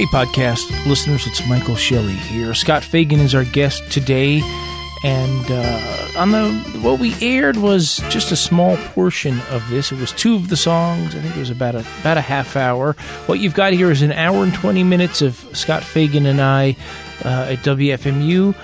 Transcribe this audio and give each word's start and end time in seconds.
Hey, 0.00 0.06
podcast 0.06 0.86
listeners, 0.86 1.26
it's 1.26 1.46
Michael 1.46 1.76
Shelley 1.76 2.14
here. 2.14 2.54
Scott 2.54 2.82
Fagan 2.82 3.20
is 3.20 3.34
our 3.34 3.44
guest 3.44 3.82
today, 3.92 4.40
and 5.04 5.50
uh, 5.50 6.08
on 6.16 6.30
the 6.30 6.54
what 6.80 6.98
we 6.98 7.14
aired 7.20 7.58
was 7.58 7.98
just 8.08 8.32
a 8.32 8.36
small 8.36 8.78
portion 8.94 9.38
of 9.50 9.68
this. 9.68 9.92
It 9.92 10.00
was 10.00 10.12
two 10.12 10.36
of 10.36 10.48
the 10.48 10.56
songs. 10.56 11.14
I 11.14 11.20
think 11.20 11.36
it 11.36 11.38
was 11.38 11.50
about 11.50 11.74
a 11.74 11.84
about 12.00 12.16
a 12.16 12.22
half 12.22 12.56
hour. 12.56 12.94
What 13.26 13.40
you've 13.40 13.52
got 13.52 13.74
here 13.74 13.90
is 13.90 14.00
an 14.00 14.12
hour 14.12 14.42
and 14.42 14.54
twenty 14.54 14.84
minutes 14.84 15.20
of 15.20 15.34
Scott 15.52 15.84
Fagan 15.84 16.24
and 16.24 16.40
I 16.40 16.76
uh, 17.22 17.48
at 17.50 17.58
WFMU. 17.58 18.54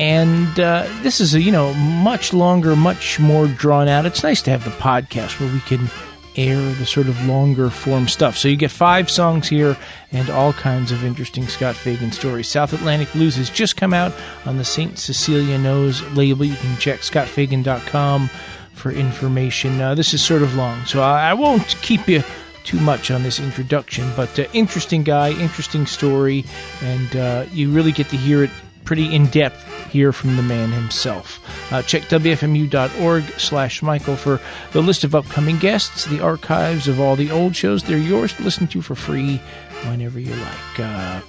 And 0.00 0.58
uh, 0.58 0.88
this 1.02 1.20
is 1.20 1.32
a 1.36 1.40
you 1.40 1.52
know 1.52 1.72
much 1.74 2.32
longer, 2.32 2.74
much 2.74 3.20
more 3.20 3.46
drawn 3.46 3.86
out. 3.86 4.04
It's 4.04 4.24
nice 4.24 4.42
to 4.42 4.50
have 4.50 4.64
the 4.64 4.70
podcast 4.70 5.38
where 5.38 5.52
we 5.52 5.60
can 5.60 5.88
air 6.36 6.72
the 6.74 6.86
sort 6.86 7.08
of 7.08 7.26
longer 7.26 7.70
form 7.70 8.08
stuff. 8.08 8.36
So 8.36 8.48
you 8.48 8.56
get 8.56 8.70
five 8.70 9.10
songs 9.10 9.48
here 9.48 9.76
and 10.10 10.30
all 10.30 10.52
kinds 10.52 10.92
of 10.92 11.04
interesting 11.04 11.46
Scott 11.46 11.74
Fagan 11.74 12.12
stories. 12.12 12.48
South 12.48 12.72
Atlantic 12.72 13.12
Blues 13.12 13.36
has 13.36 13.50
just 13.50 13.76
come 13.76 13.94
out 13.94 14.12
on 14.44 14.58
the 14.58 14.64
St. 14.64 14.98
Cecilia 14.98 15.58
Knows 15.58 16.02
label. 16.12 16.44
You 16.44 16.56
can 16.56 16.76
check 16.78 17.00
scottfagan.com 17.00 18.30
for 18.72 18.90
information. 18.90 19.80
Uh, 19.80 19.94
this 19.94 20.14
is 20.14 20.24
sort 20.24 20.42
of 20.42 20.54
long, 20.54 20.84
so 20.86 21.02
I, 21.02 21.30
I, 21.30 21.34
won't 21.34 21.76
keep 21.82 22.08
you 22.08 22.22
too 22.64 22.80
much 22.80 23.10
on 23.10 23.22
this 23.22 23.38
introduction, 23.38 24.10
but 24.16 24.36
uh, 24.38 24.44
interesting 24.52 25.02
guy, 25.02 25.30
interesting 25.30 25.86
story, 25.86 26.44
and 26.80 27.14
uh, 27.16 27.44
you 27.52 27.70
really 27.70 27.92
get 27.92 28.08
to 28.08 28.16
hear 28.16 28.44
it 28.44 28.50
pretty 28.84 29.14
in 29.14 29.26
depth 29.26 29.66
hear 29.90 30.12
from 30.12 30.36
the 30.36 30.42
man 30.42 30.72
himself. 30.72 31.40
Uh, 31.72 31.82
check 31.82 32.02
WFMU.org 32.04 33.24
slash 33.38 33.82
Michael 33.82 34.16
for 34.16 34.40
the 34.72 34.82
list 34.82 35.04
of 35.04 35.14
upcoming 35.14 35.58
guests, 35.58 36.06
the 36.06 36.20
archives 36.20 36.88
of 36.88 36.98
all 36.98 37.14
the 37.14 37.30
old 37.30 37.54
shows. 37.54 37.82
They're 37.82 37.98
yours 37.98 38.32
to 38.34 38.42
listen 38.42 38.66
to 38.68 38.82
for 38.82 38.94
free 38.94 39.36
whenever 39.84 40.18
you 40.18 40.34
like. 40.34 40.80
Uh, 40.80 41.20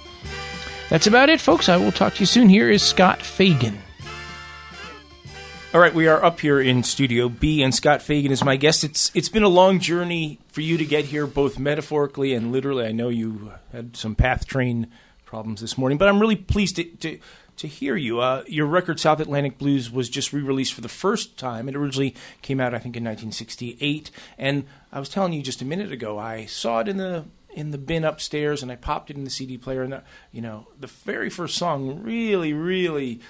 that's 0.88 1.06
about 1.06 1.28
it, 1.28 1.40
folks. 1.40 1.68
I 1.68 1.76
will 1.76 1.92
talk 1.92 2.14
to 2.14 2.20
you 2.20 2.26
soon. 2.26 2.48
Here 2.48 2.70
is 2.70 2.82
Scott 2.82 3.20
Fagan. 3.22 3.78
All 5.74 5.80
right, 5.80 5.92
we 5.92 6.06
are 6.06 6.24
up 6.24 6.38
here 6.38 6.60
in 6.60 6.84
Studio 6.84 7.28
B, 7.28 7.60
and 7.60 7.74
Scott 7.74 8.00
Fagan 8.00 8.30
is 8.30 8.44
my 8.44 8.54
guest. 8.54 8.84
It's 8.84 9.10
it's 9.12 9.28
been 9.28 9.42
a 9.42 9.48
long 9.48 9.80
journey 9.80 10.38
for 10.46 10.60
you 10.60 10.78
to 10.78 10.84
get 10.84 11.06
here, 11.06 11.26
both 11.26 11.58
metaphorically 11.58 12.32
and 12.32 12.52
literally. 12.52 12.86
I 12.86 12.92
know 12.92 13.08
you 13.08 13.52
had 13.72 13.96
some 13.96 14.14
path 14.14 14.46
train 14.46 14.86
problems 15.24 15.60
this 15.60 15.76
morning, 15.76 15.98
but 15.98 16.06
I'm 16.06 16.20
really 16.20 16.36
pleased 16.36 16.76
to, 16.76 16.84
to 16.84 17.18
to 17.56 17.68
hear 17.68 17.96
you. 17.96 18.20
Uh, 18.20 18.42
your 18.46 18.66
record, 18.66 19.00
South 19.00 19.20
Atlantic 19.20 19.58
Blues, 19.58 19.90
was 19.90 20.08
just 20.08 20.32
re 20.32 20.42
released 20.42 20.74
for 20.74 20.80
the 20.80 20.88
first 20.88 21.36
time. 21.36 21.68
It 21.68 21.76
originally 21.76 22.14
came 22.42 22.60
out, 22.60 22.74
I 22.74 22.78
think, 22.78 22.96
in 22.96 23.04
1968. 23.04 24.10
And 24.38 24.64
I 24.92 24.98
was 24.98 25.08
telling 25.08 25.32
you 25.32 25.42
just 25.42 25.62
a 25.62 25.64
minute 25.64 25.92
ago, 25.92 26.18
I 26.18 26.46
saw 26.46 26.80
it 26.80 26.88
in 26.88 26.96
the 26.96 27.24
in 27.54 27.70
the 27.70 27.78
bin 27.78 28.04
upstairs 28.04 28.62
and 28.64 28.72
I 28.72 28.76
popped 28.76 29.10
it 29.10 29.16
in 29.16 29.22
the 29.22 29.30
CD 29.30 29.56
player. 29.56 29.82
And, 29.82 29.92
the, 29.92 30.02
you 30.32 30.40
know, 30.40 30.66
the 30.78 30.88
very 30.88 31.30
first 31.30 31.56
song 31.56 32.02
really, 32.02 32.52
really 32.52 33.20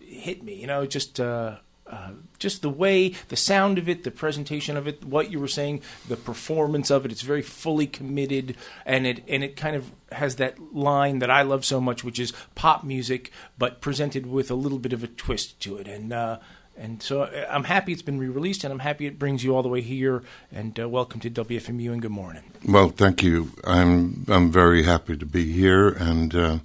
hit 0.00 0.42
me. 0.42 0.60
You 0.60 0.66
know, 0.66 0.86
just. 0.86 1.20
Uh, 1.20 1.56
uh, 1.92 2.12
just 2.38 2.62
the 2.62 2.70
way, 2.70 3.10
the 3.28 3.36
sound 3.36 3.76
of 3.76 3.86
it, 3.86 4.02
the 4.02 4.10
presentation 4.10 4.78
of 4.78 4.88
it, 4.88 5.04
what 5.04 5.30
you 5.30 5.38
were 5.38 5.46
saying, 5.46 5.82
the 6.08 6.16
performance 6.16 6.90
of 6.90 7.04
it. 7.04 7.12
It's 7.12 7.20
very 7.20 7.42
fully 7.42 7.86
committed, 7.86 8.56
and 8.86 9.06
it 9.06 9.22
and 9.28 9.44
it 9.44 9.56
kind 9.56 9.76
of 9.76 9.92
has 10.10 10.36
that 10.36 10.74
line 10.74 11.18
that 11.18 11.30
I 11.30 11.42
love 11.42 11.66
so 11.66 11.80
much, 11.80 12.02
which 12.02 12.18
is 12.18 12.32
pop 12.54 12.82
music, 12.82 13.30
but 13.58 13.82
presented 13.82 14.26
with 14.26 14.50
a 14.50 14.54
little 14.54 14.78
bit 14.78 14.94
of 14.94 15.04
a 15.04 15.06
twist 15.06 15.60
to 15.60 15.76
it. 15.76 15.86
And 15.86 16.14
uh, 16.14 16.38
and 16.78 17.02
so 17.02 17.24
uh, 17.24 17.46
I'm 17.50 17.64
happy 17.64 17.92
it's 17.92 18.00
been 18.00 18.18
re-released, 18.18 18.64
and 18.64 18.72
I'm 18.72 18.78
happy 18.78 19.06
it 19.06 19.18
brings 19.18 19.44
you 19.44 19.54
all 19.54 19.62
the 19.62 19.68
way 19.68 19.82
here. 19.82 20.22
And 20.50 20.80
uh, 20.80 20.88
welcome 20.88 21.20
to 21.20 21.30
WFMU, 21.30 21.92
and 21.92 22.00
good 22.00 22.10
morning. 22.10 22.44
Well, 22.66 22.88
thank 22.88 23.22
you. 23.22 23.52
I'm 23.64 24.24
I'm 24.28 24.50
very 24.50 24.84
happy 24.84 25.16
to 25.18 25.26
be 25.26 25.52
here, 25.52 25.90
and. 25.90 26.62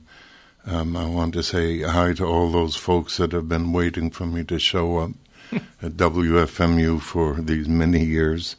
Uh, 0.67 0.77
um, 0.77 0.97
I 0.97 1.05
want 1.05 1.33
to 1.33 1.43
say 1.43 1.81
hi 1.81 2.14
to 2.14 2.25
all 2.25 2.52
those 2.52 2.75
folks 2.75 3.17
that 3.17 3.31
have 3.31 3.47
been 3.47 3.73
waiting 3.73 4.09
for 4.09 4.25
me 4.25 4.43
to 4.45 4.59
show 4.59 4.97
up 4.97 5.11
at 5.81 5.93
WFMU 5.93 6.99
for 7.02 7.36
these 7.36 7.67
many 7.67 8.03
years. 8.03 8.55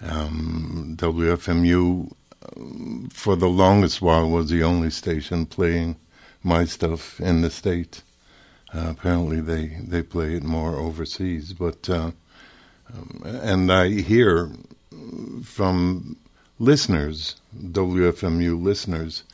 Um, 0.00 0.96
WFMU, 0.98 2.12
um, 2.56 3.08
for 3.12 3.36
the 3.36 3.48
longest 3.48 4.00
while, 4.00 4.28
was 4.28 4.48
the 4.48 4.62
only 4.62 4.90
station 4.90 5.46
playing 5.46 5.96
my 6.42 6.64
stuff 6.64 7.20
in 7.20 7.42
the 7.42 7.50
state. 7.50 8.02
Uh, 8.72 8.86
apparently, 8.90 9.40
they, 9.40 9.78
they 9.82 10.02
play 10.02 10.36
it 10.36 10.42
more 10.42 10.76
overseas. 10.76 11.52
But 11.52 11.88
uh, 11.90 12.12
um, 12.94 13.22
and 13.24 13.70
I 13.70 13.88
hear 13.88 14.50
from 15.44 16.16
listeners, 16.58 17.36
WFMU 17.56 18.62
listeners, 18.62 19.24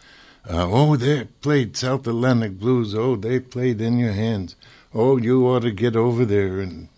uh, 0.49 0.69
oh, 0.71 0.97
they 0.97 1.25
played 1.25 1.77
South 1.77 2.07
Atlantic 2.07 2.59
Blues. 2.59 2.95
Oh, 2.95 3.17
they 3.17 3.41
played 3.41 3.81
In 3.81 3.99
Your 3.99 4.12
Hands. 4.12 4.55
Oh, 4.95 5.17
you 5.17 5.47
ought 5.47 5.62
to 5.62 5.71
get 5.71 5.97
over 5.97 6.25
there. 6.25 6.61
And 6.61 6.89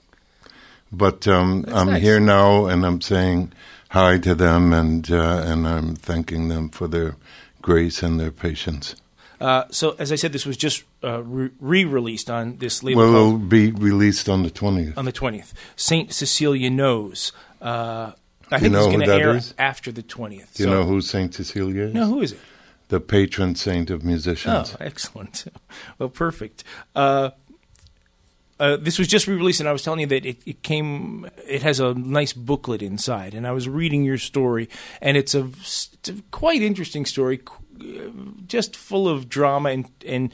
but 0.92 1.26
um, 1.26 1.64
I'm 1.68 1.88
nice. 1.88 2.02
here 2.02 2.20
now, 2.20 2.66
and 2.66 2.84
I'm 2.84 3.00
saying 3.00 3.52
hi 3.90 4.18
to 4.18 4.34
them, 4.34 4.72
and 4.72 5.10
uh, 5.10 5.42
and 5.46 5.66
I'm 5.66 5.96
thanking 5.96 6.48
them 6.48 6.68
for 6.68 6.88
their 6.88 7.16
grace 7.62 8.02
and 8.02 8.18
their 8.18 8.30
patience. 8.30 8.94
Uh, 9.40 9.64
so, 9.70 9.94
as 9.98 10.10
I 10.10 10.16
said, 10.16 10.32
this 10.32 10.44
was 10.44 10.56
just 10.56 10.82
uh, 11.04 11.22
re-released 11.22 12.28
on 12.28 12.56
this 12.56 12.82
label. 12.82 13.02
Well, 13.02 13.14
it'll 13.14 13.38
be 13.38 13.70
released 13.70 14.28
on 14.28 14.42
the 14.42 14.50
twentieth. 14.50 14.98
On 14.98 15.04
the 15.04 15.12
twentieth, 15.12 15.54
Saint 15.76 16.12
Cecilia 16.12 16.70
knows. 16.70 17.32
Uh, 17.62 18.12
I 18.50 18.58
think 18.58 18.62
you 18.62 18.70
know 18.70 18.78
it's 18.78 18.96
going 18.96 19.06
to 19.06 19.14
air 19.14 19.36
is? 19.36 19.54
after 19.58 19.92
the 19.92 20.02
twentieth. 20.02 20.54
Do 20.54 20.64
you 20.64 20.68
so. 20.68 20.74
know 20.74 20.84
who 20.84 21.00
Saint 21.00 21.34
Cecilia 21.34 21.84
is? 21.84 21.94
No, 21.94 22.06
who 22.06 22.20
is 22.22 22.32
it? 22.32 22.40
The 22.88 23.00
patron 23.00 23.54
saint 23.54 23.90
of 23.90 24.04
musicians. 24.04 24.74
Oh, 24.74 24.84
excellent. 24.84 25.44
Well, 25.98 26.08
perfect. 26.08 26.64
Uh, 26.94 27.30
uh, 28.60 28.76
this 28.76 28.98
was 28.98 29.06
just 29.06 29.26
re-released, 29.26 29.60
and 29.60 29.68
I 29.68 29.72
was 29.72 29.82
telling 29.82 30.00
you 30.00 30.06
that 30.06 30.26
it, 30.26 30.38
it, 30.46 30.62
came. 30.62 31.28
It 31.46 31.62
has 31.62 31.80
a 31.80 31.94
nice 31.94 32.32
booklet 32.32 32.82
inside, 32.82 33.34
and 33.34 33.46
I 33.46 33.52
was 33.52 33.68
reading 33.68 34.04
your 34.04 34.18
story, 34.18 34.68
and 35.00 35.16
it's 35.16 35.34
a, 35.34 35.44
it's 35.44 36.08
a 36.08 36.14
quite 36.30 36.62
interesting 36.62 37.04
story, 37.04 37.40
just 38.46 38.76
full 38.76 39.08
of 39.08 39.28
drama 39.28 39.70
and, 39.70 39.90
and 40.06 40.32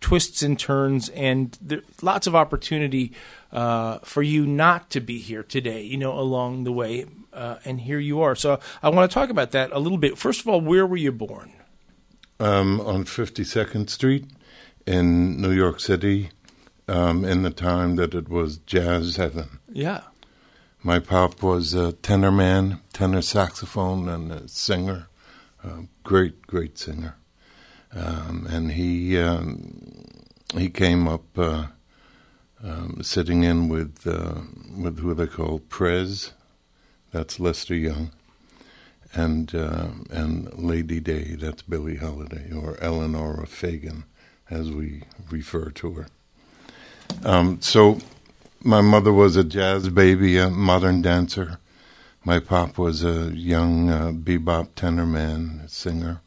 twists 0.00 0.42
and 0.42 0.58
turns, 0.58 1.08
and 1.10 1.58
there, 1.60 1.82
lots 2.02 2.26
of 2.26 2.36
opportunity 2.36 3.12
uh, 3.52 3.98
for 3.98 4.22
you 4.22 4.46
not 4.46 4.90
to 4.90 5.00
be 5.00 5.18
here 5.18 5.42
today. 5.42 5.82
You 5.82 5.96
know, 5.96 6.18
along 6.18 6.64
the 6.64 6.72
way, 6.72 7.06
uh, 7.32 7.56
and 7.64 7.80
here 7.80 7.98
you 7.98 8.20
are. 8.20 8.36
So 8.36 8.60
I 8.82 8.88
want 8.90 9.10
to 9.10 9.14
talk 9.14 9.30
about 9.30 9.50
that 9.52 9.72
a 9.72 9.78
little 9.80 9.98
bit. 9.98 10.16
First 10.16 10.40
of 10.40 10.48
all, 10.48 10.60
where 10.60 10.86
were 10.86 10.96
you 10.96 11.12
born? 11.12 11.52
Um, 12.40 12.80
on 12.80 13.04
52nd 13.04 13.88
Street 13.90 14.26
in 14.86 15.40
New 15.40 15.52
York 15.52 15.80
City 15.80 16.30
um, 16.88 17.24
in 17.24 17.42
the 17.42 17.50
time 17.50 17.96
that 17.96 18.14
it 18.14 18.28
was 18.28 18.58
jazz 18.58 19.16
heaven. 19.16 19.58
Yeah. 19.72 20.02
My 20.82 20.98
pop 20.98 21.42
was 21.42 21.72
a 21.72 21.92
tenor 21.92 22.32
man, 22.32 22.80
tenor 22.92 23.22
saxophone, 23.22 24.08
and 24.08 24.30
a 24.30 24.48
singer, 24.48 25.08
a 25.62 25.84
great, 26.02 26.46
great 26.46 26.78
singer. 26.78 27.16
Um, 27.94 28.46
and 28.50 28.72
he 28.72 29.16
um, 29.18 30.26
he 30.54 30.68
came 30.68 31.08
up 31.08 31.38
uh, 31.38 31.66
um, 32.62 32.98
sitting 33.02 33.44
in 33.44 33.68
with 33.68 34.06
uh, 34.06 34.40
with 34.76 34.98
who 34.98 35.14
they 35.14 35.26
call 35.26 35.60
Prez, 35.60 36.32
that's 37.12 37.40
Lester 37.40 37.74
Young, 37.74 38.10
and 39.14 39.54
uh, 39.54 39.88
and 40.10 40.52
Lady 40.58 41.00
Day, 41.00 41.36
that's 41.36 41.62
Billie 41.62 41.96
Holiday, 41.96 42.52
or 42.52 42.76
Eleanor 42.80 43.46
Fagan, 43.46 44.04
as 44.50 44.70
we 44.70 45.02
refer 45.30 45.70
to 45.70 45.92
her. 45.92 46.06
Um, 47.24 47.60
so, 47.60 47.98
my 48.62 48.80
mother 48.80 49.12
was 49.12 49.36
a 49.36 49.44
jazz 49.44 49.88
baby, 49.88 50.36
a 50.38 50.50
modern 50.50 51.02
dancer. 51.02 51.58
My 52.24 52.38
pop 52.38 52.78
was 52.78 53.04
a 53.04 53.30
young 53.34 53.90
uh, 53.90 54.12
bebop 54.12 54.68
tenor 54.74 55.06
man, 55.06 55.62
singer, 55.68 56.20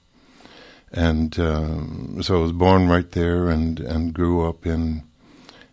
and 0.91 1.38
um, 1.39 2.19
so 2.21 2.38
I 2.38 2.41
was 2.41 2.51
born 2.51 2.88
right 2.88 3.11
there 3.11 3.50
and 3.50 3.79
and 3.79 4.13
grew 4.13 4.47
up 4.47 4.65
in 4.65 5.03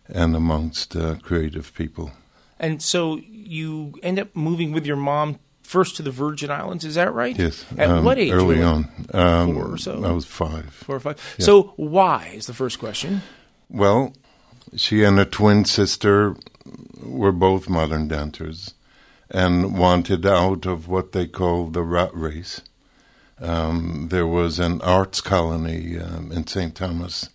and 0.07 0.35
amongst 0.35 0.95
uh, 0.95 1.15
creative 1.21 1.73
people. 1.73 2.11
And 2.59 2.81
so 2.81 3.17
you 3.17 3.93
end 4.01 4.19
up 4.19 4.35
moving 4.35 4.71
with 4.71 4.85
your 4.85 4.95
mom 4.95 5.39
first 5.65 5.97
to 5.97 6.03
the 6.03 6.11
Virgin 6.11 6.51
Islands. 6.51 6.85
Is 6.85 6.95
that 6.95 7.13
right? 7.13 7.37
Yes. 7.37 7.65
At 7.77 7.89
um, 7.89 8.05
what 8.05 8.17
age? 8.17 8.31
Early 8.31 8.61
on. 8.61 8.87
Um, 9.13 9.53
Four 9.55 9.73
or 9.73 9.77
so? 9.77 10.03
I 10.03 10.11
was 10.11 10.25
five. 10.25 10.73
Four 10.73 10.95
or 10.95 10.99
five. 10.99 11.35
Yeah. 11.37 11.45
So 11.45 11.73
why 11.75 12.31
is 12.33 12.47
the 12.47 12.53
first 12.53 12.79
question? 12.79 13.21
Well, 13.69 14.13
she 14.75 15.03
and 15.03 15.17
her 15.17 15.25
twin 15.25 15.65
sister 15.65 16.35
were 17.03 17.31
both 17.31 17.67
modern 17.67 18.07
dancers 18.07 18.73
and 19.29 19.77
wanted 19.77 20.25
out 20.25 20.65
of 20.65 20.87
what 20.87 21.11
they 21.11 21.27
call 21.27 21.67
the 21.67 21.81
rat 21.81 22.11
race. 22.13 22.61
Um, 23.39 24.07
there 24.11 24.27
was 24.27 24.59
an 24.59 24.81
arts 24.81 25.19
colony 25.19 25.99
um, 25.99 26.31
in 26.31 26.47
St. 26.47 26.73
Thomas, 26.73 27.29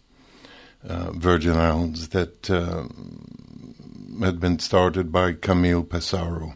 uh, 0.88 1.10
Virgin 1.12 1.56
Islands, 1.56 2.08
that 2.08 2.48
uh, 2.48 2.84
had 4.24 4.40
been 4.40 4.58
started 4.60 5.12
by 5.12 5.32
Camille 5.32 5.84
Pissarro 5.84 6.54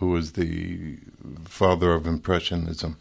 who 0.00 0.08
was 0.08 0.32
the 0.32 0.96
father 1.44 1.92
of 1.92 2.06
Impressionism. 2.06 2.96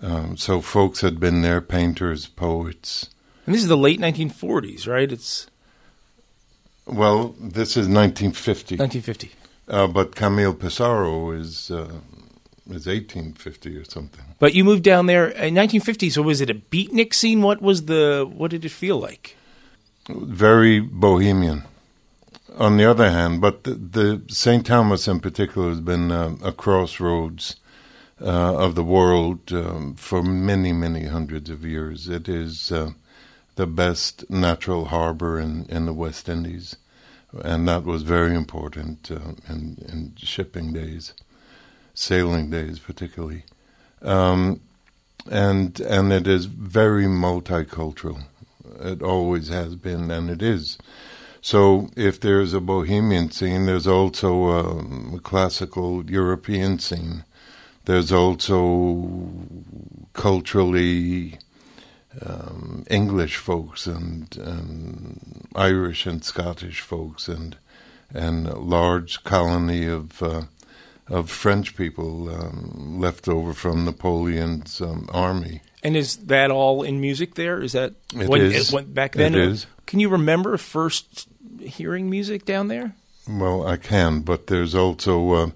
Um, 0.00 0.36
so 0.36 0.60
folks 0.60 1.00
had 1.00 1.18
been 1.18 1.42
there, 1.42 1.60
painters, 1.60 2.26
poets. 2.26 3.08
And 3.46 3.54
this 3.54 3.62
is 3.62 3.68
the 3.68 3.76
late 3.76 3.98
1940s, 3.98 4.86
right? 4.86 5.10
It's 5.10 5.48
Well, 6.86 7.34
this 7.40 7.70
is 7.70 7.88
1950, 7.88 8.76
1950. 8.76 9.30
uh, 9.68 9.86
but 9.88 10.14
Camille 10.14 10.54
Pissarro 10.54 11.36
is 11.36 11.70
uh, 11.70 12.00
is 12.70 12.86
1850 12.86 13.76
or 13.78 13.84
something. 13.84 14.24
But 14.38 14.54
you 14.54 14.62
moved 14.62 14.84
down 14.84 15.06
there 15.06 15.24
in 15.24 15.54
1950. 15.54 16.10
So 16.10 16.20
was 16.22 16.42
it 16.42 16.50
a 16.50 16.54
beatnik 16.54 17.14
scene? 17.14 17.40
What 17.40 17.62
was 17.62 17.86
the? 17.86 18.28
What 18.30 18.50
did 18.50 18.64
it 18.64 18.70
feel 18.70 18.98
like? 18.98 19.36
Very 20.08 20.80
bohemian. 20.80 21.64
On 22.58 22.76
the 22.76 22.90
other 22.90 23.08
hand, 23.08 23.40
but 23.40 23.62
the, 23.62 23.74
the 23.74 24.22
St. 24.34 24.66
Thomas 24.66 25.06
in 25.06 25.20
particular 25.20 25.68
has 25.68 25.80
been 25.80 26.10
uh, 26.10 26.34
a 26.42 26.50
crossroads 26.50 27.54
uh, 28.20 28.56
of 28.56 28.74
the 28.74 28.82
world 28.82 29.52
um, 29.52 29.94
for 29.94 30.24
many, 30.24 30.72
many 30.72 31.04
hundreds 31.04 31.50
of 31.50 31.64
years. 31.64 32.08
It 32.08 32.28
is 32.28 32.72
uh, 32.72 32.90
the 33.54 33.68
best 33.68 34.28
natural 34.28 34.86
harbor 34.86 35.38
in, 35.38 35.66
in 35.66 35.86
the 35.86 35.92
West 35.92 36.28
Indies, 36.28 36.74
and 37.44 37.68
that 37.68 37.84
was 37.84 38.02
very 38.02 38.34
important 38.34 39.08
uh, 39.08 39.34
in, 39.48 39.78
in 39.88 40.14
shipping 40.16 40.72
days, 40.72 41.14
sailing 41.94 42.50
days 42.50 42.80
particularly. 42.80 43.44
Um, 44.02 44.60
and 45.30 45.78
and 45.80 46.12
it 46.12 46.26
is 46.26 46.46
very 46.46 47.04
multicultural. 47.04 48.24
It 48.80 49.00
always 49.00 49.46
has 49.48 49.76
been, 49.76 50.10
and 50.10 50.28
it 50.28 50.42
is. 50.42 50.76
So 51.50 51.88
if 51.96 52.20
there's 52.20 52.52
a 52.52 52.60
bohemian 52.60 53.30
scene, 53.30 53.64
there's 53.64 53.86
also 53.86 54.48
um, 54.50 55.14
a 55.16 55.18
classical 55.18 56.04
European 56.04 56.78
scene. 56.78 57.24
There's 57.86 58.12
also 58.12 59.30
culturally 60.12 61.38
um, 62.20 62.84
English 62.90 63.36
folks 63.36 63.86
and, 63.86 64.36
and 64.36 65.48
Irish 65.54 66.04
and 66.04 66.22
Scottish 66.22 66.82
folks 66.82 67.28
and 67.28 67.56
and 68.12 68.46
a 68.46 68.58
large 68.58 69.24
colony 69.24 69.86
of 69.86 70.22
uh, 70.22 70.42
of 71.08 71.30
French 71.30 71.74
people 71.76 72.28
um, 72.28 73.00
left 73.00 73.26
over 73.26 73.54
from 73.54 73.86
Napoleon's 73.86 74.82
um, 74.82 75.08
army. 75.14 75.62
And 75.82 75.96
is 75.96 76.16
that 76.26 76.50
all 76.50 76.82
in 76.82 77.00
music 77.00 77.36
there? 77.36 77.62
Is 77.62 77.72
that 77.72 77.94
It 78.14 78.28
when 78.28 78.42
is. 78.42 78.68
it 78.68 78.74
went 78.74 78.92
back 78.92 79.14
then? 79.14 79.34
It 79.34 79.40
is. 79.40 79.66
Can 79.86 80.00
you 80.00 80.10
remember 80.10 80.58
first 80.58 81.28
hearing 81.68 82.10
music 82.10 82.44
down 82.44 82.68
there? 82.68 82.94
Well, 83.28 83.66
I 83.66 83.76
can, 83.76 84.20
but 84.20 84.46
there's 84.46 84.74
also 84.74 85.32
uh, 85.32 85.50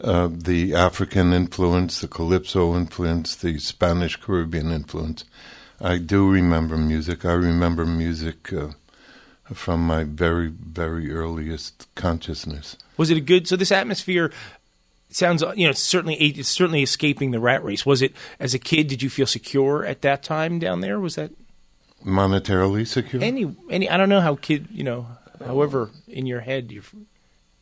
uh, 0.00 0.28
the 0.30 0.74
African 0.74 1.32
influence, 1.32 2.00
the 2.00 2.08
Calypso 2.08 2.76
influence, 2.76 3.34
the 3.34 3.58
Spanish 3.58 4.16
Caribbean 4.16 4.70
influence. 4.70 5.24
I 5.80 5.98
do 5.98 6.30
remember 6.30 6.76
music. 6.76 7.24
I 7.24 7.32
remember 7.32 7.84
music 7.84 8.52
uh, 8.52 8.68
from 9.52 9.86
my 9.86 10.04
very, 10.04 10.48
very 10.48 11.12
earliest 11.12 11.88
consciousness. 11.94 12.76
Was 12.96 13.10
it 13.10 13.16
a 13.16 13.20
good? 13.20 13.46
So 13.48 13.56
this 13.56 13.72
atmosphere 13.72 14.32
sounds, 15.10 15.42
you 15.54 15.64
know, 15.64 15.70
it's 15.70 15.82
certainly 15.82 16.14
it's 16.14 16.48
certainly 16.48 16.82
escaping 16.82 17.30
the 17.30 17.40
rat 17.40 17.62
race. 17.64 17.84
Was 17.84 18.02
it 18.02 18.14
as 18.40 18.54
a 18.54 18.58
kid? 18.58 18.88
Did 18.88 19.02
you 19.02 19.10
feel 19.10 19.26
secure 19.26 19.84
at 19.84 20.02
that 20.02 20.22
time 20.22 20.58
down 20.58 20.80
there? 20.80 20.98
Was 21.00 21.16
that 21.16 21.32
Monetarily 22.04 22.86
secure? 22.86 23.22
any 23.22 23.54
any? 23.70 23.88
I 23.88 23.96
don't 23.96 24.08
know 24.08 24.20
how 24.20 24.36
kid, 24.36 24.68
you 24.70 24.84
know. 24.84 25.06
However, 25.44 25.90
in 26.08 26.26
your 26.26 26.40
head, 26.40 26.72
your 26.72 26.84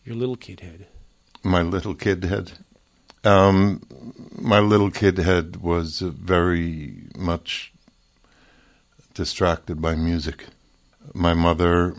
your 0.05 0.17
little 0.17 0.37
kid 0.37 0.61
head. 0.61 0.87
my 1.43 1.63
little 1.63 1.95
kid 1.95 2.25
head. 2.25 2.53
Um, 3.25 3.83
my 4.39 4.61
little 4.61 4.91
kid 4.91 5.17
head 5.19 5.57
was 5.57 6.03
uh, 6.03 6.11
very 6.11 6.95
much 7.17 7.73
distracted 9.15 9.81
by 9.81 9.95
music. 9.95 10.47
My 11.15 11.33
mother 11.35 11.95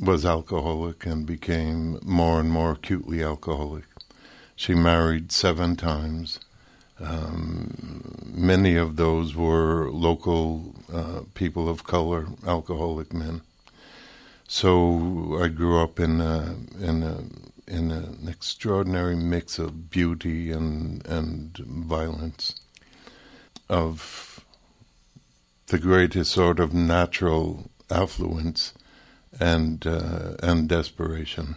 was 0.00 0.24
alcoholic 0.24 1.06
and 1.06 1.26
became 1.26 1.98
more 2.02 2.38
and 2.40 2.50
more 2.50 2.72
acutely 2.72 3.22
alcoholic. 3.22 3.84
She 4.56 4.74
married 4.74 5.32
seven 5.32 5.74
times. 5.76 6.38
Um, 7.00 8.24
many 8.24 8.76
of 8.76 8.96
those 8.96 9.34
were 9.34 9.90
local 9.90 10.74
uh, 10.92 11.22
people 11.34 11.68
of 11.68 11.82
color, 11.84 12.26
alcoholic 12.46 13.12
men. 13.12 13.42
So 14.46 15.38
I 15.42 15.48
grew 15.48 15.80
up 15.80 15.98
in 15.98 16.20
a, 16.20 16.54
in 16.80 17.02
a, 17.02 17.24
in 17.66 17.90
an 17.90 18.26
extraordinary 18.28 19.16
mix 19.16 19.58
of 19.58 19.90
beauty 19.90 20.52
and 20.52 21.04
and 21.06 21.56
violence, 21.56 22.54
of 23.68 24.44
the 25.68 25.78
greatest 25.78 26.32
sort 26.32 26.60
of 26.60 26.74
natural 26.74 27.70
affluence 27.90 28.74
and 29.40 29.86
uh, 29.86 30.34
and 30.42 30.68
desperation. 30.68 31.56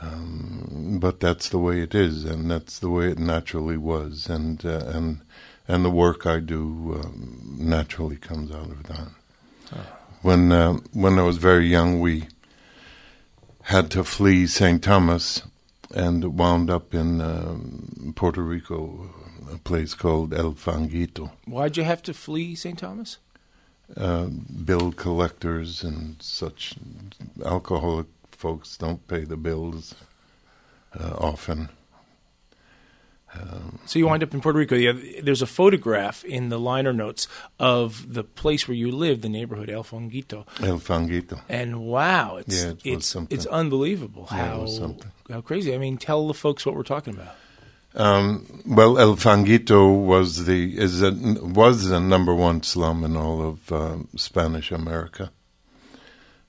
Um, 0.00 0.98
but 1.00 1.20
that's 1.20 1.48
the 1.48 1.58
way 1.58 1.80
it 1.80 1.94
is, 1.94 2.24
and 2.24 2.50
that's 2.50 2.78
the 2.78 2.90
way 2.90 3.10
it 3.10 3.18
naturally 3.18 3.76
was, 3.76 4.28
and 4.28 4.64
uh, 4.64 4.84
and 4.86 5.20
and 5.66 5.84
the 5.84 5.90
work 5.90 6.26
I 6.26 6.40
do 6.40 7.00
um, 7.02 7.56
naturally 7.58 8.16
comes 8.16 8.50
out 8.52 8.70
of 8.70 8.82
that. 8.84 9.08
When 10.24 10.52
uh, 10.52 10.78
when 10.94 11.18
I 11.18 11.22
was 11.22 11.36
very 11.36 11.66
young, 11.66 12.00
we 12.00 12.28
had 13.64 13.90
to 13.90 14.02
flee 14.02 14.46
St. 14.46 14.82
Thomas 14.82 15.42
and 15.94 16.38
wound 16.38 16.70
up 16.70 16.94
in 16.94 17.20
um, 17.20 18.14
Puerto 18.16 18.40
Rico, 18.40 19.10
a 19.52 19.58
place 19.58 19.92
called 19.92 20.32
El 20.32 20.54
Fanguito. 20.54 21.30
Why'd 21.44 21.76
you 21.76 21.84
have 21.84 22.02
to 22.04 22.14
flee 22.14 22.54
St. 22.54 22.78
Thomas? 22.78 23.18
Uh, 23.94 24.28
bill 24.64 24.92
collectors 24.92 25.84
and 25.84 26.16
such 26.22 26.76
alcoholic 27.44 28.06
folks 28.30 28.78
don't 28.78 29.06
pay 29.06 29.24
the 29.24 29.36
bills 29.36 29.94
uh, 30.98 31.16
often. 31.18 31.68
Um, 33.34 33.78
So 33.86 33.98
you 33.98 34.06
wind 34.06 34.22
up 34.22 34.32
in 34.32 34.40
Puerto 34.40 34.58
Rico. 34.58 34.76
Yeah, 34.76 34.92
there's 35.22 35.42
a 35.42 35.46
photograph 35.46 36.24
in 36.24 36.48
the 36.50 36.58
liner 36.58 36.92
notes 36.92 37.26
of 37.58 38.14
the 38.14 38.22
place 38.24 38.68
where 38.68 38.76
you 38.76 38.90
live, 38.92 39.20
the 39.22 39.28
neighborhood 39.28 39.68
El 39.70 39.82
Fonguito, 39.84 40.46
El 40.62 40.78
Fanguito. 40.78 41.40
and 41.48 41.80
wow, 41.80 42.36
it's 42.36 42.62
Yeah, 42.64 42.70
it 42.70 42.80
it's 42.84 43.16
it's 43.30 43.46
unbelievable 43.46 44.28
Yeah, 44.30 44.36
how 44.48 44.66
something. 44.66 45.10
how 45.30 45.40
crazy. 45.40 45.74
I 45.74 45.78
mean, 45.78 45.98
tell 45.98 46.26
the 46.28 46.34
folks 46.34 46.64
what 46.64 46.74
we're 46.76 46.82
talking 46.84 47.14
about. 47.14 47.34
Um, 47.96 48.62
well, 48.66 48.98
El 48.98 49.16
Fanguito 49.16 50.04
was 50.04 50.46
the 50.46 50.76
is 50.78 51.02
a, 51.02 51.12
was 51.12 51.88
the 51.88 52.00
number 52.00 52.34
one 52.34 52.62
slum 52.62 53.04
in 53.04 53.16
all 53.16 53.40
of 53.42 53.70
um, 53.72 54.08
Spanish 54.16 54.70
America, 54.72 55.30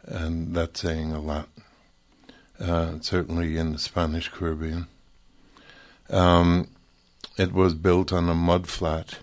and 0.05 0.55
that's 0.55 0.79
saying 0.81 1.13
a 1.13 1.19
lot. 1.21 1.49
Uh, 2.59 2.99
certainly 3.01 3.57
in 3.57 3.73
the 3.73 3.79
Spanish 3.79 4.29
Caribbean. 4.29 4.87
Um, 6.09 6.67
it 7.37 7.53
was 7.53 7.73
built 7.73 8.13
on 8.13 8.29
a 8.29 8.35
mud 8.35 8.67
flat, 8.67 9.19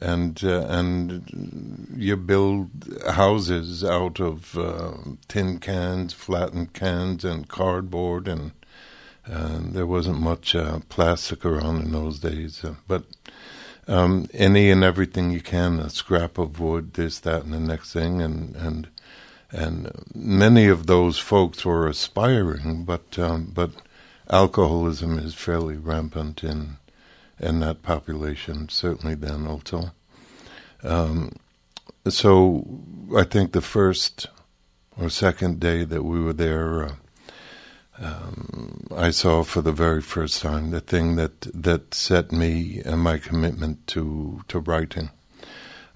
and 0.00 0.42
uh, 0.44 0.66
and 0.68 1.92
you 1.96 2.16
build 2.16 2.70
houses 3.10 3.84
out 3.84 4.20
of 4.20 4.56
uh, 4.56 4.92
tin 5.28 5.58
cans, 5.58 6.12
flattened 6.12 6.72
cans, 6.72 7.24
and 7.24 7.48
cardboard, 7.48 8.28
and 8.28 8.52
there 9.72 9.86
wasn't 9.86 10.20
much 10.20 10.54
uh, 10.54 10.80
plastic 10.88 11.44
around 11.44 11.82
in 11.82 11.92
those 11.92 12.18
days. 12.18 12.64
Uh, 12.64 12.74
but 12.88 13.04
um, 13.86 14.28
any 14.32 14.70
and 14.70 14.84
everything 14.84 15.30
you 15.30 15.40
can, 15.40 15.78
a 15.78 15.90
scrap 15.90 16.38
of 16.38 16.60
wood, 16.60 16.94
this, 16.94 17.18
that, 17.20 17.44
and 17.44 17.52
the 17.52 17.60
next 17.60 17.92
thing, 17.92 18.20
and 18.22 18.56
and 18.56 18.88
and 19.52 19.90
many 20.14 20.68
of 20.68 20.86
those 20.86 21.18
folks 21.18 21.64
were 21.64 21.88
aspiring, 21.88 22.84
but 22.84 23.18
um, 23.18 23.50
but 23.52 23.70
alcoholism 24.30 25.18
is 25.18 25.34
fairly 25.34 25.76
rampant 25.76 26.44
in 26.44 26.76
in 27.40 27.60
that 27.60 27.82
population, 27.82 28.68
certainly 28.68 29.14
then 29.14 29.46
also. 29.46 29.92
Um, 30.82 31.32
so 32.08 32.80
I 33.16 33.24
think 33.24 33.52
the 33.52 33.60
first 33.60 34.28
or 34.96 35.08
second 35.08 35.60
day 35.60 35.84
that 35.84 36.02
we 36.02 36.20
were 36.20 36.32
there. 36.32 36.84
Uh, 36.84 36.94
um, 37.98 38.86
I 38.96 39.10
saw 39.10 39.42
for 39.42 39.60
the 39.60 39.72
very 39.72 40.00
first 40.00 40.40
time 40.40 40.70
the 40.70 40.80
thing 40.80 41.16
that 41.16 41.42
that 41.52 41.92
set 41.94 42.32
me 42.32 42.80
and 42.84 43.00
my 43.00 43.18
commitment 43.18 43.86
to 43.88 44.42
to 44.48 44.58
writing. 44.58 45.10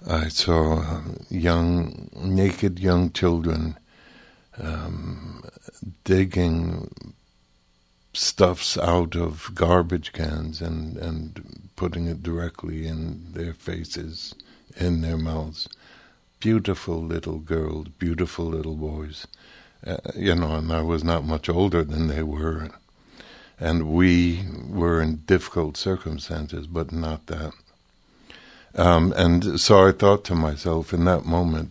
I 0.06 0.28
saw 0.28 0.80
um, 0.80 1.24
young, 1.30 2.10
naked 2.14 2.78
young 2.78 3.10
children 3.10 3.78
um, 4.58 5.42
digging 6.04 7.14
stuffs 8.14 8.78
out 8.78 9.16
of 9.16 9.50
garbage 9.54 10.12
cans 10.12 10.60
and 10.60 10.96
and 10.96 11.68
putting 11.76 12.06
it 12.06 12.22
directly 12.22 12.86
in 12.86 13.32
their 13.32 13.52
faces, 13.52 14.34
in 14.76 15.00
their 15.00 15.18
mouths. 15.18 15.68
Beautiful 16.40 17.02
little 17.02 17.38
girls, 17.38 17.88
beautiful 17.98 18.46
little 18.46 18.76
boys 18.76 19.26
uh, 19.86 19.98
you 20.16 20.34
know, 20.34 20.54
and 20.54 20.72
I 20.72 20.82
was 20.82 21.04
not 21.04 21.24
much 21.24 21.48
older 21.48 21.84
than 21.84 22.08
they 22.08 22.22
were, 22.22 22.70
and 23.60 23.92
we 23.92 24.44
were 24.68 25.02
in 25.02 25.16
difficult 25.26 25.76
circumstances, 25.76 26.66
but 26.66 26.90
not 26.90 27.26
that. 27.26 27.52
Um, 28.74 29.12
and 29.16 29.60
so 29.60 29.86
I 29.86 29.92
thought 29.92 30.24
to 30.24 30.34
myself 30.34 30.92
in 30.92 31.04
that 31.04 31.24
moment, 31.24 31.70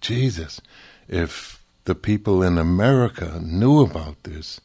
Jesus, 0.00 0.60
if 1.08 1.62
the 1.84 1.94
people 1.94 2.42
in 2.42 2.58
America 2.58 3.40
knew 3.42 3.80
about 3.80 4.22
this, 4.24 4.60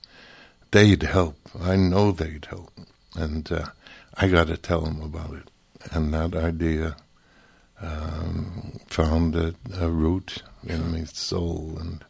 they'd 0.74 1.04
help. 1.04 1.38
I 1.62 1.76
know 1.76 2.12
they'd 2.12 2.46
help. 2.46 2.72
And 3.16 3.50
uh, 3.52 3.68
I 4.16 4.28
got 4.28 4.48
to 4.48 4.58
tell 4.58 4.82
them 4.82 5.02
about 5.02 5.36
it. 5.36 5.50
And 5.92 6.14
that 6.14 6.36
idea 6.36 6.96
um, 7.80 8.80
found 8.88 9.36
a, 9.36 9.54
a, 9.80 9.90
root 9.90 10.42
in 10.66 10.92
my 10.92 11.04
soul. 11.04 11.78
And 11.80 12.04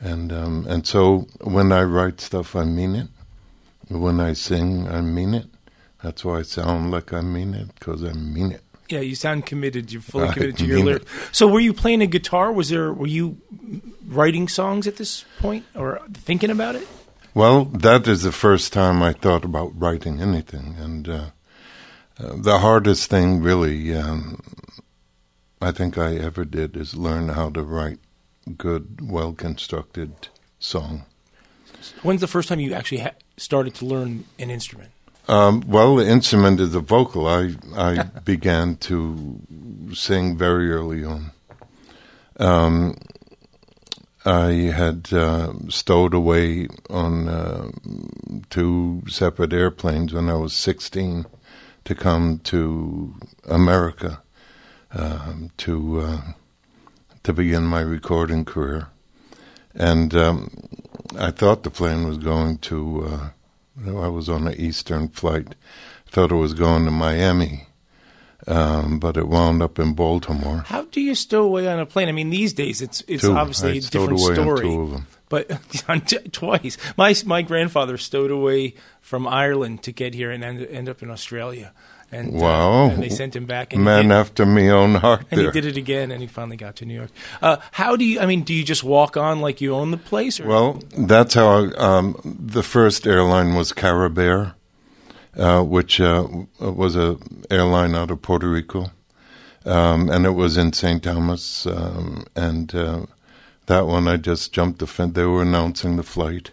and 0.00 0.32
um, 0.32 0.66
and 0.68 0.86
so 0.86 1.26
when 1.42 1.70
I 1.70 1.82
write 1.82 2.20
stuff, 2.20 2.56
I 2.56 2.64
mean 2.64 2.94
it. 2.94 3.08
When 3.88 4.20
I 4.20 4.32
sing, 4.32 4.88
I 4.88 5.00
mean 5.00 5.34
it. 5.34 5.46
That's 6.02 6.24
why 6.24 6.38
I 6.38 6.42
sound 6.42 6.90
like 6.90 7.12
I 7.12 7.20
mean 7.20 7.54
it 7.54 7.74
because 7.74 8.04
I 8.04 8.12
mean 8.12 8.52
it. 8.52 8.62
Yeah, 8.88 9.00
you 9.00 9.16
sound 9.16 9.46
committed. 9.46 9.92
You're 9.92 10.00
fully 10.00 10.32
committed 10.32 10.58
to 10.58 10.66
your 10.66 10.84
lyrics. 10.84 11.10
So, 11.32 11.48
were 11.48 11.60
you 11.60 11.72
playing 11.72 12.02
a 12.02 12.06
guitar? 12.06 12.52
Was 12.52 12.68
there? 12.68 12.92
Were 12.92 13.08
you 13.08 13.38
writing 14.06 14.46
songs 14.48 14.86
at 14.86 14.96
this 14.96 15.24
point, 15.40 15.64
or 15.74 16.00
thinking 16.14 16.50
about 16.50 16.76
it? 16.76 16.86
Well, 17.36 17.66
that 17.66 18.08
is 18.08 18.22
the 18.22 18.32
first 18.32 18.72
time 18.72 19.02
I 19.02 19.12
thought 19.12 19.44
about 19.44 19.78
writing 19.78 20.22
anything, 20.22 20.74
and 20.78 21.06
uh, 21.06 21.24
uh, 22.18 22.32
the 22.34 22.60
hardest 22.60 23.10
thing, 23.10 23.42
really, 23.42 23.94
um, 23.94 24.40
I 25.60 25.70
think 25.70 25.98
I 25.98 26.16
ever 26.16 26.46
did, 26.46 26.78
is 26.78 26.96
learn 26.96 27.28
how 27.28 27.50
to 27.50 27.62
write 27.62 27.98
good, 28.56 29.06
well 29.10 29.34
constructed 29.34 30.28
song. 30.58 31.04
When's 32.02 32.22
the 32.22 32.26
first 32.26 32.48
time 32.48 32.58
you 32.58 32.72
actually 32.72 33.02
ha- 33.02 33.20
started 33.36 33.74
to 33.74 33.84
learn 33.84 34.24
an 34.38 34.50
instrument? 34.50 34.92
Um, 35.28 35.62
well, 35.66 35.96
the 35.96 36.08
instrument 36.08 36.58
is 36.58 36.72
the 36.72 36.80
vocal. 36.80 37.26
I 37.26 37.54
I 37.76 38.02
began 38.24 38.76
to 38.88 39.40
sing 39.92 40.38
very 40.38 40.72
early 40.72 41.04
on. 41.04 41.32
Um, 42.38 42.96
I 44.26 44.72
had 44.74 45.12
uh, 45.12 45.52
stowed 45.68 46.12
away 46.12 46.66
on 46.90 47.28
uh, 47.28 47.70
two 48.50 49.02
separate 49.08 49.52
airplanes 49.52 50.12
when 50.12 50.28
I 50.28 50.34
was 50.34 50.52
16 50.52 51.26
to 51.84 51.94
come 51.94 52.40
to 52.40 53.14
America 53.44 54.20
um, 54.92 55.50
to 55.58 56.00
uh, 56.00 56.20
to 57.22 57.32
begin 57.32 57.64
my 57.64 57.80
recording 57.80 58.44
career, 58.44 58.88
and 59.74 60.14
um, 60.14 60.50
I 61.18 61.30
thought 61.30 61.62
the 61.62 61.70
plane 61.70 62.06
was 62.06 62.18
going 62.18 62.58
to. 62.58 63.04
Uh, 63.04 63.28
I 63.86 64.08
was 64.08 64.28
on 64.28 64.48
an 64.48 64.54
Eastern 64.58 65.08
flight. 65.08 65.54
Thought 66.08 66.32
it 66.32 66.36
was 66.36 66.54
going 66.54 66.84
to 66.86 66.90
Miami, 66.90 67.65
um, 68.46 68.98
but 68.98 69.16
it 69.16 69.28
wound 69.28 69.62
up 69.62 69.78
in 69.78 69.94
Baltimore. 69.94 70.64
How 70.66 70.84
do 70.84 71.00
you 71.00 71.14
stow 71.14 71.44
away 71.44 71.68
on 71.68 71.78
a 71.78 71.86
plane? 71.86 72.08
I 72.08 72.12
mean, 72.12 72.30
these 72.30 72.52
days 72.52 72.80
it's 72.80 73.02
it's 73.08 73.22
two. 73.22 73.32
obviously 73.32 73.72
I 73.72 73.74
a 73.74 73.80
different 73.80 74.20
story. 74.20 75.02
But 75.28 75.48
twice, 76.32 76.78
my 76.96 77.14
my 77.24 77.42
grandfather 77.42 77.98
stowed 77.98 78.30
away 78.30 78.74
from 79.00 79.26
Ireland 79.26 79.82
to 79.84 79.92
get 79.92 80.14
here 80.14 80.30
and 80.30 80.44
end, 80.44 80.64
end 80.66 80.88
up 80.88 81.02
in 81.02 81.10
Australia. 81.10 81.72
And, 82.12 82.36
uh, 82.36 82.38
wow! 82.38 82.84
Uh, 82.84 82.90
and 82.90 83.02
they 83.02 83.08
sent 83.08 83.34
him 83.34 83.46
back. 83.46 83.72
And 83.72 83.84
Man 83.84 84.12
after 84.12 84.46
me 84.46 84.70
own 84.70 84.94
heart. 84.94 85.26
And 85.30 85.40
there. 85.40 85.50
he 85.50 85.60
did 85.60 85.64
it 85.64 85.76
again, 85.76 86.12
and 86.12 86.20
he 86.20 86.28
finally 86.28 86.56
got 86.56 86.76
to 86.76 86.86
New 86.86 86.94
York. 86.94 87.10
Uh, 87.42 87.56
how 87.72 87.96
do 87.96 88.04
you? 88.04 88.20
I 88.20 88.26
mean, 88.26 88.42
do 88.42 88.54
you 88.54 88.62
just 88.62 88.84
walk 88.84 89.16
on 89.16 89.40
like 89.40 89.60
you 89.60 89.74
own 89.74 89.90
the 89.90 89.96
place? 89.96 90.38
Or? 90.38 90.46
Well, 90.46 90.82
that's 90.96 91.34
how 91.34 91.48
I, 91.48 91.72
um, 91.74 92.20
the 92.24 92.62
first 92.62 93.08
airline 93.08 93.54
was 93.56 93.72
Caribair, 93.72 94.54
uh, 95.36 95.62
which 95.62 96.00
uh, 96.00 96.26
was 96.60 96.96
a 96.96 97.18
airline 97.50 97.94
out 97.94 98.10
of 98.10 98.22
Puerto 98.22 98.48
Rico, 98.48 98.90
um, 99.64 100.08
and 100.08 100.24
it 100.24 100.30
was 100.30 100.56
in 100.56 100.72
St. 100.72 101.02
Thomas. 101.02 101.66
Um, 101.66 102.24
and 102.34 102.74
uh, 102.74 103.06
that 103.66 103.86
one, 103.86 104.08
I 104.08 104.16
just 104.16 104.52
jumped 104.52 104.78
the 104.78 104.86
fence. 104.86 105.14
They 105.14 105.24
were 105.24 105.42
announcing 105.42 105.96
the 105.96 106.02
flight, 106.02 106.52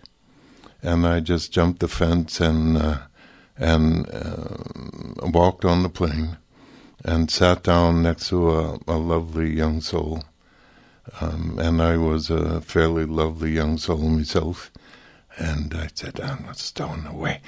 and 0.82 1.08
I 1.08 1.20
just 1.20 1.52
jumped 1.52 1.80
the 1.80 1.88
fence 1.88 2.40
and 2.40 2.78
uh, 2.78 2.98
and 3.58 4.10
uh, 4.12 4.58
walked 5.22 5.64
on 5.66 5.84
the 5.84 5.90
plane 5.90 6.38
and 7.06 7.30
sat 7.30 7.64
down 7.64 8.02
next 8.02 8.30
to 8.30 8.52
a, 8.52 8.80
a 8.88 8.98
lovely 8.98 9.56
young 9.56 9.82
soul. 9.82 10.24
Um, 11.20 11.60
and 11.60 11.82
I 11.82 11.98
was 11.98 12.30
a 12.30 12.62
fairly 12.62 13.06
lovely 13.06 13.52
young 13.52 13.78
soul 13.78 14.10
myself. 14.10 14.72
And 15.38 15.74
I 15.74 15.90
said, 15.94 16.20
I'm 16.20 16.46
not 16.46 16.58
stowing 16.58 17.06
away. 17.08 17.42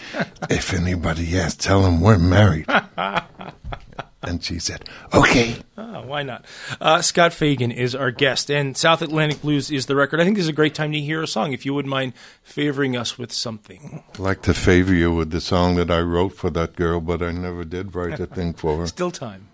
if 0.50 0.74
anybody 0.74 1.38
asks, 1.38 1.64
tell 1.64 1.84
them 1.84 2.02
we're 2.02 2.18
married. 2.18 2.66
and 4.24 4.44
she 4.44 4.60
said, 4.60 4.90
okay. 5.14 5.58
Oh, 5.78 6.02
why 6.02 6.24
not? 6.24 6.46
Uh, 6.82 7.02
Scott 7.02 7.32
Fagan 7.34 7.72
is 7.72 7.94
our 7.94 8.12
guest, 8.12 8.50
and 8.50 8.76
South 8.76 9.02
Atlantic 9.02 9.42
Blues 9.42 9.70
is 9.70 9.86
the 9.86 9.96
record. 9.96 10.20
I 10.20 10.24
think 10.24 10.36
this 10.36 10.46
is 10.46 10.50
a 10.50 10.54
great 10.54 10.74
time 10.74 10.92
to 10.94 11.00
hear 11.00 11.22
a 11.22 11.28
song. 11.28 11.54
If 11.54 11.66
you 11.66 11.74
wouldn't 11.74 11.90
mind 11.90 12.14
favoring 12.42 12.98
us 12.98 13.18
with 13.18 13.32
something. 13.32 14.04
I'd 14.14 14.20
like 14.20 14.42
to 14.44 14.54
favor 14.54 14.94
you 14.94 15.14
with 15.14 15.32
the 15.32 15.42
song 15.42 15.76
that 15.76 15.92
I 15.92 16.02
wrote 16.02 16.34
for 16.34 16.50
that 16.52 16.76
girl, 16.76 17.00
but 17.02 17.22
I 17.22 17.32
never 17.32 17.64
did 17.64 17.96
write 17.96 18.20
a 18.20 18.26
thing 18.26 18.54
for 18.54 18.78
her. 18.78 18.88
Still 18.96 19.12
time. 19.12 19.48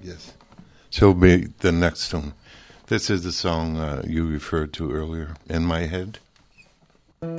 Yes. 0.00 0.32
She'll 0.90 1.14
be 1.14 1.48
the 1.58 1.72
next 1.72 2.12
one. 2.12 2.34
This 2.86 3.08
is 3.08 3.24
the 3.24 3.32
song 3.32 3.78
uh, 3.78 4.02
you 4.06 4.26
referred 4.26 4.72
to 4.74 4.92
earlier, 4.92 5.34
In 5.48 5.64
My 5.64 5.86
Head. 5.86 6.18
Black 7.22 7.34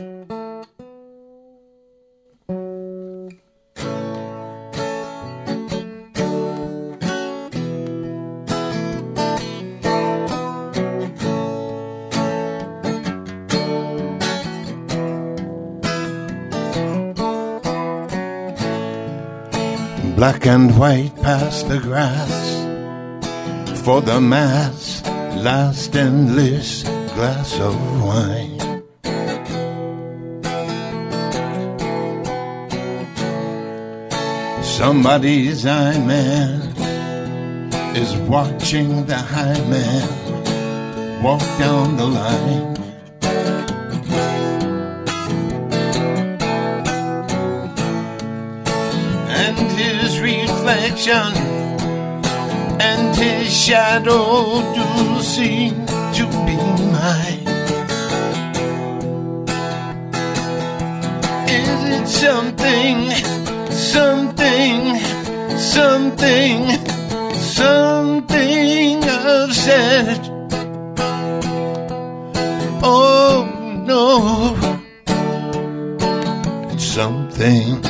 and 20.45 20.79
white 20.79 21.11
past 21.21 21.67
the 21.67 21.79
grass 21.83 22.31
for 23.83 23.99
the 23.99 24.21
mass 24.21 25.05
last 25.35 25.93
endless 25.97 26.83
glass 26.83 27.59
of 27.59 27.75
wine. 28.01 28.52
Somebody's 34.85 35.65
eye 35.65 35.97
man 35.97 36.59
is 37.95 38.13
watching 38.27 39.05
the 39.05 39.15
high 39.15 39.61
man 39.69 41.23
walk 41.23 41.39
down 41.57 41.95
the 41.95 42.05
line. 42.05 42.75
And 49.29 49.57
his 49.79 50.19
reflection 50.19 51.31
and 52.81 53.15
his 53.15 53.55
shadow 53.55 54.59
do 54.75 55.23
seem 55.23 55.92
something, 66.23 67.33
something 67.33 69.01
said? 69.51 70.19
Oh 72.81 73.45
no, 73.85 74.55
it's 76.71 76.85
something, 76.85 77.83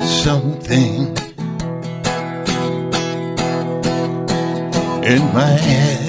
something. 0.00 1.16
in 5.04 5.22
my 5.34 5.52
head. 5.68 6.00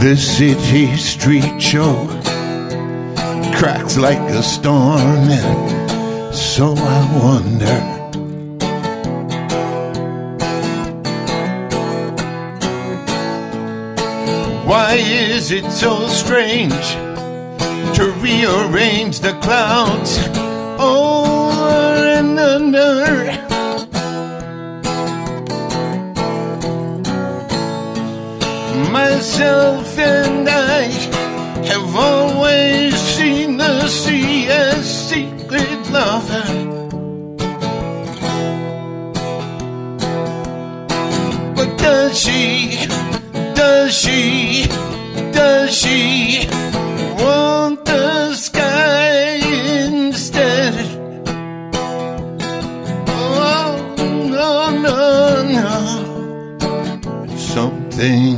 The 0.00 0.16
city 0.16 0.96
street 0.96 1.60
show 1.60 2.27
cracks 3.58 3.98
like 3.98 4.18
a 4.30 4.42
storm, 4.42 5.28
and 5.42 6.34
so 6.34 6.74
I 6.76 6.98
wonder. 7.22 7.78
Why 14.66 14.94
is 14.94 15.50
it 15.50 15.70
so 15.70 16.08
strange 16.08 16.86
to 17.96 18.12
rearrange 18.22 19.20
the 19.20 19.38
clouds? 19.42 20.18
over 20.78 22.06
and 22.18 22.38
under. 22.38 23.04
Myself 28.90 29.98
and 29.98 30.48
I 30.48 30.82
have 31.66 31.96
always 31.96 32.97
Something, 58.08 58.37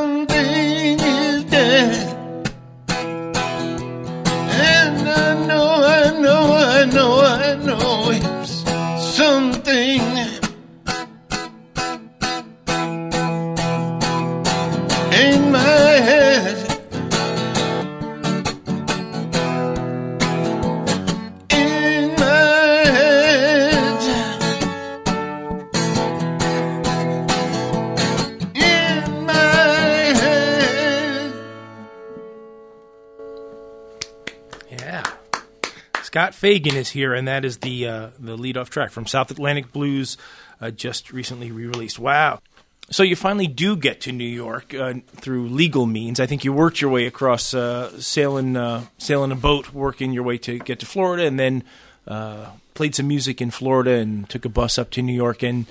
Fagan 36.41 36.75
is 36.75 36.89
here, 36.89 37.13
and 37.13 37.27
that 37.27 37.45
is 37.45 37.59
the 37.59 37.87
uh, 37.87 38.09
the 38.17 38.35
lead 38.35 38.57
off 38.57 38.71
track 38.71 38.89
from 38.89 39.05
South 39.05 39.29
Atlantic 39.29 39.71
Blues, 39.71 40.17
uh, 40.59 40.71
just 40.71 41.13
recently 41.13 41.51
re 41.51 41.67
released. 41.67 41.99
Wow. 41.99 42.41
So 42.89 43.03
you 43.03 43.15
finally 43.15 43.45
do 43.45 43.75
get 43.75 44.01
to 44.01 44.11
New 44.11 44.23
York 44.25 44.73
uh, 44.73 44.95
through 45.17 45.49
legal 45.49 45.85
means. 45.85 46.19
I 46.19 46.25
think 46.25 46.43
you 46.43 46.51
worked 46.51 46.81
your 46.81 46.89
way 46.89 47.05
across 47.05 47.53
uh, 47.53 47.91
sailing 48.01 48.57
uh, 48.57 48.85
sailing 48.97 49.31
a 49.31 49.35
boat, 49.35 49.71
working 49.71 50.13
your 50.13 50.23
way 50.23 50.39
to 50.39 50.57
get 50.57 50.79
to 50.79 50.87
Florida, 50.87 51.27
and 51.27 51.39
then 51.39 51.63
uh, 52.07 52.47
played 52.73 52.95
some 52.95 53.07
music 53.07 53.39
in 53.39 53.51
Florida 53.51 53.91
and 53.91 54.27
took 54.27 54.43
a 54.43 54.49
bus 54.49 54.79
up 54.79 54.89
to 54.91 55.03
New 55.03 55.13
York. 55.13 55.43
And 55.43 55.67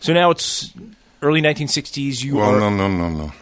so 0.00 0.14
now 0.14 0.30
it's 0.30 0.72
early 1.20 1.42
1960s. 1.42 2.24
You 2.24 2.36
Well, 2.36 2.54
are 2.54 2.58
no, 2.58 2.70
no, 2.70 2.88
no, 2.88 3.10
no. 3.10 3.32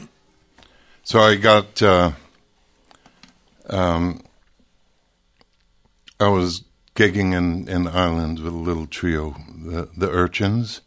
So 1.04 1.20
I 1.20 1.36
got, 1.36 1.80
uh, 1.80 2.10
um, 3.70 4.24
I 6.20 6.28
was 6.28 6.64
gigging 6.94 7.32
in, 7.32 7.68
in 7.68 7.86
Ireland 7.86 8.40
with 8.40 8.52
a 8.52 8.56
little 8.56 8.86
trio, 8.86 9.36
the, 9.56 9.88
the 9.96 10.10
Urchins, 10.10 10.80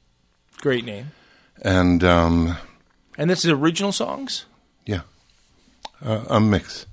great 0.59 0.83
name, 0.83 1.11
and 1.61 2.03
um, 2.03 2.57
and 3.17 3.29
this 3.29 3.45
is 3.45 3.51
original 3.51 3.91
songs. 3.91 4.45
yeah, 4.85 5.01
uh, 6.03 6.25
a 6.29 6.39
mix. 6.39 6.85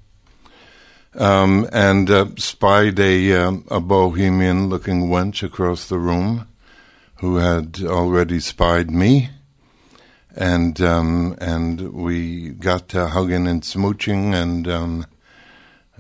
Um, 1.14 1.66
and 1.72 2.08
uh, 2.10 2.26
spied 2.36 3.00
a, 3.00 3.32
um, 3.32 3.64
a 3.70 3.80
bohemian-looking 3.80 5.08
wench 5.08 5.42
across 5.42 5.88
the 5.88 5.98
room 5.98 6.46
who 7.16 7.36
had 7.36 7.80
already 7.82 8.38
spied 8.38 8.90
me. 8.90 9.30
And 10.36 10.80
um, 10.80 11.34
and 11.40 11.92
we 11.92 12.50
got 12.50 12.88
to 12.90 13.08
hugging 13.08 13.48
and 13.48 13.62
smooching, 13.62 14.32
and 14.32 14.68
um, 14.68 15.06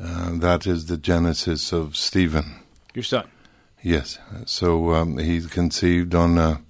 uh, 0.00 0.30
that 0.38 0.66
is 0.66 0.86
the 0.86 0.96
genesis 0.96 1.72
of 1.72 1.96
Stephen. 1.96 2.60
Your 2.94 3.02
son. 3.02 3.28
Yes, 3.82 4.18
so 4.44 4.94
um, 4.94 5.18
he's 5.18 5.46
conceived 5.46 6.14
on 6.14 6.36
a 6.38 6.60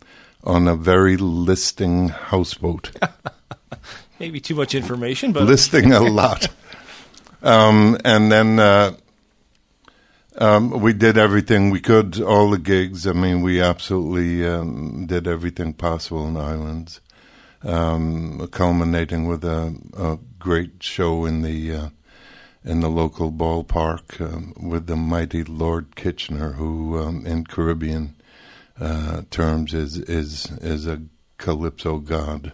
on 0.45 0.69
a 0.69 0.77
very 0.77 1.17
listing 1.17 2.09
houseboat, 2.09 2.91
Maybe 4.21 4.41
too 4.41 4.55
much 4.55 4.75
information, 4.75 5.33
but 5.33 5.45
listing 5.45 5.93
a 5.93 6.01
lot. 6.01 6.49
Um, 7.41 7.97
and 8.05 8.33
then 8.33 8.59
uh, 8.59 8.97
um, 10.39 10.81
we 10.81 10.93
did 10.93 11.17
everything 11.17 11.71
we 11.71 11.79
could, 11.79 12.21
all 12.21 12.51
the 12.51 12.59
gigs. 12.59 13.07
I 13.07 13.13
mean, 13.13 13.43
we 13.43 13.61
absolutely 13.61 14.45
um, 14.45 15.07
did 15.07 15.29
everything 15.29 15.73
possible 15.73 16.27
in 16.27 16.35
the 16.35 16.41
islands, 16.41 17.01
um, 17.63 18.45
culminating 18.51 19.29
with 19.29 19.45
a, 19.45 19.73
a 19.97 20.19
great 20.41 20.83
show 20.83 21.27
in 21.27 21.43
the 21.43 21.73
uh, 21.73 21.89
in 22.65 22.81
the 22.81 22.89
local 22.89 23.31
ballpark 23.33 24.21
um, 24.21 24.53
with 24.61 24.87
the 24.87 24.97
mighty 24.97 25.45
Lord 25.45 25.97
Kitchener, 25.97 26.53
who 26.53 26.99
um, 26.99 27.25
in 27.27 27.45
Caribbean 27.45 28.15
uh, 28.81 29.23
terms 29.31 29.75
is 29.75 29.99
is 29.99 30.47
is 30.61 30.87
a 30.87 31.03
calypso 31.39 31.99
god. 31.99 32.53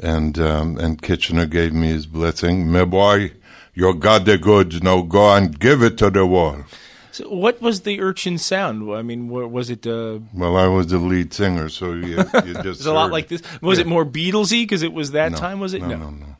And 0.00 0.38
um, 0.38 0.76
and 0.78 1.00
Kitchener 1.00 1.46
gave 1.46 1.72
me 1.72 1.88
his 1.88 2.06
blessing. 2.06 2.70
My 2.70 2.84
boy, 2.84 3.32
you 3.74 3.94
got 3.94 4.24
the 4.24 4.38
goods. 4.38 4.82
Now 4.82 5.02
go 5.02 5.34
and 5.34 5.58
give 5.58 5.82
it 5.82 5.96
to 5.98 6.10
the 6.10 6.26
world. 6.26 6.64
So 7.12 7.28
what 7.32 7.62
was 7.62 7.82
the 7.82 8.00
urchin 8.00 8.38
sound? 8.38 8.90
I 8.92 9.02
mean, 9.02 9.28
was 9.28 9.70
it? 9.70 9.86
Uh, 9.86 10.18
Well, 10.34 10.56
I 10.56 10.66
was 10.66 10.88
the 10.88 10.98
lead 10.98 11.32
singer, 11.32 11.68
so 11.68 11.92
you, 11.92 12.16
you 12.44 12.54
just 12.64 12.80
it's 12.80 12.86
a 12.86 12.92
lot 12.92 13.12
like 13.12 13.28
this. 13.28 13.40
Was 13.62 13.78
it 13.78 13.86
Yeah. 13.86 13.90
more 13.92 14.04
Beatlesy 14.04 14.62
because 14.62 14.82
it 14.82 14.92
was 14.92 15.12
that 15.12 15.30
No, 15.30 15.38
time? 15.38 15.60
Was 15.60 15.74
it? 15.74 15.82
No, 15.82 15.90
no, 15.90 16.10
no. 16.10 16.36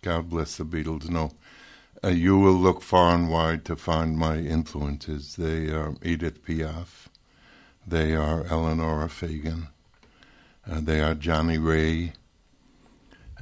God 0.00 0.30
bless 0.30 0.56
the 0.56 0.64
Beatles. 0.64 1.10
No, 1.10 1.32
uh, 2.02 2.08
you 2.08 2.38
will 2.38 2.54
look 2.54 2.82
far 2.82 3.14
and 3.14 3.30
wide 3.30 3.64
to 3.66 3.76
find 3.76 4.16
my 4.16 4.36
influences. 4.38 5.36
They 5.36 5.70
are 5.70 5.94
Edith 6.02 6.44
Piaf. 6.44 7.08
They 7.86 8.14
are 8.14 8.46
Eleanor 8.46 9.08
Fagan. 9.08 9.68
Uh, 10.70 10.80
they 10.80 11.00
are 11.00 11.14
Johnnie 11.14 11.58
Ray. 11.58 12.12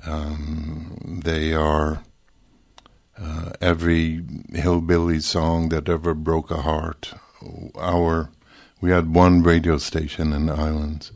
Um, 0.05 1.21
they 1.25 1.53
are 1.53 2.03
uh, 3.21 3.51
every 3.61 4.25
hillbilly 4.53 5.21
song 5.21 5.68
that 5.71 5.88
ever 5.88 6.14
broke 6.14 6.51
a 6.51 6.62
heart. 6.62 7.14
Our 7.77 8.31
we 8.81 8.90
had 8.90 9.12
one 9.12 9.42
radio 9.42 9.79
station 9.79 10.33
in 10.33 10.47
the 10.47 10.55
islands, 10.55 11.11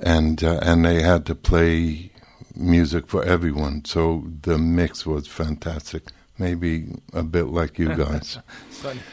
and 0.00 0.42
uh, 0.44 0.60
and 0.62 0.84
they 0.84 1.02
had 1.02 1.24
to 1.26 1.34
play 1.34 2.10
music 2.54 3.06
for 3.06 3.24
everyone. 3.24 3.84
So 3.84 4.24
the 4.42 4.58
mix 4.58 5.06
was 5.06 5.26
fantastic. 5.26 6.04
Maybe 6.38 6.86
a 7.12 7.22
bit 7.22 7.46
like 7.46 7.78
you 7.78 7.94
guys. 7.94 8.38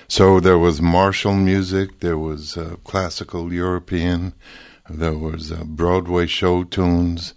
So 0.07 0.41
there 0.41 0.57
was 0.57 0.81
martial 0.81 1.33
music, 1.33 2.01
there 2.01 2.17
was 2.17 2.57
uh, 2.57 2.75
classical 2.83 3.53
European, 3.53 4.33
there 4.89 5.17
was 5.17 5.49
uh, 5.51 5.63
Broadway 5.63 6.27
show 6.27 6.65
tunes, 6.65 7.33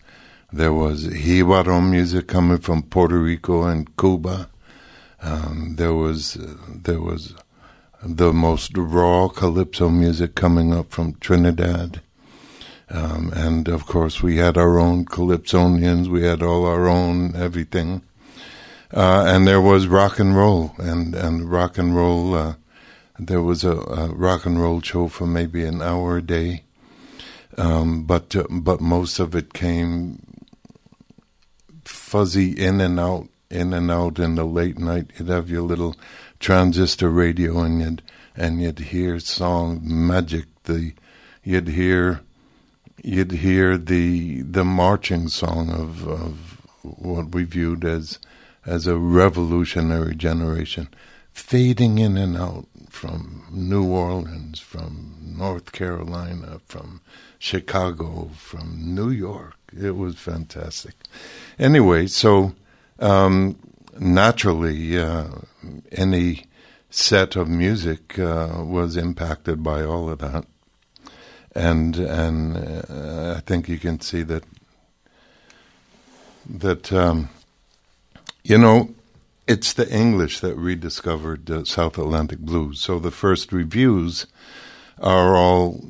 there 0.52 0.72
was 0.72 1.06
Jibaro 1.06 1.80
music 1.80 2.28
coming 2.28 2.58
from 2.58 2.82
Puerto 2.82 3.18
Rico 3.18 3.64
and 3.64 3.96
Cuba. 3.96 4.48
Um, 5.20 5.74
there 5.76 5.94
was 5.94 6.36
uh, 6.36 6.54
there 6.68 7.00
was 7.00 7.34
the 8.04 8.32
most 8.32 8.76
raw 8.76 9.28
calypso 9.28 9.88
music 9.88 10.34
coming 10.34 10.72
up 10.72 10.90
from 10.90 11.14
Trinidad. 11.14 12.02
Um, 12.90 13.32
and 13.34 13.68
of 13.68 13.86
course, 13.86 14.22
we 14.22 14.36
had 14.36 14.56
our 14.56 14.78
own 14.78 15.06
calypsonians. 15.06 16.08
We 16.08 16.22
had 16.22 16.42
all 16.42 16.66
our 16.66 16.86
own 16.86 17.34
everything. 17.34 18.02
Uh, 18.94 19.24
and 19.26 19.46
there 19.46 19.60
was 19.60 19.88
rock 19.88 20.20
and 20.20 20.36
roll, 20.36 20.72
and 20.78 21.16
and 21.16 21.50
rock 21.50 21.78
and 21.78 21.96
roll. 21.96 22.34
Uh, 22.34 22.54
there 23.18 23.42
was 23.42 23.64
a, 23.64 23.72
a, 23.72 24.08
rock 24.14 24.46
and 24.46 24.60
roll 24.62 24.80
show 24.80 25.08
for 25.08 25.26
maybe 25.26 25.64
an 25.64 25.82
hour 25.82 26.18
a 26.18 26.22
day, 26.22 26.62
um, 27.58 28.04
but 28.04 28.36
uh, 28.36 28.44
but 28.48 28.80
most 28.80 29.18
of 29.18 29.34
it 29.34 29.52
came 29.52 30.44
fuzzy 31.84 32.52
in 32.52 32.80
and 32.80 33.00
out, 33.00 33.26
in 33.50 33.72
and 33.72 33.90
out 33.90 34.20
in 34.20 34.36
the 34.36 34.44
late 34.44 34.78
night. 34.78 35.10
You'd 35.18 35.28
have 35.28 35.50
your 35.50 35.62
little 35.62 35.96
transistor 36.38 37.10
radio, 37.10 37.62
and 37.62 37.80
you'd 37.80 38.02
and 38.36 38.62
you'd 38.62 38.78
hear 38.78 39.18
song 39.18 39.80
magic. 39.82 40.44
The 40.64 40.92
you'd 41.42 41.66
hear 41.66 42.20
you'd 43.02 43.32
hear 43.32 43.76
the 43.76 44.42
the 44.42 44.64
marching 44.64 45.26
song 45.26 45.70
of 45.70 46.06
of 46.06 46.60
what 46.82 47.34
we 47.34 47.42
viewed 47.42 47.84
as 47.84 48.20
as 48.66 48.86
a 48.86 48.96
revolutionary 48.96 50.14
generation, 50.14 50.88
fading 51.32 51.98
in 51.98 52.16
and 52.16 52.36
out 52.36 52.66
from 52.88 53.44
New 53.50 53.86
Orleans, 53.86 54.60
from 54.60 55.16
North 55.20 55.72
Carolina, 55.72 56.60
from 56.66 57.00
Chicago, 57.38 58.30
from 58.34 58.94
New 58.94 59.10
York. 59.10 59.56
It 59.76 59.96
was 59.96 60.14
fantastic. 60.16 60.94
Anyway, 61.58 62.06
so 62.06 62.54
um, 63.00 63.58
naturally, 63.98 64.98
uh, 64.98 65.28
any 65.92 66.44
set 66.90 67.34
of 67.36 67.48
music 67.48 68.18
uh, 68.18 68.62
was 68.64 68.96
impacted 68.96 69.62
by 69.62 69.82
all 69.82 70.08
of 70.08 70.20
that, 70.20 70.46
and 71.54 71.96
and 71.96 72.56
uh, 72.88 73.34
I 73.36 73.40
think 73.40 73.68
you 73.68 73.78
can 73.78 74.00
see 74.00 74.22
that 74.22 74.44
that. 76.48 76.92
Um, 76.92 77.28
you 78.44 78.58
know, 78.58 78.94
it's 79.46 79.72
the 79.72 79.90
English 79.90 80.40
that 80.40 80.54
rediscovered 80.54 81.50
uh, 81.50 81.64
South 81.64 81.96
Atlantic 81.98 82.40
blues. 82.40 82.80
So 82.80 82.98
the 82.98 83.10
first 83.10 83.52
reviews 83.52 84.26
are 84.98 85.34
all 85.34 85.80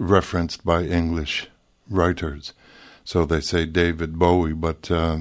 referenced 0.00 0.64
by 0.64 0.84
English 0.84 1.48
writers. 1.88 2.52
So 3.04 3.24
they 3.24 3.40
say 3.40 3.64
David 3.64 4.18
Bowie, 4.18 4.52
but 4.52 4.90
uh, 4.90 5.18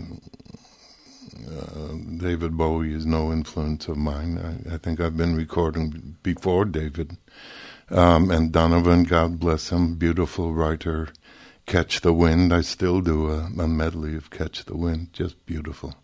uh, 1.50 1.94
David 2.18 2.58
Bowie 2.58 2.94
is 2.94 3.06
no 3.06 3.32
influence 3.32 3.88
of 3.88 3.98
mine. 3.98 4.38
I, 4.38 4.76
I, 4.76 4.78
think 4.78 5.00
I've 5.00 5.18
been 5.18 5.36
recording 5.36 6.18
before 6.22 6.66
David. 6.66 7.18
Um, 7.90 8.30
and 8.30 8.52
Donovan, 8.52 9.04
God 9.04 9.40
bless 9.40 9.70
him, 9.70 9.96
beautiful 9.96 10.54
writer. 10.54 11.10
Catch 11.66 12.02
the 12.02 12.14
Wind, 12.14 12.54
I 12.54 12.62
still 12.62 13.02
do 13.02 13.30
a, 13.30 13.50
a 13.58 13.68
medley 13.68 14.16
of 14.16 14.30
Catch 14.30 14.66
the 14.66 14.76
Wind, 14.78 15.14
just 15.14 15.44
beautiful. 15.46 15.96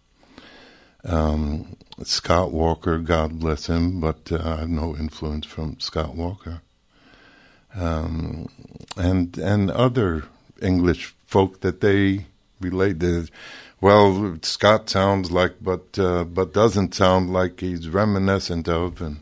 Um, 1.06 1.78
Scott 2.04 2.52
Walker, 2.52 2.98
God 2.98 3.40
bless 3.40 3.68
him, 3.68 4.00
but 4.00 4.32
uh, 4.32 4.42
I 4.44 4.56
have 4.62 4.70
no 4.70 4.96
influence 4.96 5.46
from 5.46 5.80
Scott 5.80 6.16
Walker. 6.16 6.62
Um, 7.76 8.48
and 8.98 9.38
and 9.38 9.70
other 9.70 10.24
English 10.62 11.14
folk 11.26 11.62
that 11.62 11.82
they 11.82 12.26
relate 12.60 13.00
to. 13.02 13.28
Well, 13.82 14.38
Scott 14.42 14.90
sounds 14.90 15.32
like, 15.32 15.56
but 15.62 16.00
uh, 16.00 16.24
but 16.24 16.54
doesn't 16.54 16.96
sound 16.96 17.32
like 17.34 17.60
he's 17.60 17.90
reminiscent 17.90 18.68
of, 18.68 19.02
and 19.02 19.20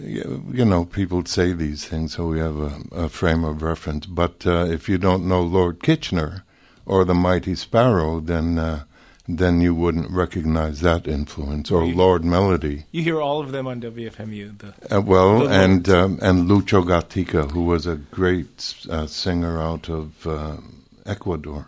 you 0.00 0.64
know, 0.64 0.84
people 0.84 1.24
say 1.24 1.52
these 1.52 1.84
things, 1.84 2.14
so 2.14 2.26
we 2.26 2.38
have 2.38 2.58
a, 2.58 2.80
a 2.92 3.08
frame 3.08 3.44
of 3.44 3.62
reference. 3.62 4.06
But 4.06 4.46
uh, 4.46 4.66
if 4.68 4.88
you 4.88 4.98
don't 4.98 5.28
know 5.28 5.42
Lord 5.42 5.82
Kitchener 5.82 6.44
or 6.84 7.04
the 7.04 7.14
Mighty 7.14 7.54
Sparrow, 7.54 8.20
then 8.20 8.58
uh, 8.58 8.84
then 9.28 9.60
you 9.60 9.74
wouldn't 9.74 10.10
recognize 10.10 10.80
that 10.80 11.06
influence 11.06 11.70
or 11.70 11.84
you, 11.84 11.94
Lord 11.94 12.24
Melody. 12.24 12.84
You 12.92 13.02
hear 13.02 13.20
all 13.20 13.40
of 13.40 13.52
them 13.52 13.66
on 13.66 13.80
WFMU. 13.80 14.58
The, 14.58 14.96
uh, 14.96 15.00
well, 15.00 15.40
the 15.40 15.50
and 15.50 15.88
um, 15.88 16.18
and 16.22 16.48
Lucho 16.48 16.84
Gatica, 16.84 17.50
who 17.50 17.62
was 17.62 17.86
a 17.86 17.96
great 17.96 18.74
uh, 18.88 19.06
singer 19.06 19.60
out 19.60 19.88
of 19.88 20.26
uh, 20.26 20.56
Ecuador. 21.04 21.66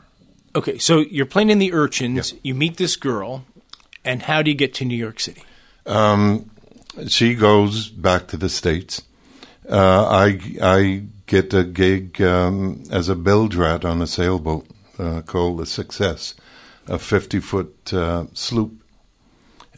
Okay, 0.54 0.78
so 0.78 1.00
you're 1.00 1.26
playing 1.26 1.50
in 1.50 1.58
the 1.58 1.72
Urchins. 1.72 2.32
Yeah. 2.32 2.38
You 2.42 2.54
meet 2.54 2.76
this 2.76 2.96
girl, 2.96 3.44
and 4.04 4.22
how 4.22 4.42
do 4.42 4.50
you 4.50 4.56
get 4.56 4.74
to 4.74 4.84
New 4.84 4.96
York 4.96 5.20
City? 5.20 5.42
Um, 5.86 6.50
she 7.08 7.34
goes 7.34 7.88
back 7.88 8.28
to 8.28 8.36
the 8.36 8.48
states. 8.48 9.02
Uh, 9.68 10.06
I 10.06 10.40
I 10.62 11.02
get 11.26 11.52
a 11.52 11.64
gig 11.64 12.22
um, 12.22 12.84
as 12.90 13.08
a 13.08 13.16
bilge 13.16 13.56
rat 13.56 13.84
on 13.84 14.00
a 14.00 14.06
sailboat 14.06 14.66
uh, 14.98 15.22
called 15.22 15.58
the 15.58 15.66
Success 15.66 16.34
a 16.88 16.98
50 16.98 17.40
foot 17.40 17.92
uh, 17.92 18.24
sloop, 18.32 18.82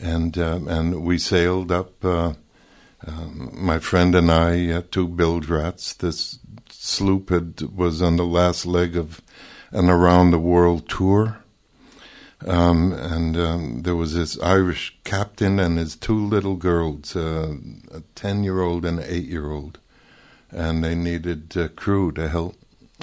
and 0.01 0.39
uh, 0.39 0.61
and 0.67 1.05
we 1.05 1.19
sailed 1.19 1.71
up. 1.71 2.05
Uh, 2.05 2.35
um, 3.07 3.51
my 3.55 3.79
friend 3.79 4.15
and 4.15 4.31
I, 4.31 4.83
two 4.91 5.09
bilge 5.09 5.49
rats. 5.49 5.95
This 5.95 6.39
sloop 6.69 7.31
had 7.31 7.63
was 7.75 8.03
on 8.03 8.17
the 8.17 8.27
last 8.27 8.67
leg 8.67 8.97
of 8.97 9.23
an 9.71 9.89
around 9.89 10.31
the 10.31 10.39
world 10.39 10.89
tour. 10.89 11.39
Um, 12.47 12.93
and 12.93 13.37
um, 13.37 13.83
there 13.83 13.97
was 13.97 14.15
this 14.15 14.41
Irish 14.41 14.97
captain 15.05 15.61
and 15.61 15.79
his 15.79 15.95
two 15.95 16.19
little 16.19 16.57
girls, 16.57 17.15
uh, 17.15 17.55
a 17.93 18.01
ten-year-old 18.15 18.87
and 18.87 18.99
an 18.99 19.05
eight-year-old, 19.07 19.79
and 20.51 20.83
they 20.83 20.95
needed 20.95 21.55
uh, 21.57 21.69
crew 21.69 22.13
to 22.13 22.29
help. 22.29 22.57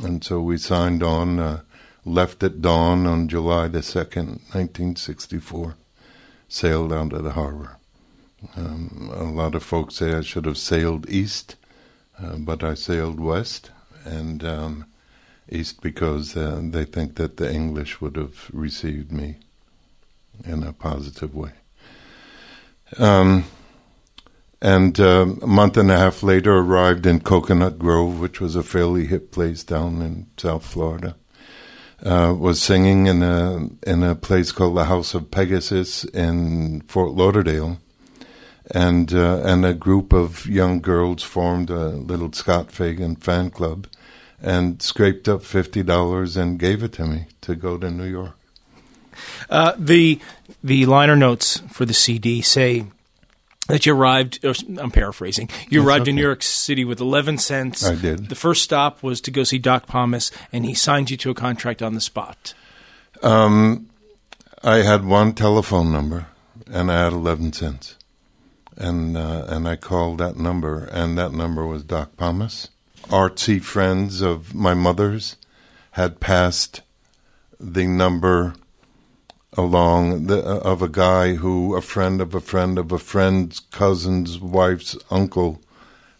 And 0.04 0.24
so 0.24 0.42
we 0.42 0.58
signed 0.58 1.04
on 1.04 1.40
uh, 1.40 1.62
left 2.08 2.42
at 2.44 2.62
dawn 2.62 3.06
on 3.06 3.28
July 3.28 3.68
the 3.68 3.80
2nd, 3.80 4.40
1964, 4.54 5.76
sailed 6.48 6.92
down 6.92 7.10
to 7.10 7.20
the 7.20 7.32
harbor. 7.32 7.78
Um, 8.56 9.12
a 9.14 9.24
lot 9.24 9.56
of 9.56 9.64
folks 9.64 9.96
say 9.96 10.14
I 10.14 10.22
should 10.22 10.46
have 10.46 10.58
sailed 10.58 11.10
east, 11.10 11.56
uh, 12.22 12.38
but 12.38 12.64
I 12.64 12.76
sailed 12.76 13.20
west, 13.20 13.72
and 14.06 14.44
um, 14.44 14.86
east 15.50 15.82
because 15.82 16.38
uh, 16.38 16.62
they 16.64 16.86
think 16.86 17.16
that 17.16 17.38
the 17.38 17.52
English 17.52 18.00
would 18.00 18.16
have 18.16 18.50
received 18.54 19.12
me 19.12 19.38
in 20.46 20.64
a 20.64 20.74
positive 20.74 21.36
way. 21.36 21.52
Um, 22.98 23.46
and 24.62 25.00
uh, 25.00 25.26
a 25.42 25.48
month 25.48 25.78
and 25.78 25.92
a 25.92 25.98
half 25.98 26.24
later, 26.24 26.58
arrived 26.58 27.06
in 27.06 27.20
Coconut 27.20 27.78
Grove, 27.78 28.20
which 28.20 28.40
was 28.40 28.56
a 28.56 28.64
fairly 28.64 29.06
hip 29.08 29.32
place 29.32 29.64
down 29.64 30.02
in 30.02 30.28
South 30.38 30.66
Florida 30.66 31.16
uh, 32.04 32.36
was 32.38 32.62
singing 32.62 33.08
in 33.08 33.24
a 33.24 33.70
in 33.86 34.04
a 34.04 34.16
place 34.16 34.52
called 34.52 34.78
the 34.78 34.86
House 34.86 35.14
of 35.14 35.32
Pegasus 35.32 36.04
in 36.06 36.82
Fort 36.82 37.12
Lauderdale, 37.12 37.80
and 38.72 39.14
uh, 39.14 39.42
and 39.44 39.66
a 39.66 39.74
group 39.74 40.14
of 40.14 40.46
young 40.46 40.80
girls 40.80 41.24
formed 41.24 41.70
a 41.70 41.90
little 41.90 42.32
Scott 42.32 42.72
Fagan 42.72 43.16
fan 43.16 43.50
club, 43.50 43.88
and 44.42 44.82
scraped 44.82 45.28
up 45.28 45.44
fifty 45.44 45.84
dollars 45.84 46.38
and 46.38 46.60
gave 46.60 46.84
it 46.84 46.94
to 46.94 47.06
me 47.06 47.26
to 47.42 47.56
go 47.56 47.78
to 47.78 47.90
New 47.90 48.06
York. 48.06 48.38
Uh, 49.50 49.74
the 49.78 50.20
the 50.64 50.86
liner 50.86 51.16
notes 51.16 51.62
for 51.72 51.86
the 51.86 51.94
CD 51.94 52.42
say 52.42 52.86
that 53.68 53.86
you 53.86 53.94
arrived. 53.94 54.44
I'm 54.44 54.92
paraphrasing. 54.92 55.50
You 55.70 55.80
That's 55.80 55.88
arrived 55.88 56.02
okay. 56.04 56.10
in 56.12 56.16
New 56.16 56.22
York 56.22 56.44
City 56.44 56.86
with 56.86 57.00
11 57.00 57.38
cents. 57.38 57.86
I 57.86 57.96
did. 57.96 58.30
The 58.30 58.36
first 58.36 58.64
stop 58.64 59.04
was 59.04 59.22
to 59.22 59.32
go 59.32 59.44
see 59.44 59.58
Doc 59.58 59.88
Pomus, 59.88 60.32
and 60.52 60.66
he 60.66 60.74
signed 60.74 61.12
you 61.12 61.18
to 61.18 61.30
a 61.30 61.34
contract 61.34 61.82
on 61.82 61.94
the 61.94 62.02
spot. 62.02 62.54
Um, 63.22 63.90
I 64.64 64.78
had 64.78 65.06
one 65.06 65.34
telephone 65.34 65.92
number, 65.92 66.28
and 66.72 66.92
I 66.92 67.04
had 67.04 67.14
11 67.14 67.54
cents, 67.54 67.96
and 68.76 69.18
uh, 69.18 69.46
and 69.48 69.68
I 69.68 69.76
called 69.76 70.18
that 70.20 70.38
number, 70.38 70.86
and 70.86 71.18
that 71.18 71.32
number 71.32 71.66
was 71.66 71.84
Doc 71.84 72.16
Pomus. 72.18 72.70
Artsy 73.04 73.62
friends 73.62 74.22
of 74.22 74.54
my 74.54 74.74
mother's 74.74 75.38
had 75.92 76.20
passed 76.20 76.82
the 77.60 77.88
number 77.88 78.54
along 79.58 80.28
the, 80.28 80.40
of 80.40 80.82
a 80.82 80.88
guy 80.88 81.34
who 81.36 81.76
a 81.76 81.82
friend 81.82 82.22
of 82.22 82.36
a 82.36 82.40
friend 82.40 82.78
of 82.78 82.92
a 82.92 83.00
friend's 83.00 83.60
cousin's 83.60 84.40
wife's 84.40 84.96
uncle 85.10 85.62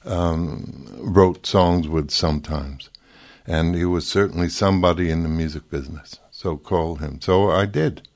um, 0.04 0.88
wrote 0.98 1.46
songs 1.46 1.88
with 1.88 2.10
sometimes, 2.10 2.90
and 3.46 3.76
he 3.76 3.86
was 3.86 4.08
certainly 4.08 4.50
somebody 4.50 5.10
in 5.10 5.24
the 5.24 5.30
music 5.30 5.70
business. 5.70 6.20
So 6.32 6.58
call 6.58 6.96
him. 6.96 7.22
So 7.22 7.52
I 7.52 7.66
did. 7.66 8.08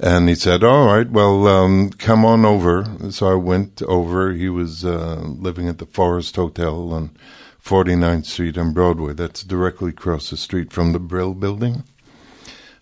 And 0.00 0.28
he 0.28 0.34
said, 0.34 0.64
"All 0.64 0.86
right, 0.86 1.08
well, 1.08 1.46
um, 1.46 1.90
come 1.90 2.24
on 2.24 2.44
over." 2.44 2.86
So 3.10 3.30
I 3.30 3.34
went 3.34 3.82
over. 3.82 4.32
He 4.32 4.48
was 4.48 4.84
uh, 4.84 5.20
living 5.22 5.68
at 5.68 5.78
the 5.78 5.86
Forrest 5.86 6.34
Hotel 6.36 6.92
on 6.92 7.16
49th 7.62 8.26
Street 8.26 8.56
and 8.56 8.74
Broadway. 8.74 9.12
That's 9.12 9.44
directly 9.44 9.90
across 9.90 10.30
the 10.30 10.36
street 10.36 10.72
from 10.72 10.92
the 10.92 10.98
Brill 10.98 11.34
Building. 11.34 11.84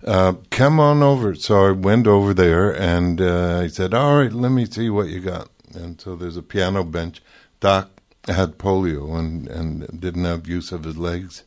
Uh, 0.04 0.34
come 0.50 0.80
on 0.80 1.02
over. 1.02 1.34
So 1.34 1.66
I 1.66 1.70
went 1.72 2.06
over 2.06 2.32
there 2.34 2.70
and 2.70 3.20
uh, 3.20 3.60
he 3.60 3.68
said, 3.68 3.94
All 3.94 4.18
right, 4.18 4.32
let 4.32 4.50
me 4.50 4.64
see 4.66 4.90
what 4.90 5.08
you 5.08 5.20
got. 5.20 5.48
And 5.74 6.00
so 6.00 6.16
there's 6.16 6.36
a 6.36 6.42
piano 6.42 6.84
bench. 6.84 7.22
Doc 7.60 7.90
had 8.26 8.58
polio 8.58 9.18
and, 9.18 9.48
and 9.48 10.00
didn't 10.00 10.24
have 10.24 10.48
use 10.48 10.72
of 10.72 10.84
his 10.84 10.96
legs. 10.96 11.44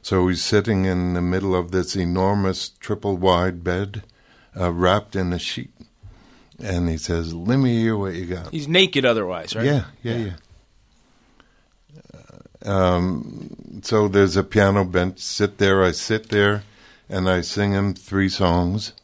So 0.00 0.28
he's 0.28 0.42
sitting 0.42 0.84
in 0.84 1.14
the 1.14 1.22
middle 1.22 1.54
of 1.54 1.70
this 1.70 1.94
enormous 1.94 2.68
triple 2.68 3.16
wide 3.16 3.62
bed, 3.62 4.02
uh, 4.58 4.72
wrapped 4.72 5.14
in 5.14 5.32
a 5.32 5.38
sheet. 5.38 5.72
And 6.58 6.88
he 6.88 6.96
says, 6.96 7.32
Let 7.34 7.58
me 7.58 7.78
hear 7.78 7.96
what 7.96 8.14
you 8.14 8.26
got. 8.26 8.50
He's 8.50 8.68
naked 8.68 9.04
otherwise, 9.04 9.54
right? 9.54 9.64
Yeah, 9.64 9.84
yeah, 10.02 10.16
yeah. 10.16 10.32
Um, 12.64 13.80
so 13.82 14.08
there's 14.08 14.36
a 14.36 14.44
piano 14.44 14.84
bench. 14.84 15.18
Sit 15.18 15.58
there. 15.58 15.82
I 15.82 15.92
sit 15.92 16.28
there, 16.28 16.62
and 17.12 17.28
I 17.28 17.42
sing 17.42 17.72
him 17.72 17.94
three 17.94 18.28
songs. 18.30 18.94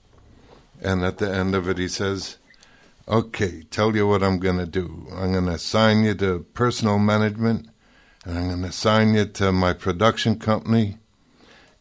And 0.80 1.04
at 1.04 1.18
the 1.18 1.30
end 1.30 1.54
of 1.54 1.68
it, 1.68 1.76
he 1.78 1.88
says, 1.88 2.38
"Okay, 3.06 3.64
tell 3.70 3.94
you 3.96 4.06
what 4.08 4.22
I'm 4.22 4.38
going 4.38 4.58
to 4.58 4.66
do. 4.82 5.06
I'm 5.12 5.32
going 5.32 5.46
to 5.46 5.52
assign 5.52 6.04
you 6.04 6.14
to 6.14 6.46
personal 6.54 6.98
management, 6.98 7.68
and 8.24 8.38
I'm 8.38 8.48
going 8.48 8.62
to 8.62 8.68
assign 8.68 9.14
you 9.14 9.26
to 9.26 9.52
my 9.52 9.72
production 9.72 10.38
company. 10.38 10.98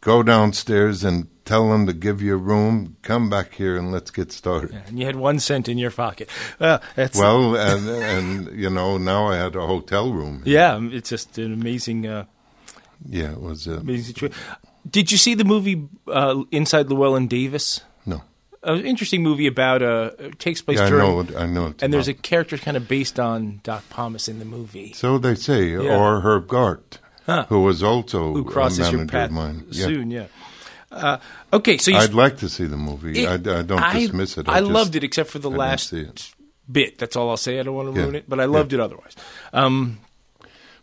Go 0.02 0.24
downstairs 0.24 1.04
and 1.04 1.28
tell 1.46 1.70
them 1.70 1.86
to 1.86 1.94
give 1.94 2.22
you 2.22 2.34
a 2.34 2.38
room. 2.38 2.98
Come 3.04 3.30
back 3.30 3.54
here 3.54 3.78
and 3.78 3.92
let's 3.92 4.12
get 4.12 4.32
started." 4.32 4.72
Yeah, 4.74 4.88
and 4.88 5.00
you 5.00 5.06
had 5.06 5.16
one 5.16 5.40
cent 5.40 5.70
in 5.70 5.78
your 5.78 5.92
pocket. 5.92 6.28
Uh, 6.60 6.80
Well, 7.16 7.56
and 7.56 7.88
and 7.88 8.60
you 8.60 8.70
know 8.72 8.98
now 8.98 9.28
I 9.28 9.38
had 9.38 9.56
a 9.56 9.66
hotel 9.68 10.12
room. 10.12 10.42
yeah, 10.46 10.80
it's 10.92 11.10
just 11.10 11.38
an 11.38 11.54
amazing, 11.54 12.08
uh, 12.08 12.26
Yeah, 13.08 13.34
it 13.34 13.42
was. 13.42 13.68
Uh, 13.68 13.78
amazing 13.80 14.06
situation. 14.16 14.38
Did 14.90 15.12
you 15.12 15.18
see 15.18 15.34
the 15.36 15.44
movie 15.44 15.88
uh, 16.08 16.44
Inside 16.52 16.88
Llewyn 16.88 17.28
Davis? 17.28 17.82
no. 18.06 18.22
An 18.64 18.86
interesting 18.86 19.24
movie 19.24 19.48
about 19.48 19.82
uh, 19.82 20.12
it 20.20 20.40
takes 20.40 20.62
place 20.62 20.80
Yeah, 20.80 20.88
I 20.88 20.90
know. 20.90 21.26
I 21.38 21.46
know. 21.46 21.74
and 21.82 21.94
there's 21.94 22.08
a 22.08 22.14
character 22.14 22.58
kind 22.58 22.76
of 22.76 22.88
based 22.88 23.20
on 23.20 23.62
Doc 23.64 23.84
Pomus 23.90 24.28
in 24.28 24.40
the 24.40 24.46
movie. 24.46 24.94
So 24.94 25.18
they 25.20 25.36
say, 25.36 25.70
Yeah. 25.72 25.96
or 25.98 26.22
Herb 26.22 26.48
Gart, 26.48 27.00
Huh. 27.26 27.46
who 27.50 27.62
was 27.62 27.82
also 27.84 28.34
Who 28.34 28.44
crosses 28.44 28.92
your 28.92 29.06
path 29.06 29.28
of 29.30 29.32
mine. 29.32 29.66
Yeah. 29.70 29.86
soon? 29.86 30.12
Yeah. 30.12 30.26
Uh, 30.92 31.18
okay, 31.54 31.78
so 31.78 31.92
you, 31.92 31.98
I'd 31.98 32.14
like 32.14 32.38
to 32.38 32.50
see 32.50 32.66
the 32.66 32.78
movie. 32.78 33.24
it- 33.24 33.28
I, 33.48 33.60
I 33.60 33.62
don't 33.64 33.80
I- 33.80 34.00
dismiss 34.00 34.38
it. 34.38 34.50
I, 34.50 34.60
just- 34.60 34.72
loved 34.72 34.96
it, 34.96 35.04
except 35.04 35.30
for 35.30 35.40
the 35.40 35.52
I 35.52 35.56
last 35.56 35.94
bit. 36.70 36.98
That's 36.98 37.16
all 37.16 37.30
I'll 37.30 37.38
say. 37.38 37.60
I 37.60 37.64
don't 37.64 37.76
want 37.76 37.94
to 37.94 38.02
ruin 38.02 38.16
it, 38.16 38.26
but 38.28 38.40
I 38.40 38.46
loved 38.46 38.74
it 38.74 38.80
otherwise. 38.80 39.16
Um, 39.54 40.00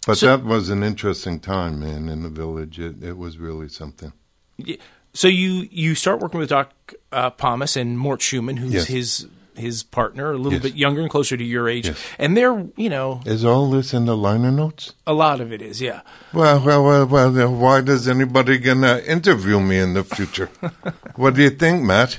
But 0.06 0.18
So- 0.18 0.26
that 0.26 0.44
was 0.44 0.68
an 0.70 0.82
interesting 0.82 1.40
time, 1.40 1.80
man, 1.80 2.08
in 2.08 2.22
the 2.22 2.28
village. 2.28 2.78
It, 2.78 3.02
it 3.02 3.16
was 3.16 3.38
really 3.38 3.68
something. 3.68 4.12
y- 4.58 4.78
so 5.12 5.28
you 5.28 5.68
you 5.70 5.94
start 5.94 6.20
working 6.20 6.40
with 6.40 6.48
Doc 6.48 6.72
uh, 7.12 7.30
Pomus 7.30 7.76
and 7.76 7.96
Mort 7.98 8.20
Shuman, 8.20 8.58
who's 8.58 8.72
Yes. 8.74 8.86
his 8.86 9.26
his 9.56 9.84
partner, 9.84 10.32
a 10.32 10.36
little 10.36 10.54
Yes. 10.54 10.62
bit 10.62 10.74
younger 10.74 11.00
and 11.00 11.08
closer 11.08 11.36
to 11.36 11.44
your 11.44 11.68
age, 11.68 11.86
Yes. 11.86 11.96
and 12.18 12.36
they're 12.36 12.66
you 12.76 12.88
know 12.90 13.20
Is 13.24 13.44
all 13.44 13.70
this 13.70 13.94
in 13.94 14.06
the 14.06 14.16
liner 14.16 14.50
notes? 14.50 14.94
a 15.06 15.12
lot 15.12 15.40
of 15.40 15.52
it 15.52 15.62
is 15.62 15.80
yeah. 15.80 16.00
Well, 16.32 16.60
well, 16.64 16.82
well, 16.84 17.06
well. 17.06 17.30
Then 17.30 17.60
why 17.60 17.80
does 17.80 18.08
anybody 18.08 18.58
gonna 18.58 18.98
interview 19.06 19.60
me 19.60 19.78
in 19.78 19.94
the 19.94 20.02
future? 20.02 20.50
what 21.14 21.34
do 21.36 21.42
you 21.42 21.50
think, 21.50 21.84
Matt? 21.84 22.18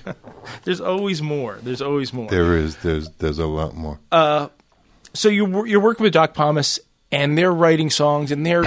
There's 0.64 0.80
always 0.80 1.22
more. 1.22 1.60
There's 1.62 1.82
always 1.82 2.14
more. 2.14 2.30
There 2.30 2.56
is. 2.56 2.78
There's. 2.78 3.10
There's 3.20 3.40
a 3.40 3.48
lot 3.48 3.76
more. 3.76 4.00
so 5.14 5.28
you're 5.30 5.68
you're 5.68 5.82
working 5.82 6.06
with 6.06 6.14
Doc 6.14 6.34
Pomus, 6.34 6.80
and 7.16 7.38
they're 7.38 7.54
writing 7.54 7.90
songs, 7.90 8.32
and 8.32 8.46
they're 8.46 8.66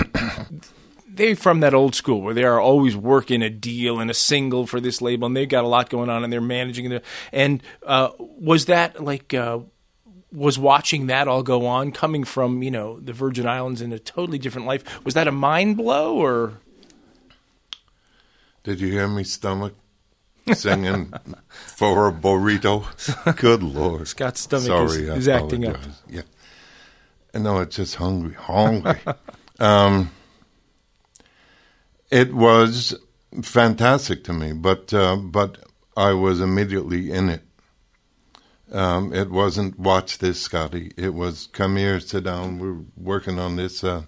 they're 1.09 1.37
from 1.37 1.61
that 1.61 1.75
old 1.75 1.95
school 1.95 2.23
where 2.23 2.35
they 2.35 2.45
are 2.45 2.61
always 2.61 2.97
working 2.97 3.43
a 3.43 3.51
deal 3.51 4.01
and 4.01 4.11
a 4.11 4.15
single 4.15 4.67
for 4.67 4.81
this 4.81 5.03
label, 5.03 5.27
and 5.27 5.37
they've 5.37 5.49
got 5.49 5.65
a 5.65 5.69
lot 5.69 5.91
going 5.91 6.09
on, 6.09 6.25
and 6.25 6.33
they're 6.33 6.41
managing 6.41 6.91
it. 6.91 7.05
And 7.33 7.63
uh, 7.87 8.11
was 8.19 8.67
that 8.67 9.03
like? 9.03 9.35
Uh, 9.35 9.61
was 10.31 10.59
watching 10.59 11.07
that 11.07 11.27
all 11.27 11.43
go 11.43 11.65
on, 11.65 11.91
coming 11.91 12.23
from 12.23 12.63
you 12.63 12.71
know 12.71 13.01
the 13.01 13.15
Virgin 13.15 13.47
Islands 13.47 13.81
in 13.81 13.93
a 13.93 13.99
totally 13.99 14.39
different 14.39 14.67
life. 14.67 15.05
Was 15.05 15.15
that 15.15 15.27
a 15.27 15.33
mind 15.33 15.79
blow, 15.79 16.17
or 16.17 16.61
Did 18.63 18.79
you 18.81 18.91
hear 18.93 19.09
me 19.09 19.25
stomach 19.25 19.75
singing 20.53 21.15
for 21.49 22.09
a 22.09 22.13
burrito? 22.13 22.85
Good 23.37 23.63
Lord. 23.63 24.07
Scott's 24.07 24.41
stomach 24.41 24.67
Sorry, 24.67 25.05
is, 25.05 25.11
I 25.11 25.17
is 25.17 25.29
acting 25.29 25.67
up? 25.67 25.79
Yeah. 26.09 26.23
No, 27.39 27.61
it's 27.61 27.77
just 27.77 27.97
hungry, 27.97 28.35
hungry. 28.35 29.01
um, 29.61 30.11
it 32.11 32.35
was 32.35 32.95
fantastic 33.43 34.25
to 34.25 34.33
me, 34.33 34.53
but 34.53 34.93
uh, 34.93 35.17
but 35.17 35.59
I 35.97 36.13
was 36.13 36.41
immediately 36.41 37.11
in 37.11 37.29
it. 37.29 37.43
Um, 38.71 39.15
it 39.15 39.31
wasn't 39.31 39.79
watch 39.79 40.19
this, 40.19 40.41
Scotty. 40.41 40.93
It 40.97 41.15
was 41.15 41.49
come 41.53 41.77
here, 41.77 42.01
sit 42.01 42.25
down. 42.25 42.59
We're 42.59 42.85
working 42.97 43.39
on 43.39 43.57
this. 43.57 43.83
Uh, 43.83 44.03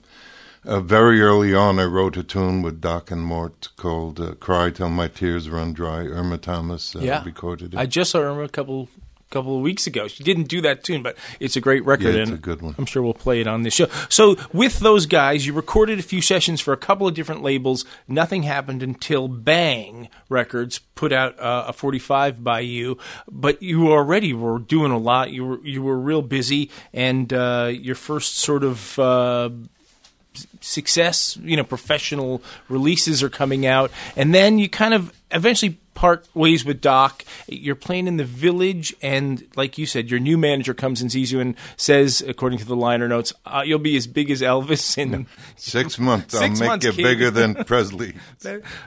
uh, 0.63 0.81
very 0.81 1.23
early 1.23 1.55
on, 1.55 1.79
I 1.79 1.85
wrote 1.85 2.19
a 2.19 2.23
tune 2.23 2.61
with 2.61 2.83
Doc 2.83 3.11
and 3.11 3.23
Mort 3.23 3.71
called 3.77 4.21
uh, 4.21 4.35
"Cry 4.35 4.71
Till 4.71 4.91
My 4.91 5.09
Tears 5.09 5.49
Run 5.49 5.73
Dry." 5.73 6.01
Irma 6.01 6.37
Thomas 6.37 6.95
uh, 6.95 7.01
yeah, 7.01 7.25
recorded 7.25 7.73
it. 7.73 7.79
I 7.79 7.87
just 7.87 8.11
saw 8.11 8.21
her 8.21 8.43
a 8.43 8.49
couple 8.49 8.89
couple 9.31 9.57
of 9.57 9.63
weeks 9.63 9.87
ago. 9.87 10.09
She 10.09 10.23
didn't 10.25 10.49
do 10.49 10.61
that 10.63 10.85
tune, 10.85 11.03
but 11.03 11.17
it's 11.39 11.57
a 11.57 11.61
great 11.61 11.85
record, 11.85 12.15
Yeah, 12.15 12.23
it's 12.23 12.31
and 12.31 12.39
a 12.39 12.43
good 12.43 12.61
one. 12.63 12.75
I'm 12.79 12.87
sure 12.87 13.03
we'll 13.03 13.15
play 13.15 13.41
it 13.41 13.47
on 13.47 13.63
this 13.63 13.75
show. 13.75 13.87
So, 14.09 14.37
with 14.53 14.81
those 14.81 15.07
guys, 15.07 15.47
you 15.47 15.53
recorded 15.53 15.99
a 15.99 16.03
few 16.03 16.21
sessions 16.21 16.61
for 16.61 16.73
a 16.73 16.77
couple 16.77 17.07
of 17.07 17.15
different 17.15 17.43
labels. 17.43 17.85
Nothing 18.09 18.43
happened 18.43 18.83
until 18.83 19.29
Bang 19.29 20.09
Records 20.29 20.81
put 20.95 21.13
out 21.13 21.39
uh, 21.41 21.67
a 21.69 21.73
45 21.73 22.43
by 22.45 22.61
you, 22.61 22.99
but 23.31 23.63
you 23.63 23.91
already 23.93 24.33
were 24.35 24.59
doing 24.59 24.93
a 24.93 24.99
lot. 24.99 25.31
You 25.31 25.47
were 25.47 25.61
you 25.67 25.83
were 25.83 25.99
real 25.99 26.23
busy, 26.23 26.71
and 26.93 27.33
uh, 27.33 27.71
your 27.73 27.95
first 27.95 28.37
sort 28.37 28.65
of. 28.65 28.99
Uh, 28.99 29.51
success, 30.61 31.37
you 31.43 31.57
know, 31.57 31.65
professional 31.65 32.41
releases 32.69 33.21
are 33.23 33.29
coming 33.29 33.67
out, 33.67 33.91
and 34.17 34.33
then 34.35 34.59
you 34.59 34.69
kind 34.69 34.95
of 34.95 35.13
eventually 35.33 35.79
part 36.01 36.27
ways 36.35 36.65
with 36.65 36.81
Doc. 36.81 37.25
You're 37.47 37.75
playing 37.75 38.07
in 38.07 38.17
the 38.17 38.25
village, 38.25 38.95
and 39.03 39.47
like 39.55 39.77
you 39.77 39.85
said, 39.85 40.11
your 40.11 40.19
new 40.19 40.39
manager 40.39 40.73
comes 40.73 41.03
and 41.03 41.13
sees 41.13 41.31
you 41.31 41.41
and 41.41 41.55
says, 41.77 42.23
according 42.27 42.59
to 42.61 42.65
the 42.65 42.75
liner 42.75 43.07
notes, 43.07 43.33
uh, 43.45 43.63
"You'll 43.67 43.79
be 43.81 43.97
as 43.97 44.07
big 44.07 44.31
as 44.31 44.41
Elvis." 44.41 44.97
And 45.01 45.27
Six 45.57 45.99
months, 45.99 46.39
Six 46.39 46.61
I'll 46.63 46.69
make 46.71 46.83
you 46.85 46.93
kid. 46.93 47.03
bigger 47.03 47.31
than 47.31 47.55
Presley. 47.67 48.15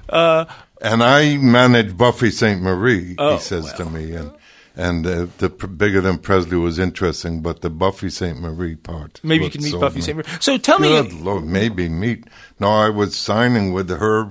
uh, 0.09 0.45
And 0.81 1.03
I 1.03 1.37
manage 1.37 1.95
Buffy 1.95 2.31
Sainte-Marie, 2.31 3.15
Oh, 3.17 3.35
he 3.35 3.39
says 3.41 3.71
to 3.73 3.85
me. 3.85 4.13
And 4.13 4.31
and 4.75 5.05
uh, 5.05 5.27
the 5.37 5.49
bigger 5.49 6.01
than 6.01 6.17
Presley 6.17 6.57
was 6.57 6.79
interesting, 6.79 7.41
but 7.43 7.61
the 7.61 7.69
Buffy 7.69 8.09
Sainte-Marie 8.09 8.75
part. 8.75 9.19
maybe 9.21 9.43
you 9.45 9.51
can 9.51 9.61
meet 9.61 9.69
sold 9.69 9.81
Buffy. 9.81 10.01
Sainte-Marie. 10.01 10.37
So 10.39 10.57
tell 10.57 10.79
Good 10.79 11.13
me, 11.13 11.19
Lord, 11.21 11.45
maybe 11.45 11.87
meet. 11.89 12.23
No, 12.59 12.69
I 12.69 12.89
was 12.89 13.15
signing 13.15 13.71
with 13.71 13.89
her 13.91 14.29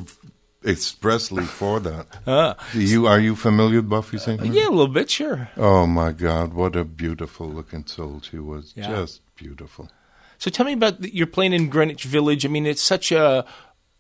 expressly 0.65 1.45
for 1.45 1.81
that. 1.81 2.07
Ah. 2.27 2.57
Do 2.73 2.81
you 2.83 3.07
are 3.07 3.21
you 3.21 3.35
familiar 3.37 3.77
with 3.77 3.89
Buffy 3.89 4.19
Sainte-Marie? 4.19 4.57
yeah, 4.59 4.69
a 4.69 4.71
little 4.71 4.89
bit, 4.89 5.11
sure. 5.11 5.51
Oh 5.57 5.87
my 5.87 6.13
God, 6.13 6.55
what 6.55 6.77
a 6.77 6.85
beautiful 6.85 7.49
looking 7.49 7.87
soul 7.87 8.21
she 8.21 8.39
was. 8.39 8.73
Yeah. 8.77 8.89
Just 8.89 9.21
beautiful. 9.37 9.91
So 10.39 10.51
tell 10.51 10.67
me 10.67 10.73
about 10.73 11.01
the, 11.01 11.15
you're 11.15 11.27
playing 11.27 11.53
in 11.53 11.69
Greenwich 11.69 12.05
Village. 12.05 12.45
I 12.45 12.49
mean, 12.49 12.67
it's 12.67 12.83
such 12.83 13.13
a 13.13 13.45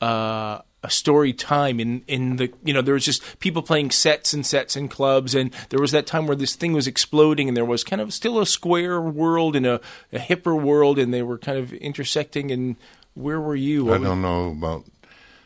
uh, 0.01 0.61
a 0.83 0.91
story 0.91 1.33
time 1.33 1.79
in 1.79 2.03
in 2.09 2.37
the 2.37 2.53
you 2.65 2.75
know 2.75 2.83
there 2.83 2.95
was 2.95 3.05
just 3.05 3.39
people 3.39 3.63
playing 3.63 3.93
sets 3.93 4.33
and 4.33 4.45
sets 4.45 4.75
and 4.75 4.91
clubs, 4.91 5.35
and 5.37 5.55
there 5.69 5.81
was 5.81 5.93
that 5.93 6.07
time 6.07 6.27
where 6.27 6.35
this 6.37 6.57
thing 6.57 6.73
was 6.73 6.89
exploding, 6.89 7.47
and 7.47 7.57
there 7.57 7.65
was 7.65 7.85
kind 7.85 8.03
of 8.03 8.13
still 8.13 8.41
a 8.41 8.47
square 8.47 9.01
world 9.01 9.55
and 9.55 9.67
a, 9.67 9.81
a 10.13 10.19
hipper 10.19 10.61
world, 10.61 10.99
and 10.99 11.15
they 11.15 11.23
were 11.23 11.39
kind 11.39 11.59
of 11.59 11.73
intersecting. 11.75 12.51
And 12.51 12.75
where 13.15 13.41
were 13.41 13.55
you? 13.55 13.89
I 13.89 13.99
What 13.99 14.03
don't 14.03 14.23
know 14.23 14.51
about 14.51 14.85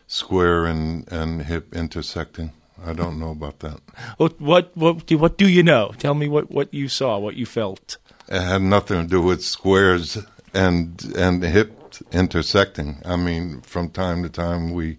square 0.06 0.66
and, 0.66 1.10
and 1.12 1.42
hip 1.42 1.74
intersecting. 1.74 2.52
I 2.84 2.92
don't 2.92 3.18
know 3.18 3.30
about 3.30 3.60
that. 3.60 3.80
What 4.18 4.40
what 4.40 4.76
what 4.76 5.06
do, 5.06 5.16
what 5.18 5.38
do 5.38 5.48
you 5.48 5.62
know? 5.62 5.92
Tell 5.98 6.14
me 6.14 6.28
what, 6.28 6.50
what 6.50 6.72
you 6.74 6.88
saw, 6.88 7.18
what 7.18 7.34
you 7.34 7.46
felt. 7.46 7.96
It 8.28 8.40
had 8.40 8.62
nothing 8.62 9.02
to 9.02 9.08
do 9.08 9.22
with 9.22 9.42
squares 9.42 10.18
and 10.52 11.02
and 11.16 11.42
hip 11.42 11.94
intersecting. 12.12 13.00
I 13.04 13.16
mean, 13.16 13.62
from 13.62 13.88
time 13.88 14.22
to 14.24 14.28
time 14.28 14.72
we 14.72 14.98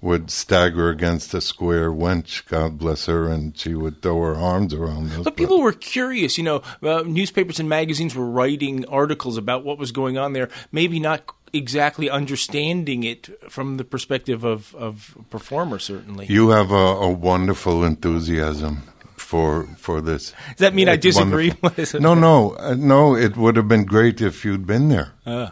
would 0.00 0.30
stagger 0.30 0.90
against 0.90 1.34
a 1.34 1.40
square 1.40 1.90
wench, 1.90 2.46
God 2.46 2.78
bless 2.78 3.06
her, 3.06 3.28
and 3.28 3.58
she 3.58 3.74
would 3.74 4.02
throw 4.02 4.20
her 4.22 4.36
arms 4.36 4.72
around 4.72 5.10
us. 5.12 5.24
But 5.24 5.36
people 5.36 5.60
were 5.60 5.72
curious, 5.72 6.38
you 6.38 6.44
know. 6.44 6.62
Uh, 6.82 7.02
newspapers 7.04 7.58
and 7.58 7.68
magazines 7.68 8.14
were 8.14 8.26
writing 8.26 8.86
articles 8.86 9.36
about 9.36 9.64
what 9.64 9.78
was 9.78 9.92
going 9.92 10.16
on 10.16 10.32
there. 10.32 10.48
Maybe 10.70 11.00
not 11.00 11.26
exactly 11.52 12.10
understanding 12.10 13.04
it 13.04 13.28
from 13.50 13.76
the 13.76 13.84
perspective 13.84 14.44
of 14.44 14.74
of 14.74 15.14
a 15.18 15.22
performer. 15.24 15.78
Certainly, 15.78 16.26
you 16.26 16.50
have 16.50 16.70
a, 16.70 16.74
a 16.74 17.10
wonderful 17.10 17.84
enthusiasm 17.84 18.82
for 19.16 19.64
for 19.78 20.00
this. 20.00 20.32
does 20.50 20.58
that 20.58 20.74
mean 20.74 20.88
I 20.88 20.96
disagree? 20.96 21.48
wonderful. 21.48 21.58
What 21.70 21.78
is? 21.78 21.94
No, 21.94 22.14
no, 22.14 22.54
uh, 22.58 22.74
no. 22.78 23.16
It 23.16 23.36
would 23.36 23.56
have 23.56 23.68
been 23.68 23.84
great 23.84 24.20
if 24.20 24.44
you'd 24.44 24.66
been 24.66 24.88
there. 24.88 25.12
Uh, 25.24 25.50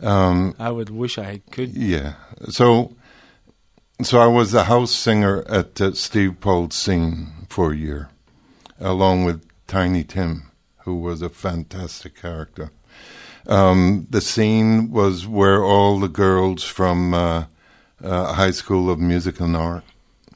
Um, 0.00 0.54
I 0.58 0.70
would 0.70 0.90
wish 0.90 1.16
I 1.18 1.40
could. 1.50 1.70
Yeah. 1.74 2.14
So 2.50 2.94
so 4.02 4.20
I 4.20 4.26
was 4.26 4.50
the 4.52 4.64
house 4.64 4.92
singer 4.92 5.42
at 5.48 5.80
uh, 5.80 5.94
Steve 5.94 6.36
Paul's 6.40 6.74
scene 6.74 7.32
for 7.48 7.72
a 7.72 7.76
year, 7.76 8.10
along 8.78 9.24
with 9.24 9.40
Tiny 9.66 10.04
Tim, 10.04 10.50
who 10.84 10.96
was 10.96 11.22
a 11.22 11.30
fantastic 11.30 12.14
character. 12.20 12.70
Um, 13.48 14.08
the 14.10 14.20
scene 14.20 14.90
was 14.90 15.26
where 15.26 15.62
all 15.62 16.00
the 16.00 16.08
girls 16.08 16.64
from 16.64 17.14
uh, 17.14 17.44
uh, 18.02 18.32
High 18.32 18.50
School 18.50 18.90
of 18.90 18.98
Music 18.98 19.38
and 19.40 19.56
Art, 19.56 19.84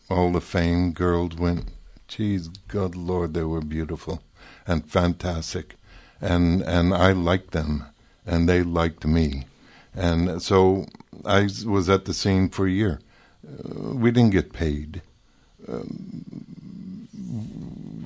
all 0.08 0.32
the 0.32 0.40
famed 0.40 0.94
girls 0.94 1.34
went. 1.34 1.70
Geez, 2.06 2.48
good 2.68 2.94
Lord, 2.94 3.34
they 3.34 3.42
were 3.42 3.60
beautiful 3.60 4.22
and 4.66 4.88
fantastic, 4.88 5.76
and 6.20 6.62
and 6.62 6.94
I 6.94 7.12
liked 7.12 7.50
them, 7.50 7.86
and 8.24 8.48
they 8.48 8.62
liked 8.62 9.04
me, 9.04 9.46
and 9.94 10.40
so 10.40 10.86
I 11.24 11.48
was 11.66 11.88
at 11.88 12.04
the 12.04 12.14
scene 12.14 12.48
for 12.48 12.66
a 12.66 12.70
year. 12.70 13.00
Uh, 13.46 13.94
we 13.94 14.10
didn't 14.10 14.32
get 14.32 14.52
paid. 14.52 15.02
Um, 15.68 17.08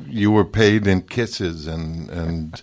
you 0.09 0.31
were 0.31 0.45
paid 0.45 0.87
in 0.87 1.03
kisses 1.03 1.67
and 1.67 2.09
and 2.09 2.63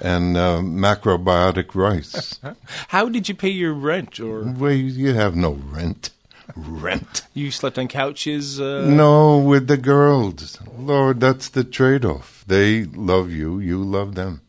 and 0.00 0.36
uh, 0.36 0.58
macrobiotic 0.60 1.74
rice. 1.74 2.38
How 2.88 3.08
did 3.08 3.28
you 3.28 3.34
pay 3.34 3.48
your 3.48 3.74
rent? 3.74 4.20
Or 4.20 4.42
well, 4.42 4.72
you 4.72 5.14
have 5.14 5.36
no 5.36 5.52
rent. 5.52 6.10
Rent. 6.56 7.22
You 7.34 7.50
slept 7.50 7.78
on 7.78 7.88
couches. 7.88 8.60
Uh... 8.60 8.86
No, 8.88 9.38
with 9.38 9.66
the 9.66 9.76
girls. 9.76 10.58
Lord, 10.76 11.20
that's 11.20 11.48
the 11.48 11.64
trade-off. 11.64 12.44
They 12.46 12.84
love 12.84 13.30
you. 13.30 13.58
You 13.58 13.82
love 13.84 14.14
them. 14.14 14.40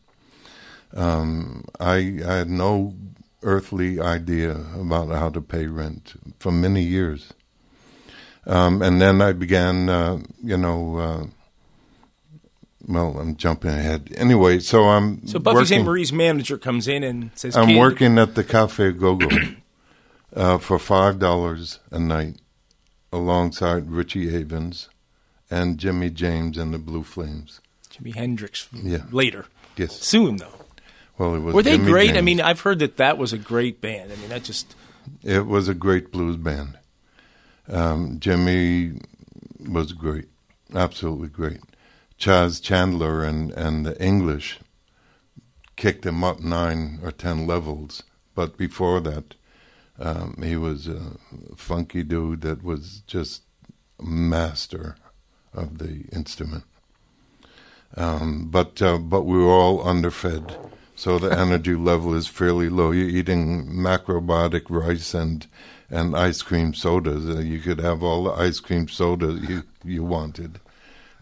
Um, 0.94 1.66
I, 1.80 2.20
I 2.26 2.34
had 2.38 2.50
no 2.50 2.96
earthly 3.44 4.00
idea 4.00 4.52
about 4.76 5.10
how 5.10 5.30
to 5.30 5.42
pay 5.42 5.68
rent 5.68 6.14
for 6.40 6.52
many 6.52 6.84
years. 6.84 7.34
Um, 8.46 8.82
and 8.82 9.02
then 9.02 9.22
I 9.22 9.34
began, 9.34 9.90
uh, 9.90 10.20
you 10.44 10.58
know, 10.58 10.98
uh, 10.98 11.26
well, 12.89 13.19
I'm 13.19 13.36
jumping 13.36 13.69
ahead. 13.69 14.12
Anyway, 14.17 14.60
so 14.60 14.86
I'm. 14.86 15.25
So 15.28 15.38
Buffy 15.38 15.65
St. 15.65 15.86
Marie's 15.86 16.12
manager 16.12 16.58
comes 16.58 16.88
in 16.88 17.04
and 17.04 17.30
says, 17.36 17.56
I'm 17.56 17.78
working 17.78 18.17
at 18.17 18.34
the 18.34 18.43
Cafe 18.43 18.93
Gogo 18.93 19.28
uh, 20.36 20.58
for 20.58 20.78
$5 20.78 21.80
a 21.91 21.99
night 21.99 22.41
alongside 23.13 23.91
Richie 23.91 24.32
Havens 24.32 24.89
and 25.52 25.78
Jimmy 25.78 26.10
James 26.10 26.58
and 26.58 26.73
the 26.73 26.80
Blue 26.80 27.04
Flames. 27.04 27.62
Jimi 27.91 28.15
Hendrix 28.15 28.67
yeah. 28.73 29.04
later. 29.12 29.45
Yes. 29.78 30.02
Soon, 30.02 30.38
though. 30.38 30.65
Well, 31.19 31.36
it 31.36 31.39
was. 31.39 31.54
Were 31.54 31.63
they 31.63 31.78
Jimmy 31.78 31.91
great? 31.91 32.08
James. 32.08 32.17
I 32.17 32.21
mean, 32.21 32.41
I've 32.41 32.62
heard 32.62 32.80
that 32.80 32.97
that 32.97 33.19
was 33.19 33.34
a 33.34 33.38
great 33.38 33.82
band. 33.82 34.12
I 34.12 34.15
mean, 34.15 34.30
that 34.30 34.43
just. 34.43 34.75
It 35.23 35.45
was 35.45 35.67
a 35.67 35.75
great 35.75 36.12
blues 36.12 36.38
band. 36.38 36.78
Um, 37.67 38.19
Jimmy 38.19 38.93
was 39.60 39.93
great, 39.93 40.25
absolutely 40.73 41.28
great. 41.30 41.60
Chas 42.20 42.60
Chandler 42.60 43.24
and, 43.24 43.52
and 43.52 43.86
the 43.86 44.00
English 44.04 44.60
kicked 45.78 46.06
him 46.06 46.22
up 46.24 46.42
nine 46.42 47.00
or 47.02 47.12
ten 47.12 47.48
levels, 47.48 48.04
but 48.36 48.58
before 48.58 49.00
that, 49.00 49.36
um, 49.98 50.36
he 50.44 50.58
was 50.58 50.88
a 50.88 51.14
funky 51.56 52.04
dude 52.04 52.42
that 52.42 52.62
was 52.62 53.04
just 53.08 53.44
master 54.02 54.98
of 55.54 55.78
the 55.78 56.06
instrument. 56.12 56.66
Um, 57.96 58.50
but 58.52 58.82
uh, 58.82 58.98
but 58.98 59.24
we 59.24 59.38
were 59.38 59.52
all 59.52 59.88
underfed, 59.88 60.58
so 60.96 61.18
the 61.18 61.32
energy 61.32 61.74
level 61.74 62.14
is 62.14 62.28
fairly 62.28 62.70
low. 62.70 62.92
You're 62.92 63.10
eating 63.10 63.66
macrobiotic 63.68 64.70
rice 64.70 65.14
and 65.14 65.48
and 65.90 66.16
ice 66.16 66.42
cream 66.42 66.74
sodas. 66.74 67.28
Uh, 67.28 67.40
you 67.40 67.60
could 67.60 67.80
have 67.80 68.04
all 68.04 68.26
the 68.26 68.32
ice 68.32 68.60
cream 68.60 68.88
sodas 68.88 69.42
you 69.50 69.64
you 69.84 70.04
wanted, 70.04 70.60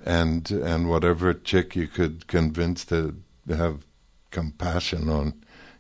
and 0.08 0.50
and 0.52 0.90
whatever 0.90 1.34
chick 1.34 1.76
you 1.76 1.86
could 1.86 2.28
convince 2.28 2.86
to 2.86 3.16
have 3.50 3.86
compassion 4.32 5.10
on 5.10 5.34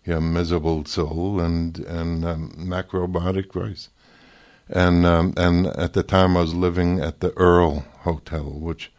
your 0.03 0.19
miserable 0.19 0.83
soul 0.85 1.39
and 1.39 1.79
and 1.79 2.25
um, 2.25 2.51
macrobiotic 2.57 3.55
rice. 3.55 3.89
And 4.69 5.05
um, 5.05 5.33
and 5.37 5.67
at 5.67 5.93
the 5.93 6.03
time 6.03 6.35
I 6.35 6.41
was 6.41 6.53
living 6.53 6.99
at 6.99 7.21
the 7.21 7.31
Earl 7.37 7.85
Hotel, 8.01 8.43
which 8.43 8.91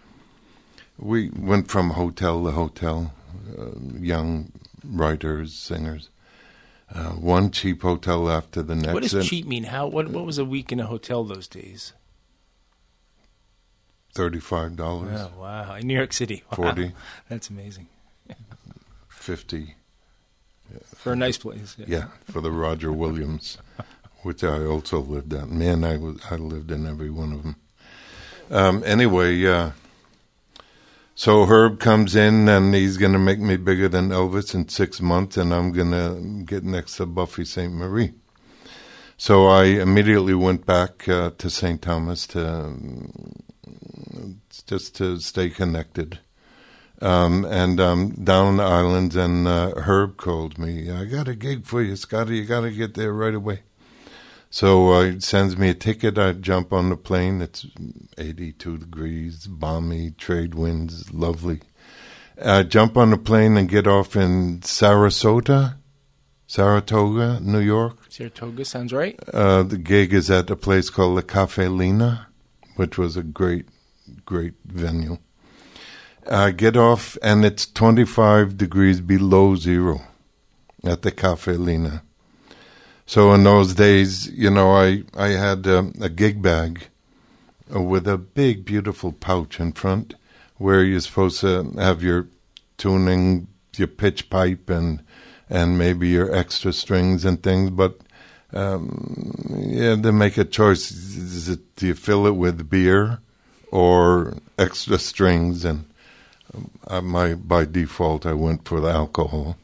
we 0.97 1.29
went 1.31 1.69
from 1.69 1.91
hotel 1.91 2.43
to 2.45 2.51
hotel, 2.53 3.13
uh, 3.59 3.67
young 4.01 4.51
writers, 4.83 5.55
singers. 5.55 6.09
Uh, 6.91 7.11
one 7.11 7.51
cheap 7.51 7.83
hotel 7.83 8.31
after 8.31 8.63
the 8.63 8.75
next. 8.75 8.95
What 8.95 9.03
does 9.03 9.29
cheap 9.29 9.47
mean? 9.47 9.65
How 9.65 9.87
what 9.87 10.09
what 10.09 10.25
was 10.25 10.39
a 10.39 10.45
week 10.45 10.73
in 10.73 10.81
a 10.81 10.87
hotel 10.87 11.23
those 11.23 11.47
days? 11.47 11.93
Thirty-five 14.15 14.77
dollars. 14.77 15.21
Oh 15.21 15.41
wow! 15.41 15.75
In 15.75 15.87
New 15.87 15.95
York 15.95 16.13
City, 16.13 16.43
wow. 16.51 16.57
forty. 16.57 16.93
That's 17.29 17.51
amazing. 17.51 17.89
Fifty. 19.09 19.75
For 20.97 21.13
a 21.13 21.17
nice 21.17 21.39
place. 21.39 21.77
Yeah. 21.79 21.87
yeah, 21.89 22.07
for 22.25 22.41
the 22.41 22.51
Roger 22.51 22.93
Williams, 22.93 23.59
which 24.23 24.45
I 24.45 24.65
also 24.65 25.01
lived 25.01 25.33
at. 25.33 25.49
Man, 25.49 25.85
I 25.85 25.97
was 25.97 26.21
I 26.31 26.37
lived 26.37 26.71
in 26.71 26.87
every 26.87 27.11
one 27.11 27.33
of 27.33 27.43
them. 27.43 27.57
Um, 28.51 28.83
anyway, 28.85 29.35
yeah. 29.35 29.73
So 31.15 31.47
Herb 31.47 31.81
comes 31.81 32.15
in 32.15 32.49
and 32.49 32.75
he's 32.75 32.97
going 32.97 33.13
to 33.13 33.19
make 33.19 33.41
me 33.41 33.57
bigger 33.57 33.89
than 33.89 34.11
Elvis 34.11 34.55
in 34.55 34.69
six 34.69 35.01
months, 35.01 35.37
and 35.37 35.53
I'm 35.53 35.73
going 35.73 35.91
to 35.91 36.45
get 36.45 36.63
next 36.63 36.97
to 36.97 37.07
Buffy 37.07 37.45
Sainte-Marie. 37.45 38.13
So 39.17 39.47
I 39.49 39.65
immediately 39.65 40.35
went 40.35 40.65
back 40.65 41.09
uh, 41.09 41.33
to 41.39 41.51
St. 41.51 41.83
Thomas 41.83 42.25
to 42.29 42.73
just 44.67 44.97
to 44.97 45.19
stay 45.19 45.51
connected. 45.51 46.19
Um, 47.01 47.45
and 47.45 47.79
um, 47.81 48.11
down 48.25 48.57
the 48.57 48.65
islands, 48.65 49.15
and 49.15 49.47
uh, 49.47 49.73
Herb 49.77 50.17
called 50.17 50.59
me. 50.59 50.91
I 50.91 51.05
got 51.05 51.29
a 51.29 51.35
gig 51.37 51.65
for 51.65 51.81
you, 51.81 51.95
Scotty. 51.95 52.39
You 52.39 52.45
got 52.45 52.63
to 52.63 52.73
get 52.73 52.95
there 52.95 53.13
right 53.13 53.35
away. 53.35 53.61
So 54.51 54.93
uh, 54.93 55.05
he 55.05 55.21
sends 55.21 55.57
me 55.57 55.71
a 55.71 55.75
ticket. 55.75 56.19
I 56.19 56.33
jump 56.33 56.73
on 56.73 56.89
the 56.89 56.97
plane. 56.97 57.43
It's 57.43 57.67
82 58.17 58.79
degrees, 58.79 59.47
balmy, 59.47 60.13
trade 60.13 60.55
winds, 60.55 61.13
lovely. 61.13 61.61
I 62.43 62.63
jump 62.63 62.97
on 62.97 63.11
the 63.11 63.19
plane 63.19 63.57
and 63.57 63.69
get 63.69 63.87
off 63.87 64.17
in 64.17 64.61
Sarasota, 64.61 65.77
Saratoga, 66.47 67.41
New 67.41 67.59
York. 67.59 67.99
Saratoga 68.09 68.65
sounds 68.65 68.93
right. 68.93 69.19
Uh, 69.33 69.65
the 69.65 69.79
gig 69.79 70.15
is 70.15 70.31
at 70.31 70.51
a 70.51 70.57
place 70.57 70.89
called 70.89 71.19
the 71.19 71.23
Cafe 71.23 71.67
Lena, 71.69 72.29
which 72.77 72.97
was 72.97 73.17
a 73.17 73.23
great, 73.23 73.67
great 74.25 74.55
venue. 74.65 75.19
I 76.31 76.51
get 76.51 76.77
off 76.77 77.17
and 77.23 77.45
it's 77.45 77.67
25 77.67 78.59
degrees 78.59 79.01
below 79.01 79.57
zero 79.57 80.03
at 80.85 81.03
the 81.03 81.11
Cafe 81.11 81.53
Lena. 81.53 82.03
So 83.07 83.33
in 83.33 83.45
those 83.45 83.75
days, 83.75 84.31
you 84.33 84.51
know, 84.51 84.73
I 84.73 85.05
I 85.17 85.29
had 85.29 85.67
um, 85.67 85.95
a 85.99 86.11
gig 86.11 86.43
bag 86.43 86.89
with 87.71 88.07
a 88.07 88.19
big, 88.19 88.67
beautiful 88.67 89.13
pouch 89.13 89.59
in 89.59 89.73
front, 89.73 90.15
where 90.57 90.85
you're 90.85 91.01
supposed 91.01 91.41
to 91.41 91.73
have 91.79 92.03
your 92.03 92.29
tuning, 92.77 93.49
your 93.77 93.89
pitch 93.89 94.29
pipe, 94.29 94.69
and 94.69 95.03
and 95.49 95.79
maybe 95.79 96.09
your 96.09 96.35
extra 96.35 96.71
strings 96.71 97.25
and 97.25 97.43
things. 97.43 97.71
But 97.71 97.99
um, 98.53 99.73
had 99.73 100.03
to 100.03 100.13
make 100.13 100.37
a 100.37 100.45
choice: 100.45 100.91
is 100.91 101.49
it 101.49 101.77
do 101.77 101.87
you 101.87 101.95
fill 101.95 102.27
it 102.27 102.37
with 102.37 102.69
beer 102.69 103.21
or 103.71 104.37
extra 104.59 104.99
strings? 104.99 105.65
And 105.65 105.85
um, 106.87 107.07
my 107.07 107.35
by 107.35 107.65
default, 107.65 108.27
I 108.27 108.33
went 108.33 108.67
for 108.67 108.81
the 108.81 108.91
alcohol. 108.91 109.57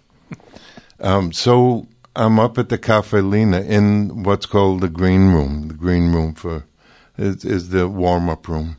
Um, 1.00 1.32
so 1.32 1.88
I'm 2.16 2.38
up 2.38 2.58
at 2.58 2.68
the 2.68 2.78
Cafe 2.78 3.20
Lena 3.20 3.60
in 3.60 4.22
what's 4.22 4.46
called 4.46 4.80
the 4.80 4.88
green 4.88 5.32
room. 5.32 5.68
The 5.68 5.74
green 5.74 6.12
room 6.12 6.34
for 6.34 6.64
is, 7.18 7.44
is 7.44 7.70
the 7.70 7.88
warm 7.88 8.28
up 8.28 8.48
room. 8.48 8.76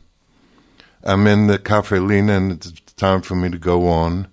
I'm 1.04 1.26
in 1.26 1.46
the 1.46 1.58
Cafe 1.58 1.98
Lena, 1.98 2.32
and 2.32 2.52
it's 2.52 2.72
time 2.94 3.22
for 3.22 3.36
me 3.36 3.50
to 3.50 3.58
go 3.58 3.88
on. 3.88 4.28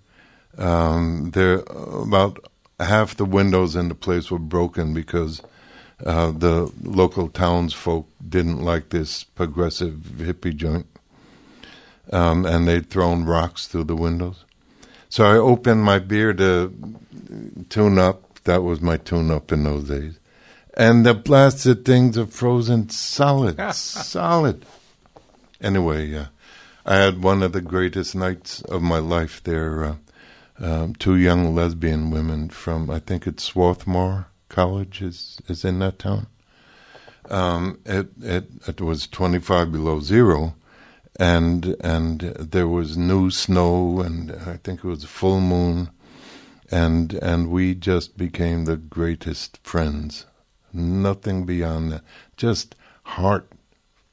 Um, 0.58 1.32
there, 1.34 1.60
about 1.68 2.40
half 2.80 3.16
the 3.16 3.26
windows 3.26 3.76
in 3.76 3.90
the 3.90 3.96
place 3.96 4.32
were 4.32 4.40
broken 4.40 4.94
because 4.94 5.42
uh, 6.06 6.32
the 6.32 6.72
local 6.82 7.30
townsfolk 7.30 8.08
didn't 8.28 8.62
like 8.62 8.90
this 8.90 9.24
progressive 9.24 9.94
hippie 10.18 10.56
joint, 10.56 10.88
um, 12.12 12.46
and 12.46 12.68
they'd 12.68 12.90
thrown 12.90 13.26
rocks 13.26 13.68
through 13.68 13.86
the 13.86 13.96
windows. 13.96 14.44
So 15.10 15.26
I 15.26 15.38
opened 15.38 15.84
my 15.84 16.00
beer 16.00 16.34
to 16.34 16.74
tune 17.70 18.00
up 18.00 18.34
that 18.44 18.64
was 18.64 18.82
my 18.82 18.98
tune 18.98 19.32
up 19.32 19.52
in 19.52 19.64
those 19.64 19.86
days. 19.86 20.20
And 20.76 21.06
the 21.06 21.14
blasted 21.14 21.86
things 21.86 22.18
are 22.18 22.26
frozen 22.26 22.90
solid, 22.90 23.60
solid. 23.74 24.66
Anyway, 25.62 26.16
uh, 26.16 26.26
I 26.86 26.96
had 26.96 27.24
one 27.24 27.44
of 27.44 27.54
the 27.54 27.62
greatest 27.62 28.16
nights 28.16 28.62
of 28.64 28.82
my 28.82 28.98
life 28.98 29.42
there. 29.44 29.84
Uh, 29.84 29.96
um, 30.60 30.96
two 30.96 31.16
young 31.16 31.56
lesbian 31.56 32.12
women 32.12 32.50
from, 32.50 32.90
I 32.90 33.00
think 33.00 33.28
it's 33.28 33.44
Swarthmore 33.44 34.28
College 34.54 35.04
is, 35.04 35.40
is 35.50 35.66
in 35.66 35.80
that 35.82 36.00
town. 36.00 36.28
um, 37.30 37.80
it, 37.86 38.10
it 38.22 38.50
it 38.68 38.82
was 38.82 39.08
25 39.08 39.72
below 39.72 40.00
zero, 40.02 40.56
and 41.20 41.76
and 41.82 42.22
there 42.22 42.68
was 42.68 42.98
new 42.98 43.32
snow, 43.32 44.02
and 44.02 44.32
I 44.32 44.58
think 44.58 44.80
it 44.82 44.88
was 44.88 45.04
a 45.06 45.08
full 45.08 45.42
moon, 45.42 45.92
and 46.72 47.14
and 47.16 47.52
we 47.52 47.76
just 47.76 48.18
became 48.18 48.66
the 48.66 48.78
greatest 48.78 49.60
friends. 49.64 50.26
Nothing 50.74 51.46
beyond 51.46 51.94
that, 51.94 52.04
just 52.38 52.76
heart 53.04 53.48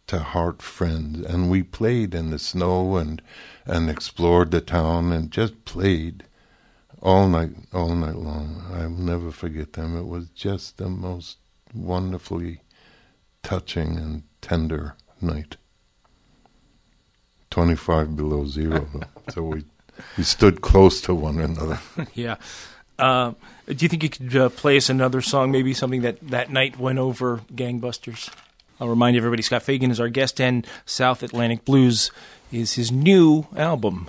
to 0.08 0.20
heart 0.20 0.62
friends, 0.62 1.26
and 1.26 1.50
we 1.50 1.62
played 1.62 2.14
in 2.14 2.30
the 2.30 2.38
snow 2.40 2.96
and 2.96 3.22
and 3.66 3.90
explored 3.90 4.52
the 4.52 4.62
town 4.62 5.12
and 5.12 5.30
just 5.32 5.64
played 5.66 6.24
all 7.02 7.28
night 7.28 7.50
all 7.72 7.94
night 7.94 8.16
long. 8.16 8.64
I'll 8.72 8.90
never 8.90 9.30
forget 9.30 9.72
them. 9.74 9.96
It 9.96 10.06
was 10.06 10.28
just 10.30 10.76
the 10.76 10.88
most 10.88 11.38
wonderfully 11.74 12.60
touching 13.42 13.96
and 13.96 14.22
tender 14.40 14.94
night. 15.20 15.56
25 17.50 18.16
below 18.16 18.46
zero. 18.46 18.88
so 19.30 19.42
we 19.42 19.64
we 20.16 20.24
stood 20.24 20.60
close 20.60 21.00
to 21.02 21.14
one 21.14 21.38
another. 21.38 21.80
yeah. 22.14 22.36
Uh, 22.98 23.32
do 23.66 23.76
you 23.78 23.88
think 23.88 24.02
you 24.02 24.10
could 24.10 24.36
uh, 24.36 24.48
play 24.50 24.76
us 24.76 24.90
another 24.90 25.22
song, 25.22 25.50
maybe 25.50 25.72
something 25.72 26.02
that 26.02 26.18
that 26.20 26.50
night 26.50 26.78
went 26.78 26.98
over 26.98 27.38
gangbusters? 27.54 28.30
I'll 28.78 28.88
remind 28.88 29.16
everybody 29.16 29.42
Scott 29.42 29.62
Fagan 29.62 29.90
is 29.90 30.00
our 30.00 30.08
guest, 30.08 30.40
and 30.40 30.66
South 30.86 31.22
Atlantic 31.22 31.64
Blues 31.64 32.10
is 32.50 32.74
his 32.74 32.90
new 32.90 33.46
album. 33.56 34.08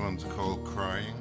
one's 0.00 0.24
called 0.24 0.64
Crying. 0.64 1.14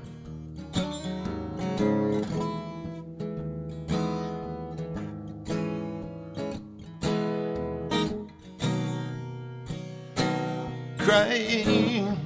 Crying 10.97 12.18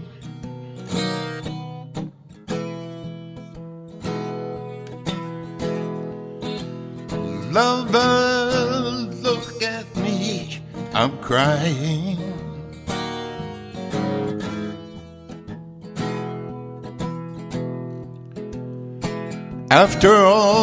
After 19.84 20.16
all 20.16 20.63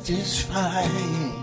satisfying. 0.00 1.39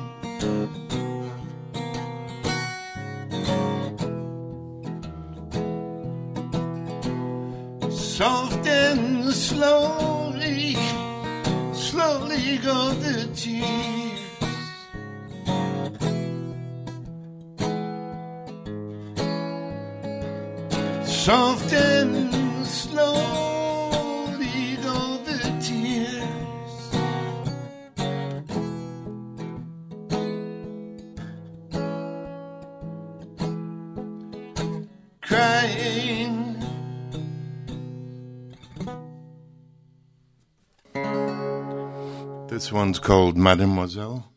One's 42.72 42.99
called 42.99 43.38
Mademoiselle. 43.38 44.32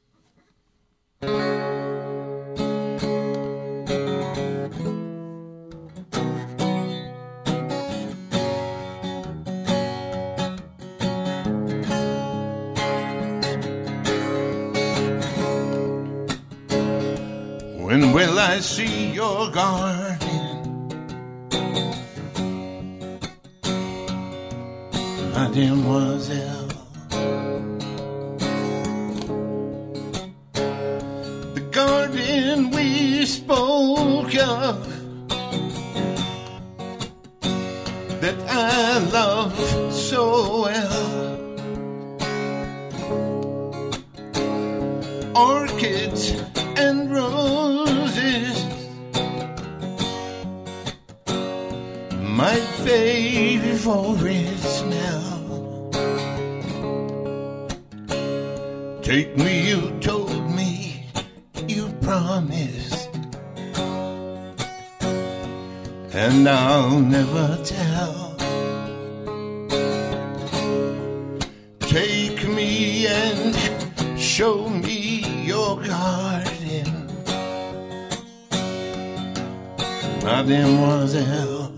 Mademoiselle. 80.23 81.73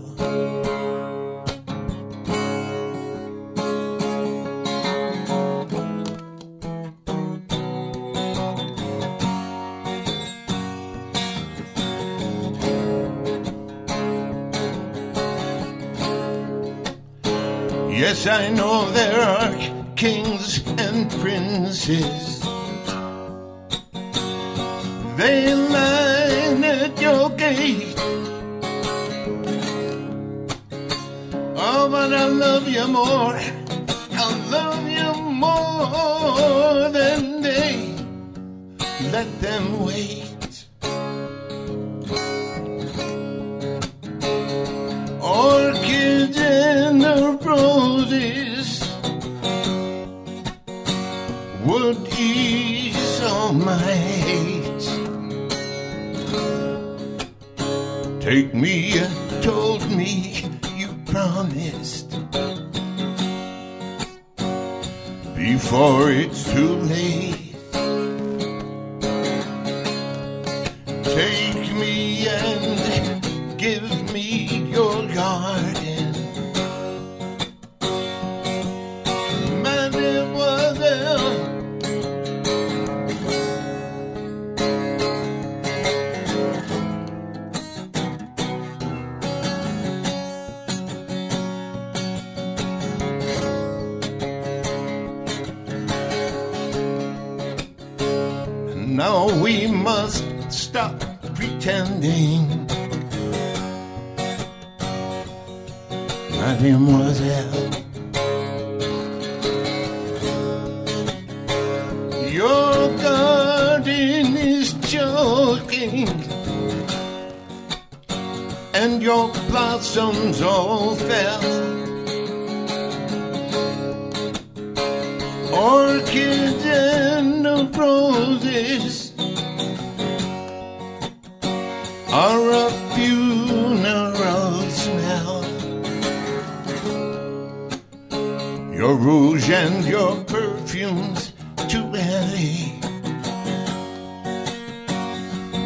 Yes, 17.89 18.27
I 18.27 18.49
know 18.49 18.91
there 18.91 19.21
are 19.21 19.95
kings 19.95 20.61
and 20.77 21.09
princes. 21.21 22.42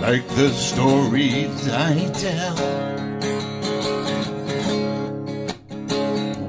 Like 0.02 0.28
the 0.36 0.50
stories 0.50 1.68
I 1.70 2.10
tell. 2.12 2.56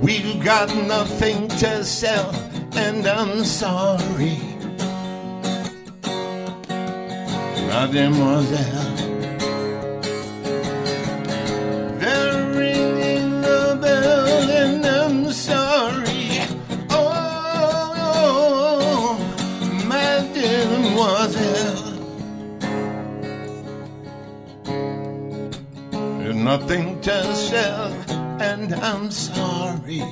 We've 0.03 0.43
got 0.45 0.69
nothing 0.87 1.49
to 1.49 1.85
sell, 1.85 2.31
and 2.75 3.07
I'm 3.07 3.45
sorry. 3.45 4.39
Mademoiselle. 7.69 8.88
And 28.41 28.75
I'm 28.75 29.11
sorry. 29.11 30.03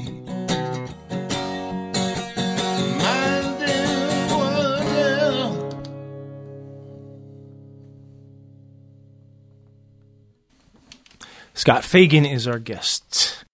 Scott 11.54 11.84
Fagan 11.84 12.24
is 12.24 12.46
our 12.46 12.58
guest. 12.58 13.44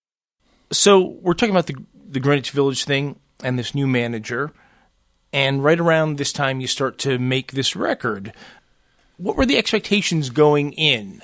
So 0.71 1.01
we're 1.01 1.35
talking 1.35 1.55
about 1.55 1.67
the 1.67 1.77
the 2.09 2.21
Greenwich 2.21 2.51
Village 2.51 2.85
thing 2.85 3.19
and 3.43 3.59
this 3.59 3.75
new 3.75 3.87
manager, 3.87 4.53
and 5.33 5.65
right 5.65 5.81
around 5.81 6.19
this 6.19 6.33
time 6.33 6.61
you 6.61 6.67
start 6.67 6.99
to 6.99 7.19
make 7.19 7.53
this 7.53 7.75
record. 7.75 8.33
What 9.17 9.37
were 9.37 9.47
the 9.47 9.57
expectations 9.57 10.31
going 10.31 10.73
in 10.73 11.23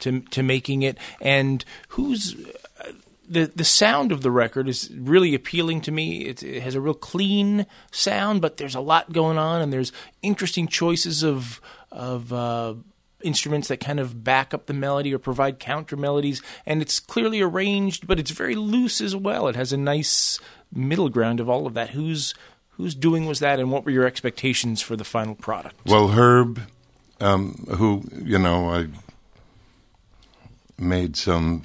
to 0.00 0.20
to 0.20 0.42
making 0.42 0.82
it, 0.82 0.98
and 1.20 1.64
who's 1.88 2.36
the 3.28 3.50
the 3.54 3.64
sound 3.64 4.12
of 4.12 4.22
the 4.22 4.30
record 4.30 4.68
is 4.68 4.90
really 4.94 5.34
appealing 5.34 5.80
to 5.82 5.92
me. 5.92 6.26
It, 6.26 6.42
it 6.42 6.62
has 6.62 6.74
a 6.74 6.80
real 6.80 6.94
clean 6.94 7.66
sound, 7.90 8.40
but 8.40 8.56
there's 8.56 8.74
a 8.74 8.80
lot 8.80 9.12
going 9.12 9.38
on, 9.38 9.62
and 9.62 9.72
there's 9.72 9.92
interesting 10.22 10.68
choices 10.68 11.22
of 11.22 11.60
of 11.90 12.32
uh, 12.32 12.74
instruments 13.22 13.68
that 13.68 13.78
kind 13.78 13.98
of 13.98 14.22
back 14.22 14.52
up 14.52 14.66
the 14.66 14.74
melody 14.74 15.14
or 15.14 15.18
provide 15.18 15.58
counter 15.58 15.96
melodies. 15.96 16.42
And 16.66 16.82
it's 16.82 17.00
clearly 17.00 17.40
arranged, 17.40 18.06
but 18.06 18.18
it's 18.18 18.30
very 18.30 18.54
loose 18.54 19.00
as 19.00 19.16
well. 19.16 19.48
It 19.48 19.56
has 19.56 19.72
a 19.72 19.76
nice 19.76 20.38
middle 20.72 21.08
ground 21.08 21.40
of 21.40 21.48
all 21.48 21.66
of 21.66 21.74
that. 21.74 21.90
Who's 21.90 22.34
whose 22.70 22.94
doing 22.94 23.26
was 23.26 23.38
that, 23.38 23.58
and 23.58 23.70
what 23.70 23.84
were 23.84 23.90
your 23.90 24.06
expectations 24.06 24.82
for 24.82 24.96
the 24.96 25.04
final 25.04 25.34
product? 25.34 25.76
Well, 25.86 26.08
Herb, 26.08 26.60
um, 27.20 27.66
who 27.76 28.02
you 28.22 28.38
know, 28.38 28.68
I 28.68 28.88
made 30.78 31.16
some 31.16 31.62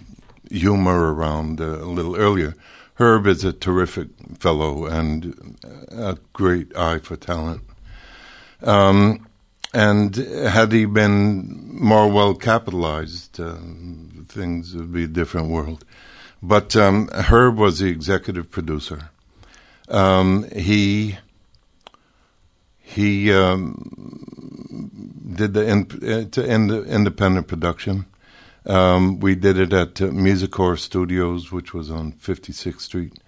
humor 0.49 1.14
around 1.14 1.62
uh, 1.62 1.66
a 1.66 1.86
little 1.86 2.16
earlier. 2.16 2.55
Herb 2.95 3.28
is 3.28 3.43
a 3.43 3.53
terrific 3.53 4.10
fellow 4.39 4.86
and 4.86 5.57
a 5.89 6.18
great 6.34 6.76
eye 6.76 6.99
for 6.99 7.16
talent. 7.16 7.62
Um, 8.62 9.26
and 9.74 10.16
had 10.16 10.72
he 10.72 10.86
been 10.86 11.80
more 11.80 12.10
well 12.12 12.34
capitalized, 12.34 13.39
uh, 13.39 13.55
things 14.28 14.76
would 14.76 14.91
be 14.91 15.03
a 15.03 15.07
different 15.07 15.49
world. 15.49 15.86
But 16.41 16.76
um, 16.76 17.10
Herb 17.10 17.57
was 17.57 17.80
the 17.80 17.89
executive 17.89 18.49
producer. 18.49 19.12
Um, 19.88 20.49
he 20.55 21.18
he 22.82 23.32
um, 23.32 24.24
did 25.36 25.53
the 25.53 25.68
in, 25.68 25.82
uh, 26.03 26.30
to 26.32 26.49
end, 26.49 26.72
independent 26.72 27.47
production. 27.47 28.05
Um, 28.70 29.20
we 29.20 29.34
did 29.34 29.57
it 29.57 29.74
at 29.74 29.99
uh, 29.99 30.09
Musicore 30.09 30.78
Studios, 30.78 31.51
which 31.51 31.74
was 31.74 31.89
on 31.89 32.11
56th 32.11 32.82
Street. 32.82 33.20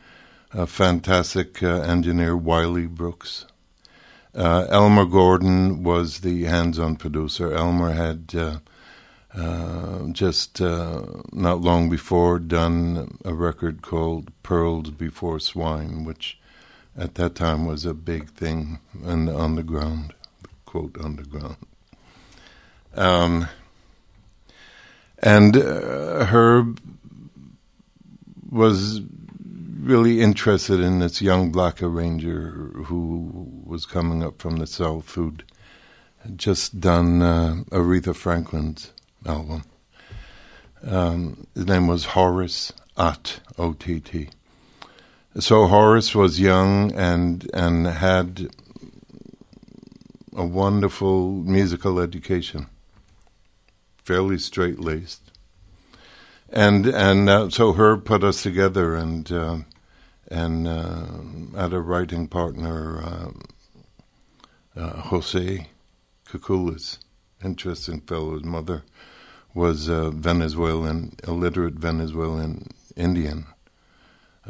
A 0.53 0.67
fantastic 0.67 1.63
uh, 1.63 1.81
engineer, 1.81 2.37
Wiley 2.37 2.85
Brooks. 2.85 3.47
Uh, 4.35 4.67
Elmer 4.69 5.05
Gordon 5.05 5.81
was 5.81 6.19
the 6.19 6.43
hands-on 6.43 6.95
producer. 6.95 7.55
Elmer 7.55 7.91
had 7.91 8.35
uh, 8.35 8.59
uh, 9.33 10.09
just 10.11 10.61
uh, 10.61 11.01
not 11.33 11.61
long 11.61 11.89
before 11.89 12.37
done 12.37 13.17
a 13.25 13.33
record 13.33 13.81
called 13.81 14.31
"Pearls 14.43 14.91
Before 14.91 15.39
Swine," 15.39 16.03
which 16.03 16.39
at 16.95 17.15
that 17.15 17.33
time 17.33 17.65
was 17.65 17.83
a 17.83 17.95
big 17.95 18.29
thing 18.29 18.77
in 19.03 19.25
the 19.25 19.35
underground, 19.35 20.13
quote 20.65 20.97
underground. 21.03 21.57
Um, 22.93 23.47
and 25.21 25.57
uh, 25.57 26.25
Herb 26.25 26.79
was 28.49 29.01
really 29.79 30.21
interested 30.21 30.79
in 30.79 30.99
this 30.99 31.21
young 31.21 31.51
black 31.51 31.81
arranger 31.81 32.71
who 32.85 33.31
was 33.65 33.85
coming 33.85 34.23
up 34.23 34.41
from 34.41 34.57
the 34.57 34.67
South, 34.67 35.13
who'd 35.13 35.43
just 36.35 36.79
done 36.79 37.21
uh, 37.21 37.55
Aretha 37.71 38.15
Franklin's 38.15 38.91
album. 39.25 39.63
Um, 40.83 41.47
his 41.55 41.65
name 41.65 41.87
was 41.87 42.05
Horace 42.05 42.73
Ott 42.97 43.39
O 43.57 43.73
T 43.73 43.99
T. 43.99 44.29
So 45.39 45.67
Horace 45.67 46.13
was 46.13 46.39
young 46.39 46.93
and 46.93 47.49
and 47.53 47.87
had 47.87 48.49
a 50.35 50.45
wonderful 50.45 51.31
musical 51.31 51.99
education, 51.99 52.67
fairly 54.11 54.37
straight 54.37 54.77
laced, 54.77 55.31
and 56.49 56.85
and 56.85 57.29
uh, 57.29 57.49
so 57.49 57.71
Herb 57.71 58.03
put 58.03 58.25
us 58.25 58.43
together 58.43 58.93
and 58.93 59.31
uh, 59.31 59.57
and 60.29 60.67
uh, 60.67 61.05
had 61.57 61.71
a 61.71 61.79
writing 61.79 62.27
partner, 62.27 63.01
uh, 63.01 63.31
uh, 64.75 65.01
Jose 65.03 65.65
Kookoolis, 66.27 66.97
interesting 67.41 68.01
fellow. 68.01 68.33
His 68.33 68.43
mother 68.43 68.83
was 69.53 69.87
a 69.87 70.11
Venezuelan, 70.11 71.15
illiterate 71.25 71.75
Venezuelan 71.75 72.67
Indian 72.97 73.45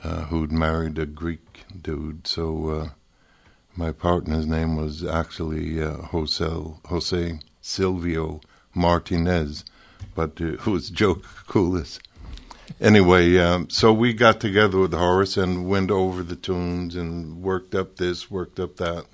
uh, 0.04 0.24
who'd 0.24 0.52
married 0.52 0.98
a 0.98 1.06
Greek 1.06 1.66
dude. 1.80 2.26
So 2.26 2.90
my 3.76 3.92
partner's 3.92 4.48
name 4.48 4.76
was 4.76 5.06
actually 5.06 5.84
uh, 5.84 5.98
Jose, 6.14 6.50
Jose 6.88 7.40
Silvio 7.62 8.42
Martinez, 8.74 9.66
but 10.16 10.40
it 10.40 10.66
was 10.66 10.90
Joe 10.90 11.16
Kookoolis. 11.16 12.00
Anyway, 12.80 13.38
um, 13.38 13.70
so 13.70 13.94
we 13.94 14.14
got 14.14 14.40
together 14.40 14.80
with 14.80 14.94
Horace 14.94 15.38
and 15.38 15.68
went 15.70 15.92
over 15.92 16.24
the 16.24 16.36
tunes 16.36 16.96
and 16.96 17.42
worked 17.42 17.76
up 17.76 17.98
this, 17.98 18.32
worked 18.32 18.60
up 18.60 18.78
that. 18.78 19.06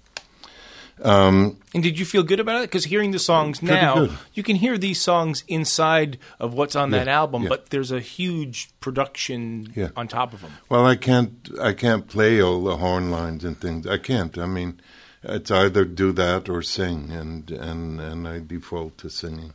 Um, 1.04 1.58
And 1.76 1.84
did 1.84 2.00
you 2.00 2.06
feel 2.06 2.24
good 2.24 2.40
about 2.40 2.64
it? 2.64 2.70
Because 2.72 2.86
hearing 2.86 3.12
the 3.12 3.20
songs 3.20 3.62
now, 3.62 3.96
good. 4.08 4.12
you 4.34 4.42
can 4.42 4.56
hear 4.56 4.78
these 4.80 5.00
songs 5.00 5.44
inside 5.48 6.18
of 6.40 6.54
what's 6.56 6.76
on 6.76 6.90
that 6.92 7.08
album, 7.08 7.44
yeah. 7.44 7.50
but 7.50 7.70
there's 7.70 7.92
a 7.92 8.00
huge 8.00 8.70
production 8.80 9.72
Yeah. 9.76 9.90
on 9.96 10.08
top 10.08 10.34
of 10.34 10.42
them. 10.42 10.54
Well, 10.70 10.86
I 10.88 10.96
can't. 10.96 11.32
I 11.62 11.74
can't 11.74 12.08
play 12.08 12.42
all 12.42 12.64
the 12.64 12.78
horn 12.78 13.12
lines 13.12 13.44
and 13.46 13.60
things. 13.60 13.86
I 13.86 14.00
can't. 14.00 14.36
I 14.40 14.48
mean, 14.48 14.80
it's 15.24 15.52
either 15.52 15.86
do 15.86 16.12
that 16.14 16.50
or 16.50 16.62
sing, 16.62 17.12
and 17.12 17.50
and 17.52 18.00
and 18.00 18.28
I 18.28 18.40
default 18.40 18.98
to 19.00 19.10
singing. 19.10 19.54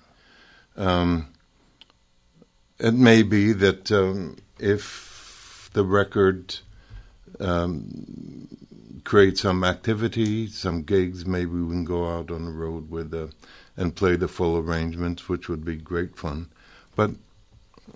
Um, 0.76 1.28
it 2.78 2.94
may 2.94 3.22
be 3.22 3.52
that 3.52 3.92
um, 3.92 4.36
if 4.58 5.70
the 5.72 5.84
record 5.84 6.56
um, 7.38 8.48
creates 9.04 9.42
some 9.42 9.64
activity, 9.64 10.48
some 10.48 10.82
gigs, 10.82 11.26
maybe 11.26 11.50
we 11.50 11.70
can 11.74 11.84
go 11.84 12.08
out 12.08 12.30
on 12.30 12.44
the 12.44 12.50
road 12.50 12.90
with 12.90 13.14
uh, 13.14 13.28
and 13.76 13.94
play 13.94 14.16
the 14.16 14.28
full 14.28 14.58
arrangements, 14.58 15.28
which 15.28 15.48
would 15.48 15.64
be 15.64 15.76
great 15.76 16.16
fun. 16.16 16.48
But 16.94 17.12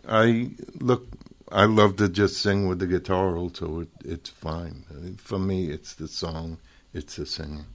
I 0.08 0.50
look. 0.80 1.06
I 1.52 1.66
love 1.66 1.94
to 1.96 2.08
just 2.08 2.42
sing 2.42 2.66
with 2.66 2.80
the 2.80 2.88
guitar, 2.88 3.36
also. 3.36 3.80
It, 3.80 3.88
it's 4.04 4.30
fine. 4.30 4.84
For 5.18 5.38
me, 5.38 5.68
it's 5.70 5.94
the 5.94 6.08
song, 6.08 6.58
it's 6.96 7.16
the 7.16 7.26
singing. 7.26 7.66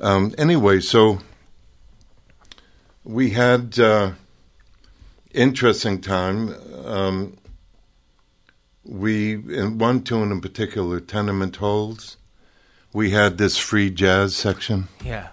Um, 0.00 0.34
anyway, 0.38 0.80
so 0.80 1.18
we 3.04 3.30
had 3.30 3.78
uh, 3.78 4.12
interesting 5.32 6.00
time. 6.00 6.54
Um, 6.84 7.36
we 8.84 9.34
in 9.34 9.78
one 9.78 10.02
tune 10.02 10.30
in 10.30 10.40
particular, 10.40 11.00
Tenement 11.00 11.56
Halls. 11.56 12.16
We 12.92 13.10
had 13.10 13.36
this 13.36 13.58
free 13.58 13.90
jazz 13.90 14.34
section, 14.34 14.88
Yeah. 15.04 15.28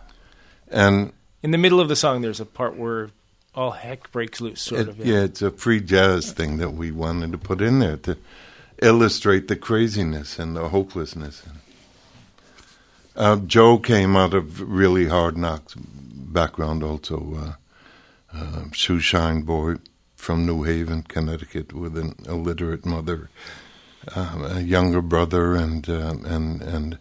and 0.70 1.14
In 1.42 1.52
the 1.52 1.58
middle 1.58 1.80
of 1.80 1.88
the 1.88 1.96
song, 1.96 2.22
there's 2.22 2.42
a 2.42 2.46
part 2.46 2.76
where 2.76 3.10
all 3.56 3.72
heck 3.72 4.12
breaks 4.12 4.42
loose, 4.42 4.62
sort 4.62 4.82
It- 4.82 4.88
of. 4.90 5.06
yeah. 5.06 5.20
it's 5.22 5.42
a 5.42 5.52
free 5.52 5.80
jazz 5.80 6.32
thing 6.32 6.58
that 6.58 6.72
we 6.74 6.92
wanted 6.92 7.32
to 7.32 7.38
put 7.38 7.62
in 7.62 7.80
there 7.80 7.96
to 7.98 8.18
illustrate 8.82 9.48
the 9.48 9.56
craziness 9.56 10.40
and 10.40 10.56
the 10.58 10.70
hopelessness. 10.70 11.44
Uh, 13.16 13.36
Joe 13.38 13.78
came 13.78 14.16
out 14.16 14.34
of 14.34 14.62
really 14.62 15.08
hard 15.08 15.38
knocks 15.38 15.76
background, 15.76 16.84
also 16.84 17.58
uh, 18.34 18.36
uh, 18.36 18.64
shoe 18.72 19.00
shine 19.00 19.44
boy 19.44 19.76
from 20.16 20.46
New 20.46 20.64
Haven, 20.64 21.04
Connecticut, 21.04 21.74
with 21.74 21.98
an 21.98 22.16
illiterate 22.26 22.86
mother, 22.86 23.30
um, 24.16 24.44
a 24.46 24.62
younger 24.62 25.02
brother, 25.02 25.56
and 25.56 25.88
uh, 25.88 26.16
and 26.26 26.62
and 26.62 26.98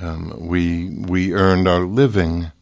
um, 0.00 0.34
we 0.38 0.88
we 0.88 1.32
earned 1.32 1.66
our 1.66 1.80
living 1.80 2.52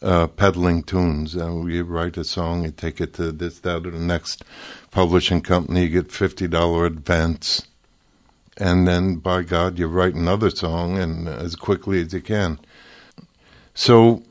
uh, 0.00 0.28
peddling 0.28 0.82
tunes. 0.82 1.36
Uh, 1.36 1.52
we 1.52 1.82
write 1.82 2.16
a 2.16 2.24
song, 2.24 2.64
you 2.64 2.70
take 2.70 3.00
it 3.00 3.12
to 3.14 3.32
this, 3.32 3.60
that, 3.60 3.86
or 3.86 3.90
the 3.90 3.98
next 3.98 4.44
publishing 4.90 5.42
company, 5.42 5.82
you 5.82 5.88
get 5.90 6.10
fifty 6.10 6.48
dollar 6.48 6.86
advance, 6.86 7.66
and 8.56 8.86
then 8.86 9.16
by 9.16 9.42
God, 9.42 9.78
you 9.78 9.86
write 9.86 10.14
another 10.14 10.50
song, 10.50 10.98
and 10.98 11.28
as 11.28 11.56
quickly 11.56 12.00
as 12.02 12.12
you 12.12 12.20
can. 12.20 12.58
So 13.74 14.22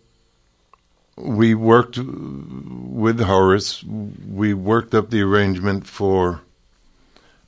we 1.16 1.56
worked 1.56 1.98
with 1.98 3.20
Horace. 3.20 3.84
We 3.84 4.54
worked 4.54 4.94
up 4.94 5.10
the 5.10 5.22
arrangement 5.22 5.88
for 5.88 6.42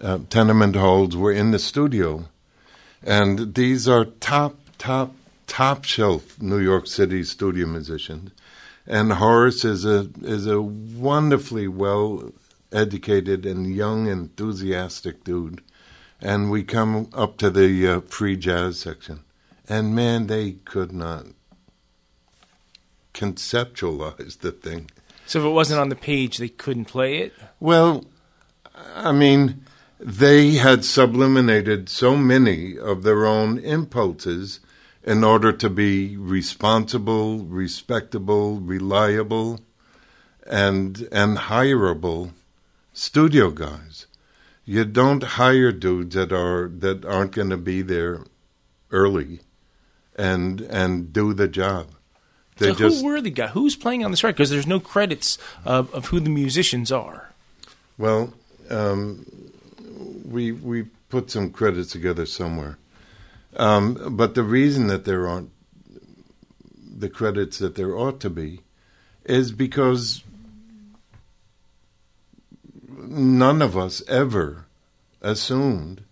uh, 0.02 0.20
Tenement 0.30 0.76
Halls. 0.76 1.16
We're 1.16 1.34
in 1.34 1.52
the 1.52 1.60
studio, 1.60 2.26
and 3.04 3.54
these 3.56 3.88
are 3.88 4.06
top, 4.06 4.58
top, 4.78 5.14
top 5.48 5.86
shelf 5.86 6.42
New 6.42 6.60
York 6.60 6.88
City 6.88 7.24
studio 7.24 7.68
musicians. 7.68 8.32
And 8.86 9.14
Horace 9.14 9.64
is 9.64 9.86
a 9.86 10.10
is 10.22 10.46
a 10.46 10.62
wonderfully 10.62 11.70
well 11.70 12.32
educated 12.74 13.46
and 13.46 13.74
young, 13.74 14.08
enthusiastic 14.08 15.24
dude. 15.24 15.62
And 16.24 16.50
we 16.50 16.64
come 16.64 17.10
up 17.14 17.38
to 17.40 17.50
the 17.50 17.86
uh, 17.86 18.00
free 18.00 18.38
jazz 18.38 18.80
section, 18.80 19.26
and 19.68 19.94
man, 19.94 20.28
they 20.28 20.54
could 20.54 20.94
not 20.94 21.26
conceptualize 23.14 24.40
the 24.40 24.54
thing. 24.54 24.90
So 25.26 25.40
if 25.40 25.46
it 25.46 25.50
wasn't 25.50 25.82
on 25.82 25.90
the 25.90 25.98
page, 25.98 26.38
they 26.38 26.48
couldn't 26.48 26.86
play 26.86 27.18
it. 27.18 27.34
Well, 27.60 28.06
I 28.96 29.12
mean, 29.12 29.66
they 30.00 30.52
had 30.52 30.86
subliminated 30.86 31.90
so 31.90 32.16
many 32.16 32.80
of 32.80 33.04
their 33.04 33.26
own 33.26 33.60
impulses 33.60 34.62
in 35.04 35.26
order 35.26 35.52
to 35.52 35.70
be 35.70 36.16
responsible, 36.16 37.40
respectable, 37.40 38.62
reliable, 38.62 39.60
and 40.48 41.06
and 41.12 41.38
hireable 41.38 42.32
studio 42.94 43.50
guys. 43.50 44.08
You 44.66 44.86
don't 44.86 45.24
hire 45.24 45.72
dudes 45.72 46.16
that 46.16 46.32
are 46.32 46.70
that 46.80 47.06
aren't 47.06 47.34
going 47.34 47.50
to 47.50 47.58
be 47.58 47.82
there 47.82 48.22
early 48.92 49.42
and 50.16 50.62
and 50.62 51.12
do 51.12 51.34
the 51.34 51.48
job. 51.48 51.88
They 52.58 52.70
so 52.70 52.76
just 52.76 53.02
who 53.02 53.08
were 53.08 53.22
the 53.22 53.32
guy? 53.32 53.48
Who's 53.48 53.76
playing 53.76 54.06
on 54.06 54.12
this 54.12 54.24
record? 54.24 54.38
Because 54.38 54.52
there's 54.52 54.68
no 54.68 54.80
credits 54.80 55.38
of, 55.66 55.94
of 55.94 56.08
who 56.08 56.20
the 56.20 56.30
musicians 56.30 56.92
are. 56.92 57.32
Well, 57.98 58.34
um, 58.70 59.26
we 60.26 60.52
we 60.52 60.84
put 61.10 61.32
some 61.32 61.50
credits 61.50 61.92
together 61.92 62.26
somewhere, 62.26 62.78
um, 63.58 64.16
but 64.16 64.36
the 64.36 64.44
reason 64.44 64.88
that 64.88 65.06
there 65.06 65.28
aren't 65.28 65.52
the 66.96 67.10
credits 67.10 67.58
that 67.58 67.76
there 67.76 67.98
ought 67.98 68.20
to 68.22 68.30
be 68.30 68.62
is 69.26 69.52
because 69.52 70.24
none 73.08 73.62
of 73.62 73.78
us 73.78 74.02
ever 74.08 74.66
assumed 75.22 76.04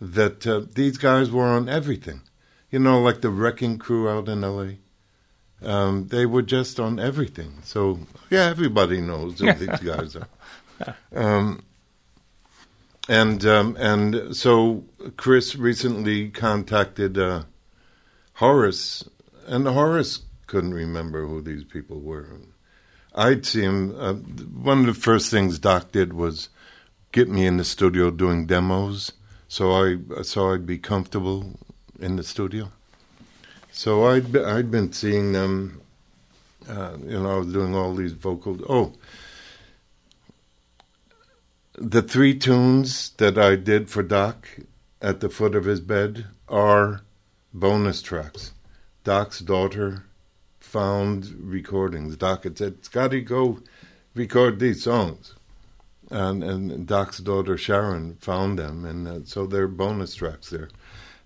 that 0.00 0.46
uh, 0.46 0.62
these 0.74 0.98
guys 0.98 1.30
were 1.30 1.46
on 1.46 1.68
everything. 1.68 2.22
You 2.70 2.78
know, 2.78 3.00
like 3.00 3.20
the 3.20 3.30
Wrecking 3.30 3.78
Crew 3.78 4.08
out 4.08 4.28
in 4.28 4.44
L.A. 4.44 4.78
Um, 5.62 6.08
they 6.08 6.24
were 6.24 6.42
just 6.42 6.80
on 6.80 6.98
everything. 6.98 7.58
So 7.64 8.00
yeah, 8.30 8.44
everybody 8.44 9.00
knows 9.00 9.40
who 9.40 9.52
these 9.52 9.80
guys 9.84 10.16
are. 10.16 10.28
Um, 11.14 11.62
and 13.08 13.44
um, 13.44 13.76
and 13.78 14.34
so 14.34 14.84
Chris 15.16 15.56
recently 15.56 16.30
contacted 16.30 17.18
uh, 17.18 17.42
Horace, 18.34 19.08
and 19.46 19.66
Horace 19.66 20.20
couldn't 20.46 20.74
remember 20.74 21.26
who 21.26 21.42
these 21.42 21.64
people 21.64 22.00
were. 22.00 22.28
I'd 23.14 23.44
see 23.44 23.62
him. 23.62 23.94
Uh, 23.98 24.14
one 24.14 24.80
of 24.80 24.86
the 24.86 24.94
first 24.94 25.30
things 25.30 25.58
Doc 25.58 25.92
did 25.92 26.12
was 26.12 26.48
get 27.12 27.28
me 27.28 27.46
in 27.46 27.56
the 27.56 27.64
studio 27.64 28.10
doing 28.10 28.46
demos, 28.46 29.12
so 29.48 29.72
I 29.72 30.22
so 30.22 30.52
I'd 30.52 30.66
be 30.66 30.78
comfortable 30.78 31.58
in 31.98 32.16
the 32.16 32.22
studio. 32.22 32.70
So 33.72 34.06
I'd 34.06 34.32
be, 34.32 34.40
I'd 34.40 34.70
been 34.70 34.92
seeing 34.92 35.32
them. 35.32 35.80
Uh, 36.68 36.96
you 37.04 37.20
know, 37.20 37.36
I 37.36 37.38
was 37.38 37.52
doing 37.52 37.74
all 37.74 37.94
these 37.94 38.12
vocal. 38.12 38.58
Oh, 38.68 38.92
the 41.74 42.02
three 42.02 42.38
tunes 42.38 43.10
that 43.16 43.38
I 43.38 43.56
did 43.56 43.88
for 43.88 44.02
Doc 44.02 44.46
at 45.00 45.20
the 45.20 45.30
foot 45.30 45.54
of 45.54 45.64
his 45.64 45.80
bed 45.80 46.26
are 46.48 47.02
bonus 47.52 48.02
tracks. 48.02 48.52
Doc's 49.02 49.40
daughter 49.40 50.04
found 50.70 51.34
recordings. 51.40 52.16
Doc 52.16 52.44
had 52.44 52.56
said, 52.56 52.84
Scotty, 52.84 53.20
go 53.20 53.58
record 54.14 54.60
these 54.60 54.82
songs. 54.82 55.34
And, 56.10 56.42
and 56.42 56.86
Doc's 56.86 57.18
daughter 57.18 57.56
Sharon 57.56 58.16
found 58.16 58.58
them, 58.58 58.84
and 58.84 59.08
uh, 59.08 59.20
so 59.24 59.46
they're 59.46 59.68
bonus 59.68 60.14
tracks 60.14 60.50
there. 60.50 60.68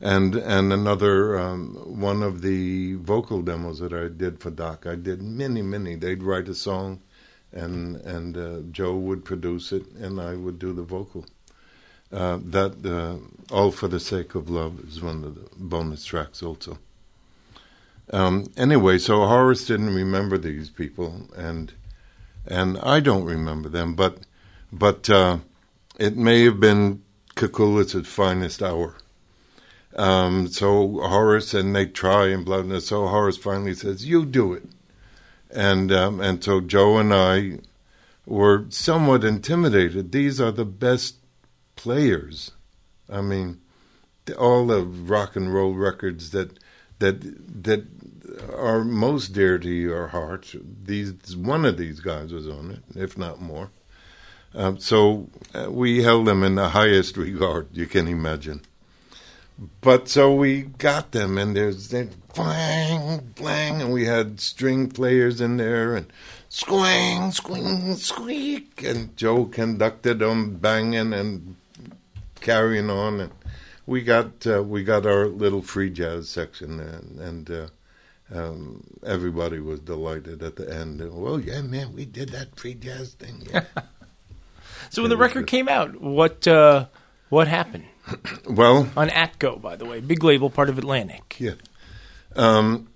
And 0.01 0.35
and 0.35 0.73
another 0.73 1.39
um, 1.39 1.77
one 1.99 2.23
of 2.23 2.43
the 2.43 2.95
vocal 2.95 3.41
demos 3.41 3.79
that 3.79 3.95
I 3.95 4.09
did 4.09 4.41
for 4.41 4.51
Doc, 4.51 4.87
I 4.87 4.97
did 4.97 5.23
many, 5.23 5.63
many. 5.63 5.95
They'd 5.95 6.23
write 6.23 6.49
a 6.49 6.55
song, 6.55 7.01
and 7.53 7.97
and 7.97 8.37
uh, 8.37 8.61
Joe 8.73 8.97
would 8.97 9.25
produce 9.25 9.73
it, 9.73 9.87
and 9.93 10.21
I 10.21 10.35
would 10.35 10.59
do 10.59 10.75
the 10.75 10.83
vocal. 10.83 11.25
Uh, 12.13 12.39
that 12.45 12.85
uh, 12.85 13.55
"All 13.55 13.71
for 13.71 13.89
the 13.89 14.01
Sake 14.01 14.35
of 14.35 14.51
Love" 14.51 14.81
is 14.87 15.01
one 15.01 15.25
of 15.25 15.35
the 15.37 15.49
bonus 15.57 16.05
tracks, 16.05 16.43
also. 16.43 16.77
Um, 18.13 18.51
anyway, 18.57 18.99
so 18.99 19.27
Horace 19.27 19.67
didn't 19.67 19.95
remember 19.95 20.39
these 20.39 20.71
people, 20.71 21.29
and 21.37 21.73
and 22.47 22.79
I 22.79 23.01
don't 23.01 23.25
remember 23.25 23.69
them, 23.69 23.95
but 23.95 24.19
but 24.73 25.09
uh, 25.09 25.39
it 25.99 26.17
may 26.17 26.45
have 26.45 26.61
been 26.61 27.03
Kookoolis' 27.35 28.07
finest 28.07 28.63
hour. 28.63 28.97
Um, 29.97 30.49
so 30.49 30.99
Horace 31.01 31.55
and 31.55 31.75
they 31.75 31.87
try 31.87 32.27
and 32.27 32.45
blah, 32.45 32.63
blah. 32.63 32.81
So 32.81 33.07
Horace 33.07 33.39
finally 33.39 33.75
says, 33.75 34.05
"You 34.05 34.27
do 34.27 34.53
it." 34.53 34.65
and 35.55 35.93
um, 35.93 36.21
and 36.21 36.43
so 36.43 36.61
Joe 36.61 36.99
and 36.99 37.15
I 37.15 37.59
were 38.27 38.67
somewhat 38.71 39.25
intimidated. 39.25 40.13
These 40.13 40.41
are 40.41 40.51
the 40.51 40.65
best 40.65 41.17
players. 41.77 42.51
I 43.09 43.21
mean, 43.21 43.61
all 44.37 44.67
the 44.67 44.83
rock 44.83 45.37
and 45.37 45.55
roll 45.55 45.75
records 45.75 46.31
that 46.31 46.59
that 46.99 47.63
that 47.63 47.87
are 48.55 48.85
most 48.85 49.33
dear 49.33 49.59
to 49.59 49.69
your 49.69 50.09
heart. 50.09 50.55
These 50.85 51.37
one 51.37 51.65
of 51.65 51.77
these 51.77 52.01
guys 52.01 52.33
was 52.33 52.49
on 52.49 52.71
it, 52.71 52.97
if 52.97 53.17
not 53.17 53.41
more. 53.41 53.71
Um, 54.55 54.79
so 54.79 55.29
uh, 55.53 55.71
we 55.71 56.03
held 56.03 56.27
them 56.27 56.45
in 56.45 56.55
the 56.55 56.69
highest 56.69 57.17
regard 57.17 57.69
you 57.73 57.87
can 57.87 58.07
imagine. 58.07 58.63
But 59.81 60.09
so 60.09 60.35
we 60.35 60.63
got 60.63 61.13
them, 61.13 61.39
and 61.39 61.57
there's 61.57 61.89
they 61.89 62.09
blang, 62.35 63.33
blang, 63.37 63.81
and 63.81 63.93
we 63.93 64.05
had 64.05 64.41
string 64.41 64.91
players 64.91 65.41
in 65.41 65.59
there, 65.59 65.95
and 65.95 66.07
squang, 66.49 67.31
squing, 67.31 67.95
squeak, 67.95 68.83
and 68.83 69.17
Joe 69.17 69.45
conducted 69.45 70.19
them 70.19 70.57
banging 70.57 71.13
and 71.13 71.55
carrying 72.41 72.91
on, 72.91 73.21
and 73.21 73.33
we 73.87 74.03
got 74.03 74.47
uh, 74.47 74.63
we 74.63 74.85
got 74.85 75.07
our 75.07 75.27
little 75.27 75.63
free 75.63 75.91
jazz 75.91 76.29
section, 76.29 76.81
and, 76.81 77.19
and 77.21 77.51
uh, 77.51 77.67
um, 78.35 78.85
everybody 79.05 79.61
was 79.61 79.81
delighted 79.81 80.43
at 80.43 80.57
the 80.57 80.73
end. 80.73 81.03
Well, 81.13 81.39
yeah, 81.41 81.63
man, 81.63 81.93
we 81.95 82.05
did 82.05 82.31
that 82.31 82.59
free 82.59 82.75
jazz 82.75 83.15
thing. 83.15 83.47
Yeah. 83.53 83.65
so 84.91 85.03
when 85.03 85.11
the 85.11 85.17
record 85.17 85.47
came 85.47 85.69
out, 85.69 86.01
what 86.01 86.47
uh, 86.47 86.87
what 87.29 87.49
happened? 87.49 87.85
well, 88.49 88.89
on 88.97 89.09
Atco, 89.09 89.61
by 89.61 89.77
the 89.77 89.85
way, 89.85 90.01
big 90.01 90.25
label, 90.25 90.51
part 90.51 90.69
of 90.69 90.79
Atlantic. 90.79 91.37
Yeah. 91.39 91.55
Um, 92.37 92.89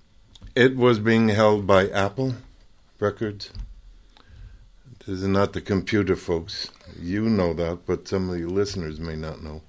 it 0.55 0.77
was 0.77 0.99
being 0.99 1.29
held 1.29 1.67
by 1.67 1.89
Apple 1.89 2.35
Records. 2.99 3.51
This 5.07 5.23
is 5.23 5.29
not 5.29 5.53
the 5.53 5.61
computer 5.61 6.17
folks. 6.17 6.71
You 7.01 7.23
know 7.29 7.55
that, 7.55 7.87
but 7.87 8.09
some 8.09 8.29
of 8.29 8.39
your 8.39 8.51
listeners 8.51 8.99
may 9.01 9.17
not 9.17 9.43
know. 9.43 9.63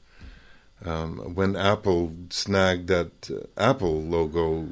Um, 0.86 1.36
when 1.36 1.56
Apple 1.56 2.14
snagged 2.30 2.88
that 2.88 3.30
uh, 3.30 3.46
Apple 3.58 4.02
logo, 4.02 4.66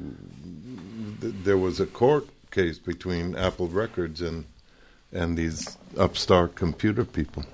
th- 1.20 1.34
there 1.44 1.58
was 1.58 1.80
a 1.80 1.86
court 1.86 2.28
case 2.50 2.78
between 2.78 3.36
Apple 3.36 3.68
Records 3.68 4.20
and 4.20 4.46
and 5.12 5.36
these 5.36 5.78
upstart 5.98 6.54
computer 6.54 7.04
people. 7.04 7.44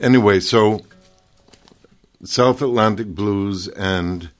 Anyway, 0.00 0.40
so 0.40 0.84
South 2.24 2.62
Atlantic 2.62 3.08
Blues 3.08 3.66
and 3.68 4.30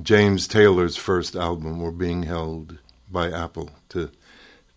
James 0.00 0.46
Taylor's 0.46 0.96
first 0.96 1.34
album 1.34 1.80
were 1.80 1.92
being 1.92 2.24
held 2.24 2.78
by 3.10 3.30
Apple 3.30 3.70
to 3.90 4.10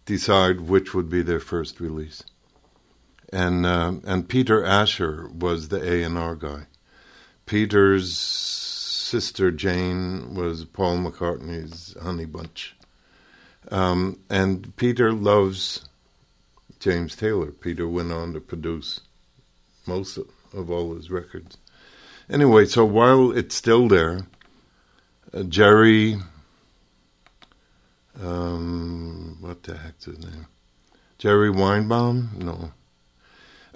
decide 0.06 0.62
which 0.62 0.94
would 0.94 1.10
be 1.10 1.22
their 1.22 1.40
first 1.40 1.80
release. 1.80 2.24
And 3.34 3.66
uh, 3.66 3.94
and 4.06 4.30
Peter 4.30 4.64
Asher 4.64 5.28
was 5.28 5.68
the 5.68 5.82
A 5.84 6.04
and 6.04 6.18
R 6.18 6.36
guy. 6.36 6.68
Peter's 7.48 8.16
sister 8.16 9.52
Jane 9.52 10.36
was 10.36 10.66
Paul 10.66 10.98
McCartney's 10.98 11.96
Honey 12.04 12.26
Bunch. 12.26 12.76
Um, 13.72 14.20
and 14.30 14.76
Peter 14.76 15.14
loves 15.14 15.88
James 16.80 17.16
Taylor. 17.16 17.52
Peter 17.52 17.88
went 17.88 18.12
on 18.12 18.34
to 18.34 18.42
produce 18.42 19.00
most 19.86 20.18
of, 20.18 20.28
of 20.54 20.70
all 20.70 20.94
his 20.94 21.10
records. 21.10 21.58
Anyway, 22.30 22.66
so 22.66 22.84
while 22.84 23.32
it's 23.32 23.56
still 23.56 23.88
there, 23.88 24.28
uh, 25.34 25.44
Jerry, 25.44 26.18
um, 28.22 29.38
what 29.40 29.64
the 29.64 29.78
heck's 29.78 30.06
his 30.06 30.20
name? 30.20 30.48
Jerry 31.18 31.50
Weinbaum? 31.50 32.38
No. 32.38 32.72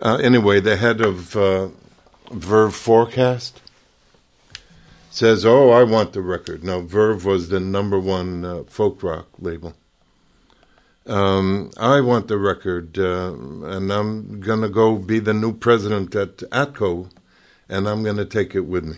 Uh, 0.02 0.18
anyway, 0.18 0.60
the 0.60 0.76
head 0.76 1.00
of 1.00 1.38
uh, 1.38 1.70
Verve 2.32 2.76
Forecast 2.76 3.61
says, 5.12 5.46
"Oh, 5.46 5.70
I 5.70 5.84
want 5.84 6.14
the 6.14 6.22
record." 6.22 6.64
Now, 6.64 6.82
Verve 6.82 7.24
was 7.24 7.50
the 7.50 7.60
number 7.60 8.00
one 8.00 8.44
uh, 8.44 8.64
folk 8.64 9.04
rock 9.04 9.28
label. 9.38 9.76
Um, 11.06 11.70
I 11.78 12.02
want 12.02 12.28
the 12.28 12.40
record, 12.40 12.98
uh, 12.98 13.34
and 13.34 13.92
I'm 13.92 14.40
gonna 14.40 14.70
go 14.70 14.98
be 14.98 15.20
the 15.20 15.34
new 15.34 15.54
president 15.54 16.16
at 16.16 16.38
Atco 16.38 17.12
and 17.72 17.88
I'm 17.88 18.04
to 18.04 18.26
take 18.26 18.54
it 18.54 18.68
with 18.68 18.84
me. 18.84 18.98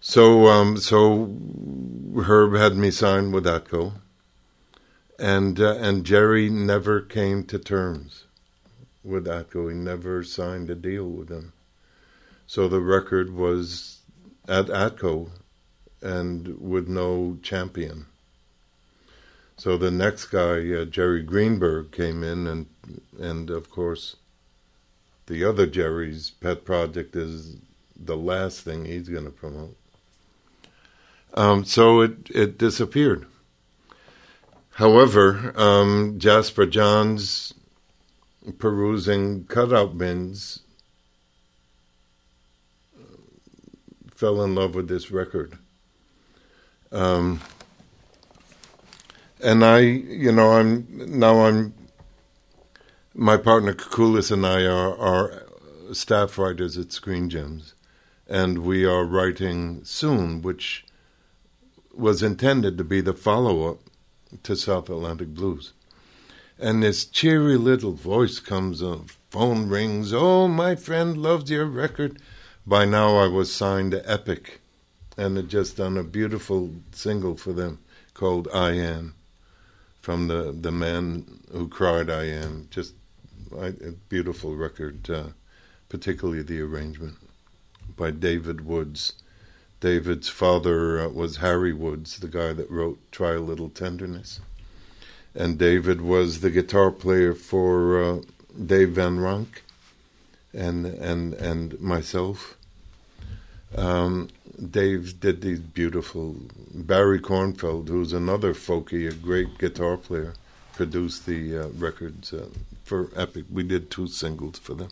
So, 0.00 0.48
um, 0.48 0.76
so 0.76 1.32
Herb 2.24 2.54
had 2.54 2.76
me 2.76 2.90
sign 2.90 3.30
with 3.30 3.44
Atco, 3.44 3.92
and 5.18 5.60
uh, 5.60 5.76
and 5.76 6.04
Jerry 6.04 6.50
never 6.50 7.00
came 7.00 7.44
to 7.44 7.58
terms 7.58 8.24
with 9.04 9.26
Atco. 9.26 9.70
He 9.70 9.76
never 9.76 10.24
signed 10.24 10.70
a 10.70 10.74
deal 10.74 11.08
with 11.08 11.28
them. 11.28 11.52
So 12.46 12.68
the 12.68 12.80
record 12.80 13.32
was 13.32 13.97
at 14.48 14.66
Atco, 14.66 15.30
and 16.00 16.58
with 16.58 16.88
no 16.88 17.38
champion. 17.42 18.06
So 19.56 19.76
the 19.76 19.90
next 19.90 20.26
guy, 20.26 20.72
uh, 20.72 20.84
Jerry 20.84 21.22
Greenberg, 21.22 21.92
came 21.92 22.22
in, 22.22 22.46
and 22.46 22.66
and 23.20 23.50
of 23.50 23.70
course 23.70 24.16
the 25.26 25.44
other 25.44 25.66
Jerry's 25.66 26.30
pet 26.30 26.64
project 26.64 27.14
is 27.14 27.56
the 27.94 28.16
last 28.16 28.62
thing 28.62 28.84
he's 28.84 29.08
going 29.08 29.24
to 29.24 29.30
promote. 29.30 29.76
Um, 31.34 31.64
so 31.64 32.00
it 32.00 32.30
it 32.30 32.58
disappeared. 32.58 33.26
However, 34.70 35.52
um, 35.56 36.18
Jasper 36.18 36.64
Johns 36.64 37.52
perusing 38.58 39.44
cutout 39.44 39.98
bins 39.98 40.60
fell 44.18 44.42
in 44.42 44.52
love 44.52 44.74
with 44.74 44.88
this 44.88 45.12
record. 45.12 45.56
Um, 46.90 47.40
and 49.40 49.64
I, 49.64 49.78
you 49.78 50.32
know, 50.32 50.54
I'm 50.54 50.88
now 51.20 51.46
I'm 51.46 51.72
my 53.14 53.36
partner 53.36 53.74
Kookoolis 53.74 54.32
and 54.32 54.44
I 54.44 54.64
are, 54.64 54.98
are 54.98 55.46
staff 55.92 56.36
writers 56.36 56.76
at 56.76 56.90
Screen 56.90 57.30
Gems, 57.30 57.74
and 58.26 58.64
we 58.64 58.84
are 58.84 59.04
writing 59.04 59.84
soon, 59.84 60.42
which 60.42 60.84
was 61.94 62.20
intended 62.20 62.76
to 62.76 62.82
be 62.84 63.00
the 63.00 63.14
follow 63.14 63.70
up 63.70 63.78
to 64.42 64.56
South 64.56 64.90
Atlantic 64.90 65.28
Blues. 65.28 65.74
And 66.58 66.82
this 66.82 67.04
cheery 67.04 67.56
little 67.56 67.92
voice 67.92 68.40
comes 68.40 68.82
on, 68.82 69.06
phone 69.30 69.68
rings, 69.68 70.12
oh, 70.12 70.48
my 70.48 70.74
friend 70.74 71.16
loves 71.16 71.52
your 71.52 71.66
record. 71.66 72.20
By 72.68 72.84
now 72.84 73.16
I 73.16 73.28
was 73.28 73.50
signed 73.50 73.92
to 73.92 74.10
Epic 74.10 74.60
and 75.16 75.38
had 75.38 75.48
just 75.48 75.78
done 75.78 75.96
a 75.96 76.04
beautiful 76.04 76.74
single 76.92 77.34
for 77.34 77.54
them 77.54 77.78
called 78.12 78.46
I 78.52 78.72
Am 78.72 79.14
from 80.02 80.28
the, 80.28 80.52
the 80.52 80.70
man 80.70 81.40
who 81.50 81.66
cried 81.68 82.10
I 82.10 82.24
Am. 82.24 82.68
Just 82.70 82.92
a 83.56 83.72
beautiful 84.10 84.54
record, 84.54 85.08
uh, 85.08 85.28
particularly 85.88 86.42
the 86.42 86.60
arrangement 86.60 87.16
by 87.96 88.10
David 88.10 88.66
Woods. 88.66 89.14
David's 89.80 90.28
father 90.28 91.00
uh, 91.00 91.08
was 91.08 91.38
Harry 91.38 91.72
Woods, 91.72 92.18
the 92.18 92.28
guy 92.28 92.52
that 92.52 92.70
wrote 92.70 92.98
Try 93.10 93.32
a 93.32 93.40
Little 93.40 93.70
Tenderness. 93.70 94.40
And 95.34 95.56
David 95.56 96.02
was 96.02 96.42
the 96.42 96.50
guitar 96.50 96.90
player 96.90 97.32
for 97.32 98.04
uh, 98.04 98.20
Dave 98.62 98.90
Van 98.90 99.16
Ronk 99.16 99.62
and 100.52 100.84
and 100.84 101.32
and 101.32 101.80
myself. 101.80 102.57
Um, 103.76 104.28
Dave 104.70 105.20
did 105.20 105.42
these 105.42 105.60
beautiful. 105.60 106.36
Barry 106.74 107.20
Kornfeld, 107.20 107.88
who's 107.88 108.12
another 108.12 108.54
folky, 108.54 109.08
a 109.08 109.14
great 109.14 109.58
guitar 109.58 109.96
player, 109.96 110.34
produced 110.74 111.26
the 111.26 111.58
uh, 111.58 111.68
records 111.68 112.32
uh, 112.32 112.48
for 112.84 113.10
Epic. 113.14 113.44
We 113.50 113.62
did 113.62 113.90
two 113.90 114.06
singles 114.06 114.58
for 114.58 114.74
them. 114.74 114.88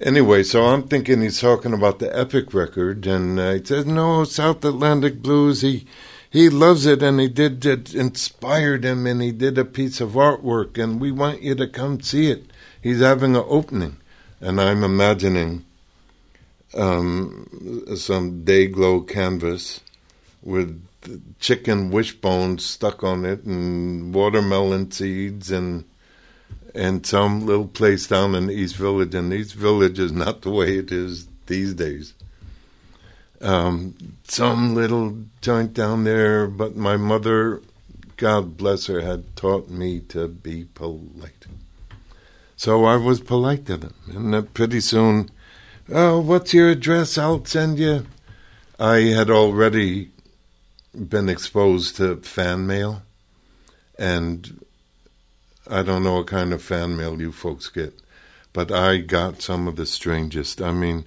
Anyway, 0.00 0.42
so 0.42 0.64
I'm 0.64 0.88
thinking 0.88 1.20
he's 1.20 1.40
talking 1.40 1.72
about 1.72 1.98
the 1.98 2.16
Epic 2.16 2.54
record, 2.54 3.06
and 3.06 3.38
uh, 3.38 3.52
he 3.52 3.64
says, 3.64 3.86
"No, 3.86 4.24
South 4.24 4.64
Atlantic 4.64 5.22
Blues. 5.22 5.60
He 5.60 5.86
he 6.28 6.48
loves 6.48 6.86
it, 6.86 7.02
and 7.02 7.20
he 7.20 7.28
did 7.28 7.64
it 7.66 7.94
inspired 7.94 8.84
him, 8.84 9.06
and 9.06 9.20
he 9.20 9.32
did 9.32 9.58
a 9.58 9.64
piece 9.64 10.00
of 10.00 10.12
artwork, 10.12 10.82
and 10.82 11.00
we 11.00 11.12
want 11.12 11.42
you 11.42 11.54
to 11.54 11.68
come 11.68 12.00
see 12.00 12.30
it. 12.30 12.50
He's 12.80 13.00
having 13.00 13.36
an 13.36 13.44
opening." 13.46 13.98
And 14.40 14.60
I'm 14.60 14.82
imagining 14.82 15.64
um, 16.74 17.86
some 17.96 18.44
day 18.44 18.66
glow 18.66 19.00
canvas 19.00 19.80
with 20.42 20.82
chicken 21.40 21.90
wishbones 21.90 22.64
stuck 22.64 23.02
on 23.02 23.24
it, 23.24 23.44
and 23.44 24.14
watermelon 24.14 24.90
seeds, 24.90 25.50
and 25.50 25.84
and 26.74 27.04
some 27.06 27.44
little 27.44 27.68
place 27.68 28.06
down 28.06 28.34
in 28.34 28.50
East 28.50 28.76
Village, 28.76 29.14
and 29.14 29.32
East 29.32 29.54
Village 29.54 29.98
is 29.98 30.12
not 30.12 30.42
the 30.42 30.50
way 30.50 30.78
it 30.78 30.90
is 30.90 31.26
these 31.46 31.74
days. 31.74 32.14
Um, 33.42 33.94
some 34.24 34.74
little 34.74 35.18
joint 35.40 35.74
down 35.74 36.04
there, 36.04 36.46
but 36.46 36.76
my 36.76 36.96
mother, 36.96 37.60
God 38.16 38.56
bless 38.56 38.86
her, 38.86 39.00
had 39.00 39.36
taught 39.36 39.68
me 39.68 40.00
to 40.08 40.28
be 40.28 40.64
polite. 40.74 41.46
So 42.56 42.84
I 42.84 42.96
was 42.96 43.20
polite 43.20 43.66
to 43.66 43.76
them, 43.76 43.94
and 44.08 44.54
pretty 44.54 44.80
soon, 44.80 45.30
oh, 45.92 46.20
what's 46.20 46.54
your 46.54 46.70
address? 46.70 47.18
I'll 47.18 47.44
send 47.44 47.78
you. 47.78 48.06
I 48.78 49.00
had 49.00 49.30
already 49.30 50.10
been 50.92 51.28
exposed 51.28 51.96
to 51.96 52.16
fan 52.16 52.66
mail, 52.66 53.02
and 53.98 54.64
I 55.68 55.82
don't 55.82 56.02
know 56.02 56.14
what 56.14 56.26
kind 56.26 56.52
of 56.52 56.62
fan 56.62 56.96
mail 56.96 57.20
you 57.20 57.32
folks 57.32 57.68
get, 57.68 57.98
but 58.52 58.72
I 58.72 58.98
got 58.98 59.42
some 59.42 59.68
of 59.68 59.76
the 59.76 59.86
strangest. 59.86 60.60
I 60.60 60.72
mean, 60.72 61.04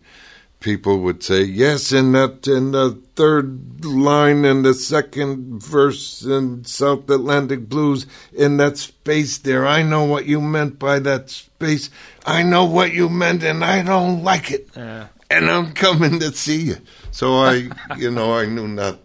people 0.66 0.98
would 0.98 1.22
say, 1.22 1.44
"Yes, 1.44 1.92
in 1.92 2.14
that 2.14 2.48
in 2.48 2.72
the 2.72 3.00
third 3.16 3.86
line 3.86 4.44
in 4.44 4.64
the 4.64 4.74
second 4.74 5.62
verse 5.62 6.24
in 6.24 6.66
South 6.66 7.08
Atlantic 7.08 7.70
Blues, 7.70 8.08
in 8.34 8.58
that 8.58 8.80
space 8.80 9.38
there, 9.38 9.68
I 9.68 9.84
know 9.84 10.04
what 10.04 10.26
you 10.26 10.42
meant 10.42 10.80
by 10.80 10.98
that 11.00 11.30
space. 11.30 11.92
I 12.26 12.42
know 12.42 12.66
what 12.66 12.92
you 12.94 13.10
meant, 13.10 13.44
and 13.44 13.64
I 13.64 13.84
don't 13.84 14.24
like 14.24 14.50
it. 14.50 14.68
Yeah. 14.76 15.10
And 15.30 15.52
I'm 15.52 15.74
coming 15.74 16.20
to 16.20 16.32
see 16.32 16.62
you." 16.74 16.78
So 17.12 17.36
I, 17.36 17.70
you 17.98 18.10
know, 18.10 18.34
I 18.34 18.48
knew 18.48 18.68
not 18.68 18.98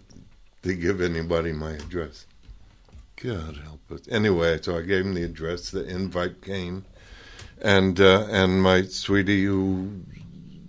to 0.62 0.74
give 0.74 1.02
anybody 1.02 1.52
my 1.52 1.72
address. 1.72 2.24
God 3.16 3.58
help 3.68 3.84
us. 3.92 4.08
Anyway, 4.08 4.58
so 4.62 4.78
I 4.78 4.80
gave 4.80 5.04
him 5.04 5.12
the 5.12 5.24
address. 5.24 5.70
The 5.70 5.84
invite 5.84 6.40
came, 6.40 6.86
and 7.60 8.00
uh, 8.00 8.26
and 8.30 8.62
my 8.62 8.84
sweetie, 8.84 9.44
who 9.44 10.00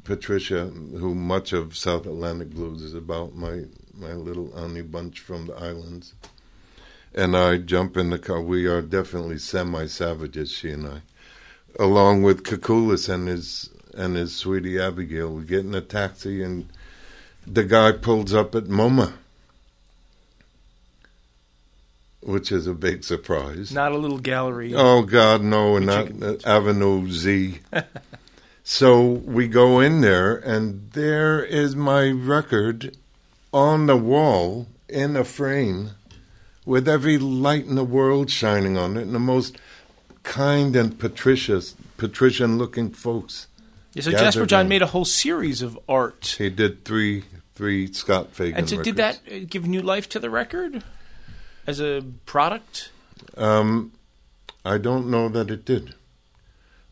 Patricia, 0.03 0.65
who 0.65 1.13
much 1.13 1.53
of 1.53 1.77
South 1.77 2.05
Atlantic 2.05 2.51
Blues 2.51 2.81
is 2.81 2.93
about, 2.93 3.35
my 3.35 3.63
my 3.93 4.13
little 4.13 4.51
honey 4.57 4.81
bunch 4.81 5.19
from 5.19 5.47
the 5.47 5.53
islands, 5.53 6.13
and 7.13 7.35
I 7.35 7.57
jump 7.57 7.97
in 7.97 8.09
the 8.09 8.19
car. 8.19 8.41
We 8.41 8.65
are 8.65 8.81
definitely 8.81 9.37
semi-savages, 9.37 10.51
she 10.51 10.71
and 10.71 10.87
I, 10.87 11.01
along 11.79 12.23
with 12.23 12.43
Kookoolis 12.43 13.09
and 13.09 13.27
his 13.27 13.69
and 13.93 14.15
his 14.15 14.35
sweetie 14.35 14.79
Abigail. 14.79 15.31
We 15.33 15.43
get 15.43 15.65
in 15.65 15.75
a 15.75 15.81
taxi, 15.81 16.41
and 16.41 16.69
the 17.45 17.63
guy 17.63 17.91
pulls 17.91 18.33
up 18.33 18.55
at 18.55 18.65
MoMA 18.65 19.13
which 22.21 22.51
is 22.51 22.67
a 22.67 22.73
big 22.73 23.03
surprise. 23.03 23.71
Not 23.71 23.91
a 23.91 23.97
little 23.97 24.19
gallery. 24.19 24.73
Oh 24.75 25.01
God, 25.01 25.41
no, 25.41 25.77
and 25.77 25.85
not 25.87 26.45
Avenue 26.45 27.09
Z. 27.09 27.59
so 28.63 29.01
we 29.01 29.47
go 29.47 29.79
in 29.79 30.01
there, 30.01 30.35
and 30.35 30.91
there 30.91 31.43
is 31.43 31.75
my 31.75 32.09
record 32.09 32.97
on 33.53 33.87
the 33.87 33.97
wall 33.97 34.67
in 34.87 35.15
a 35.15 35.23
frame, 35.23 35.91
with 36.65 36.87
every 36.87 37.17
light 37.17 37.65
in 37.65 37.75
the 37.75 37.83
world 37.83 38.29
shining 38.29 38.77
on 38.77 38.97
it, 38.97 39.01
and 39.03 39.15
the 39.15 39.19
most 39.19 39.57
kind 40.23 40.75
and 40.75 40.99
patricious, 40.99 41.75
patrician-looking 41.97 42.91
folks. 42.91 43.47
Yeah, 43.93 44.03
so 44.03 44.11
Jasper 44.11 44.45
John 44.45 44.69
made 44.69 44.81
a 44.81 44.87
whole 44.87 45.05
series 45.05 45.61
of 45.61 45.77
art. 45.89 46.35
He 46.37 46.49
did 46.49 46.85
three, 46.85 47.23
three 47.55 47.91
Scott 47.91 48.29
Fagan. 48.31 48.59
And 48.59 48.69
so 48.69 48.81
did 48.81 48.95
that 48.97 49.19
uh, 49.29 49.39
give 49.49 49.67
new 49.67 49.81
life 49.81 50.07
to 50.09 50.19
the 50.19 50.29
record 50.29 50.83
as 51.67 51.81
a 51.81 52.03
product? 52.25 52.91
Um, 53.35 53.91
I 54.63 54.77
don't 54.77 55.09
know 55.09 55.27
that 55.29 55.49
it 55.49 55.65
did. 55.65 55.95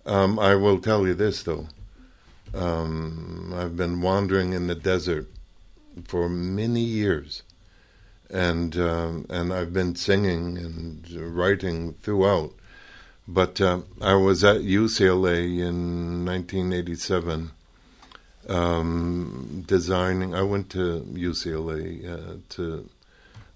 Um, 0.05 0.39
I 0.39 0.55
will 0.55 0.79
tell 0.79 1.05
you 1.05 1.13
this 1.13 1.43
though. 1.43 1.67
Um, 2.53 3.53
I've 3.55 3.75
been 3.75 4.01
wandering 4.01 4.53
in 4.53 4.67
the 4.67 4.75
desert 4.75 5.27
for 6.05 6.29
many 6.29 6.81
years, 6.81 7.43
and 8.29 8.75
um, 8.77 9.25
and 9.29 9.53
I've 9.53 9.73
been 9.73 9.95
singing 9.95 10.57
and 10.57 11.09
writing 11.35 11.93
throughout. 12.01 12.53
But 13.27 13.61
uh, 13.61 13.81
I 14.01 14.15
was 14.15 14.43
at 14.43 14.61
UCLA 14.61 15.59
in 15.59 16.25
1987, 16.25 17.51
um, 18.47 19.63
designing. 19.67 20.33
I 20.33 20.41
went 20.41 20.71
to 20.71 21.01
UCLA 21.13 22.09
uh, 22.11 22.37
to 22.49 22.89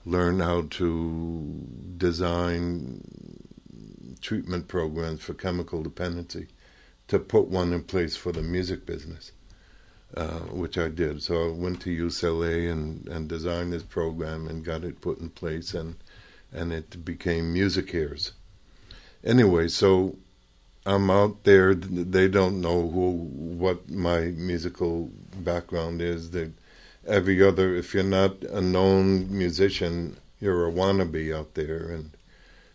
learn 0.06 0.42
how 0.42 0.68
to 0.70 1.66
design 1.98 3.02
treatment 4.24 4.68
programs 4.68 5.22
for 5.22 5.34
chemical 5.36 5.84
dependency 5.84 6.48
to 7.08 7.20
put 7.20 7.48
one 7.48 7.74
in 7.74 7.84
place 7.84 8.16
for 8.16 8.32
the 8.32 8.42
music 8.42 8.86
business, 8.86 9.34
uh, 10.18 10.40
which 10.50 10.78
I 10.78 10.88
did. 10.88 11.22
So 11.22 11.50
I 11.50 11.52
went 11.52 11.82
to 11.82 12.06
UCLA 12.08 12.72
and, 12.72 13.08
and 13.08 13.28
designed 13.28 13.74
this 13.74 13.84
program 13.84 14.48
and 14.48 14.66
got 14.66 14.84
it 14.84 15.02
put 15.02 15.20
in 15.20 15.30
place, 15.30 15.74
and 15.74 15.96
and 16.52 16.72
it 16.72 17.04
became 17.04 17.54
MusiCares. 17.54 18.32
Anyway, 19.24 19.68
so 19.68 20.18
I'm 20.86 21.10
out 21.10 21.44
there. 21.44 21.76
They 21.76 22.28
don't 22.28 22.62
know 22.62 22.90
who 22.90 23.12
what 23.12 23.90
my 23.90 24.20
musical 24.22 25.12
background 25.36 26.02
is. 26.02 26.32
They 26.32 26.52
every 27.06 27.44
other 27.44 27.76
if 27.76 27.94
you're 27.94 28.04
not 28.04 28.42
a 28.44 28.62
known 28.62 29.30
musician 29.36 30.18
you're 30.40 30.68
a 30.68 30.72
wannabe 30.72 31.36
out 31.36 31.54
there 31.54 31.90
and 31.90 32.12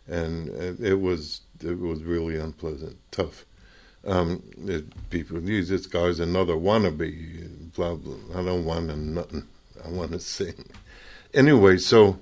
and 0.09 0.49
it, 0.83 1.01
was 1.01 1.43
it 1.61 1.79
was 1.79 2.03
really 2.03 2.37
unpleasant 2.37 2.97
tough. 3.11 3.45
Um 4.05 4.43
it, 4.67 5.11
people 5.11 5.41
use 5.41 5.69
this 5.69 5.87
guy's 5.87 6.21
another 6.21 6.55
wannabe 6.55 7.75
blah 7.75 7.95
blah. 7.95 8.17
I 8.35 8.45
don't 8.45 8.65
want 8.65 8.89
to 8.89 8.97
nothing. 8.97 9.47
I 9.85 9.89
want 9.89 10.13
to 10.13 10.21
sing. 10.21 10.67
Anyway 11.35 11.79
so 11.79 12.19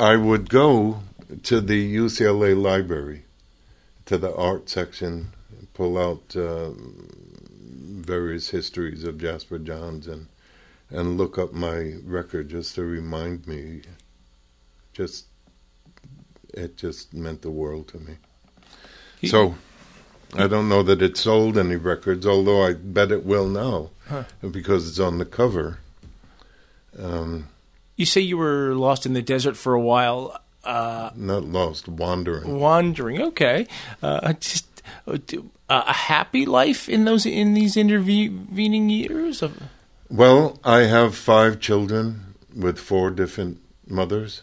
i 0.00 0.14
would 0.14 0.48
go 0.48 1.00
to 1.42 1.60
the 1.60 1.96
ucla 1.96 2.60
library 2.60 3.24
to 4.06 4.16
the 4.16 4.32
art 4.34 4.68
section 4.68 5.32
pull 5.74 5.98
out 5.98 6.36
um, 6.36 7.08
various 8.06 8.50
histories 8.50 9.02
of 9.02 9.18
jasper 9.18 9.58
johns 9.58 10.06
and 10.06 10.28
and 10.90 11.18
look 11.18 11.38
up 11.38 11.52
my 11.52 11.94
record 12.04 12.48
just 12.48 12.74
to 12.74 12.84
remind 12.84 13.46
me. 13.46 13.82
Just 14.92 15.26
it 16.54 16.76
just 16.76 17.12
meant 17.14 17.42
the 17.42 17.50
world 17.50 17.88
to 17.88 17.98
me. 17.98 18.14
He- 19.20 19.28
so 19.28 19.54
I 20.34 20.46
don't 20.46 20.68
know 20.68 20.82
that 20.82 21.00
it 21.02 21.16
sold 21.16 21.56
any 21.58 21.76
records, 21.76 22.26
although 22.26 22.62
I 22.62 22.74
bet 22.74 23.10
it 23.12 23.24
will 23.24 23.48
now 23.48 23.90
Huh. 24.08 24.24
because 24.50 24.88
it's 24.88 24.98
on 25.00 25.18
the 25.18 25.24
cover. 25.24 25.78
Um, 26.98 27.48
You 27.96 28.06
say 28.06 28.20
you 28.20 28.36
were 28.38 28.74
lost 28.74 29.06
in 29.06 29.12
the 29.14 29.22
desert 29.22 29.56
for 29.56 29.74
a 29.74 29.80
while, 29.80 30.38
uh, 30.64 31.10
not 31.16 31.44
lost, 31.44 31.88
wandering. 31.88 32.58
wandering. 32.58 33.20
Okay, 33.22 33.66
uh, 34.02 34.32
just 34.34 34.66
uh, 35.06 35.16
uh, 35.68 35.82
a 35.86 35.92
happy 35.92 36.46
life 36.46 36.88
in 36.88 37.04
those 37.04 37.26
in 37.26 37.54
these 37.54 37.76
intervening 37.76 38.88
years 38.90 39.42
of. 39.42 39.60
Well, 40.10 40.58
I 40.64 40.80
have 40.84 41.14
five 41.14 41.60
children 41.60 42.34
with 42.54 42.78
four 42.78 43.10
different 43.10 43.58
mothers. 43.86 44.42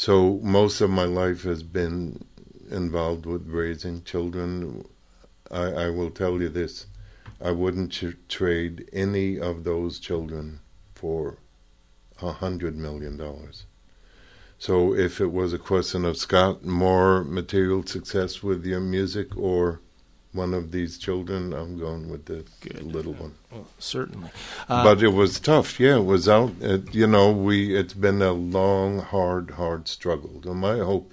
So 0.00 0.38
most 0.44 0.80
of 0.80 0.90
my 0.90 1.06
life 1.06 1.42
has 1.42 1.64
been 1.64 2.24
involved 2.70 3.26
with 3.26 3.48
raising 3.48 4.04
children. 4.04 4.86
I, 5.50 5.64
I 5.64 5.90
will 5.90 6.12
tell 6.12 6.40
you 6.40 6.48
this 6.48 6.86
I 7.40 7.50
wouldn't 7.50 7.90
ch- 7.90 8.14
trade 8.28 8.88
any 8.92 9.40
of 9.40 9.64
those 9.64 9.98
children 9.98 10.60
for 10.94 11.38
a 12.22 12.30
hundred 12.30 12.76
million 12.76 13.16
dollars. 13.16 13.66
So 14.56 14.94
if 14.94 15.20
it 15.20 15.32
was 15.32 15.52
a 15.52 15.58
question 15.58 16.04
of 16.04 16.16
Scott, 16.16 16.64
more 16.64 17.24
material 17.24 17.84
success 17.84 18.40
with 18.40 18.64
your 18.64 18.78
music 18.78 19.36
or 19.36 19.80
one 20.32 20.52
of 20.54 20.70
these 20.72 20.98
children, 20.98 21.52
I'm 21.52 21.78
going 21.78 22.08
with 22.10 22.26
the 22.26 22.44
Good. 22.60 22.82
little 22.82 23.14
one 23.14 23.34
Well, 23.50 23.66
certainly, 23.78 24.30
uh, 24.68 24.84
but 24.84 25.02
it 25.02 25.08
was 25.14 25.40
tough. 25.40 25.80
Yeah, 25.80 25.96
it 25.96 26.04
was 26.04 26.28
out. 26.28 26.52
It, 26.60 26.94
you 26.94 27.06
know, 27.06 27.32
we 27.32 27.74
it's 27.76 27.94
been 27.94 28.20
a 28.22 28.32
long, 28.32 28.98
hard, 29.00 29.52
hard 29.52 29.88
struggle. 29.88 30.40
And 30.44 30.56
my 30.56 30.78
hope 30.78 31.12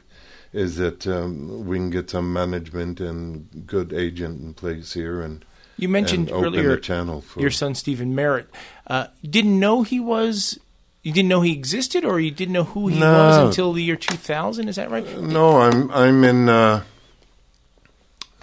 is 0.53 0.75
that 0.77 1.05
um, 1.07 1.65
we 1.65 1.77
can 1.77 1.89
get 1.89 2.09
some 2.09 2.31
management 2.31 2.99
and 2.99 3.47
good 3.67 3.91
agent 3.93 4.41
in 4.41 4.53
place 4.53 4.93
here 4.93 5.21
and, 5.21 5.43
you 5.77 5.89
mentioned 5.89 6.29
and 6.29 6.45
earlier 6.45 6.77
for 7.21 7.41
your 7.41 7.51
son 7.51 7.75
Stephin 7.75 8.15
Merritt. 8.15 8.47
Uh, 8.87 9.07
didn't 9.29 9.59
know 9.59 9.83
he 9.83 9.99
was. 9.99 10.57
You 11.03 11.11
didn't 11.11 11.27
know 11.29 11.41
he 11.41 11.51
existed, 11.51 12.03
or 12.05 12.19
you 12.19 12.31
didn't 12.31 12.53
know 12.53 12.63
who 12.63 12.87
he 12.87 12.97
No. 12.97 13.11
was 13.11 13.37
until 13.37 13.73
the 13.73 13.83
year 13.83 13.97
2000. 13.97 14.69
Is 14.69 14.77
that 14.77 14.89
right? 14.89 15.05
No, 15.21 15.57
I'm 15.57 15.91
I'm 15.91 16.23
in. 16.23 16.47
Uh, 16.47 16.83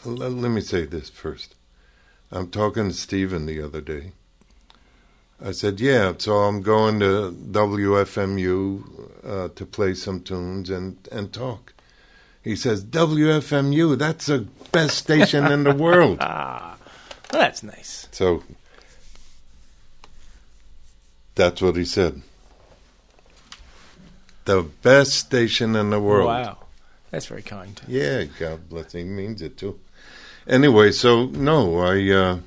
let, 0.04 0.32
let 0.32 0.50
me 0.50 0.60
say 0.60 0.84
this 0.84 1.10
first. 1.10 1.54
I'm 2.30 2.48
talking 2.48 2.88
to 2.88 2.94
Stephin 2.94 3.46
the 3.46 3.60
other 3.60 3.80
day. 3.80 4.12
I 5.44 5.52
said, 5.52 5.80
"Yeah, 5.80 6.14
so 6.18 6.36
I'm 6.36 6.62
going 6.62 7.00
to 7.00 7.36
WFMU 7.50 9.26
uh, 9.26 9.48
to 9.54 9.66
play 9.66 9.94
some 9.94 10.20
tunes 10.20 10.70
and 10.70 10.96
and 11.10 11.32
talk." 11.32 11.74
He 12.42 12.56
says, 12.56 12.84
"WFMU, 12.84 13.98
that's 13.98 14.26
the 14.26 14.46
best 14.70 14.98
station 14.98 15.46
in 15.46 15.64
the 15.64 15.74
world." 15.74 16.18
Ah, 16.20 16.76
well, 17.32 17.42
that's 17.42 17.62
nice. 17.62 18.08
So 18.12 18.44
that's 21.34 21.60
what 21.60 21.76
he 21.76 21.84
said. 21.84 22.22
The 24.44 24.62
best 24.62 25.14
station 25.14 25.76
in 25.76 25.90
the 25.90 26.00
world. 26.00 26.26
Wow, 26.26 26.58
that's 27.10 27.26
very 27.26 27.42
kind. 27.42 27.80
Yeah, 27.88 28.24
God 28.24 28.68
bless. 28.68 28.92
He 28.92 29.04
means 29.04 29.42
it 29.42 29.56
too. 29.56 29.78
Anyway, 30.46 30.90
so 30.90 31.26
no, 31.26 31.78
I 31.78 32.10
uh, 32.10 32.38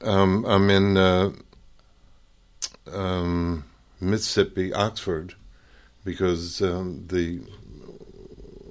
um, 0.00 0.44
I'm 0.44 0.70
in 0.70 0.96
uh, 0.96 1.32
um, 2.92 3.64
Mississippi, 4.00 4.72
Oxford, 4.72 5.34
because 6.04 6.62
um, 6.62 7.04
the 7.08 7.40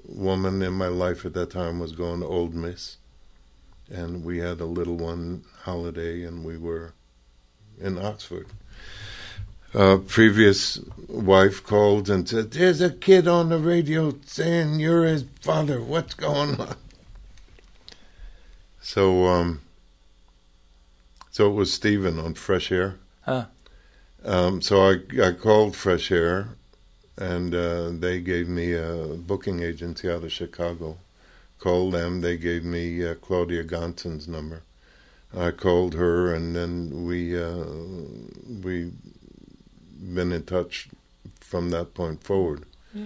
woman 0.05 0.61
in 0.61 0.73
my 0.73 0.87
life 0.87 1.25
at 1.25 1.33
that 1.33 1.51
time 1.51 1.79
was 1.79 1.91
going 1.91 2.21
to 2.21 2.27
Ole 2.27 2.47
Miss, 2.49 2.95
and 3.89 4.23
we 4.23 4.37
had 4.37 4.61
a 4.61 4.65
little 4.65 4.95
one 4.95 5.43
holiday, 5.63 6.23
and 6.23 6.45
we 6.45 6.57
were 6.57 6.93
in 7.77 7.97
Oxford. 7.97 8.47
Uh, 9.73 9.97
previous 9.97 10.79
wife 11.09 11.61
called 11.61 12.09
and 12.09 12.27
said, 12.27 12.51
"There's 12.51 12.79
a 12.79 12.89
kid 12.89 13.27
on 13.27 13.49
the 13.49 13.57
radio 13.57 14.15
saying 14.25 14.79
you're 14.79 15.03
his 15.03 15.25
father. 15.41 15.81
What's 15.81 16.13
going 16.13 16.57
on?" 16.57 16.77
So, 18.81 19.27
um, 19.27 19.61
so 21.29 21.49
it 21.49 21.53
was 21.53 21.71
Stephin 21.71 22.19
on 22.19 22.33
Fresh 22.33 22.71
Air. 22.71 22.95
Huh. 23.21 23.45
Um, 24.23 24.61
so 24.61 24.81
I 24.81 24.97
I 25.23 25.31
called 25.31 25.75
Fresh 25.75 26.11
Air, 26.11 26.49
and 27.17 27.53
uh, 27.53 27.89
they 27.91 28.19
gave 28.19 28.47
me 28.47 28.73
a 28.73 29.15
booking 29.15 29.61
agency 29.61 30.09
out 30.09 30.23
of 30.23 30.31
Chicago. 30.31 30.97
Called 31.59 31.93
them. 31.93 32.21
They 32.21 32.37
gave 32.37 32.63
me 32.63 33.05
uh, 33.05 33.15
Claudia 33.15 33.63
Gonson's 33.63 34.27
number. 34.27 34.63
I 35.35 35.51
called 35.51 35.93
her, 35.93 36.33
and 36.33 36.55
then 36.55 37.05
we 37.05 37.39
uh, 37.39 37.65
we 38.63 38.91
been 40.13 40.31
in 40.31 40.43
touch 40.43 40.89
from 41.39 41.69
that 41.69 41.93
point 41.93 42.23
forward. 42.23 42.65
Yeah. 42.93 43.05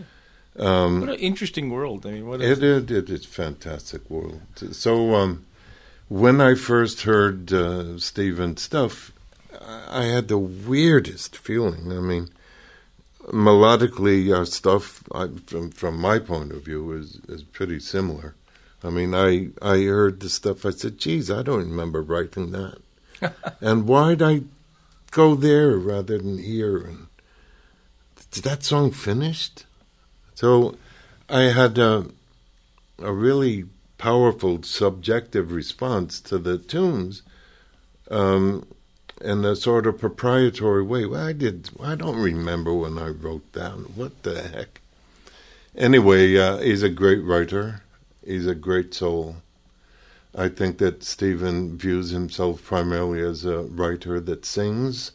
Um, 0.58 1.02
What 1.02 1.10
an 1.10 1.16
interesting 1.16 1.70
world. 1.70 2.06
I 2.06 2.12
mean, 2.12 2.28
what 2.28 2.40
a, 2.40 2.50
it, 2.50 2.64
it, 2.64 2.92
it 2.92 3.10
is 3.10 3.26
fantastic 3.26 4.10
world. 4.10 4.42
So 4.72 5.14
um, 5.16 5.46
when 6.08 6.42
I 6.42 6.56
first 6.56 7.02
heard 7.02 7.52
uh, 7.52 7.98
Stephin's 7.98 8.62
stuff, 8.62 9.12
I 9.90 10.04
had 10.04 10.28
the 10.28 10.38
weirdest 10.38 11.36
feeling. 11.36 11.92
I 11.92 12.00
mean, 12.00 12.30
melodically, 13.24 14.36
our 14.36 14.46
stuff, 14.46 15.04
I, 15.14 15.28
from 15.46 15.72
from 15.72 16.00
my 16.00 16.20
point 16.20 16.52
of 16.52 16.64
view, 16.64 16.92
is 16.92 17.20
is 17.28 17.44
pretty 17.44 17.80
similar. 17.80 18.36
I 18.84 18.90
mean, 18.90 19.16
I 19.16 19.50
I 19.62 19.84
heard 19.84 20.20
the 20.20 20.30
stuff. 20.30 20.66
I 20.66 20.72
said, 20.72 20.98
"Geez, 20.98 21.32
I 21.32 21.42
don't 21.42 21.70
remember 21.70 22.02
writing 22.02 22.52
that." 22.52 22.78
and 23.62 23.88
why'd 23.88 24.22
I 24.22 24.42
go 25.12 25.36
there 25.36 25.78
rather 25.78 26.18
than 26.18 26.38
here? 26.38 26.78
And 26.78 27.08
did 28.32 28.44
that 28.44 28.64
song 28.64 28.92
finished? 28.92 29.66
So 30.36 30.76
I 31.30 31.44
had 31.44 31.78
a, 31.78 32.06
a 33.00 33.12
really 33.12 33.66
powerful 33.98 34.64
subjective 34.64 35.52
response 35.52 36.20
to 36.22 36.38
the 36.38 36.58
tunes 36.58 37.22
um, 38.12 38.68
in 39.22 39.46
a 39.46 39.56
sort 39.56 39.88
of 39.88 40.00
proprietary 40.00 40.84
way. 40.84 41.06
Well, 41.06 41.26
I 41.26 41.34
did. 41.34 41.70
I 41.82 41.96
don't 41.96 42.18
remember 42.18 42.74
when 42.74 42.98
I 42.98 43.08
wrote 43.08 43.52
down. 43.52 43.84
What 43.96 44.24
the 44.24 44.42
heck? 44.42 44.82
Anyway, 45.78 46.38
uh, 46.38 46.58
he's 46.58 46.84
a 46.84 46.90
great 46.90 47.24
writer. 47.24 47.82
He's 48.26 48.48
a 48.48 48.56
great 48.56 48.94
soul. 48.94 49.38
I 50.34 50.50
think 50.50 50.80
that 50.80 51.04
Stephin 51.04 51.78
views 51.78 52.10
himself 52.10 52.64
primarily 52.64 53.22
as 53.22 53.46
a 53.46 53.60
writer 53.60 54.20
that 54.20 54.46
sings. 54.46 55.12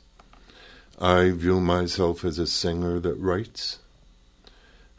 I 0.99 1.31
view 1.31 1.61
myself 1.61 2.25
as 2.25 2.39
a 2.39 2.47
singer 2.47 3.01
that 3.01 3.17
writes. 3.17 3.80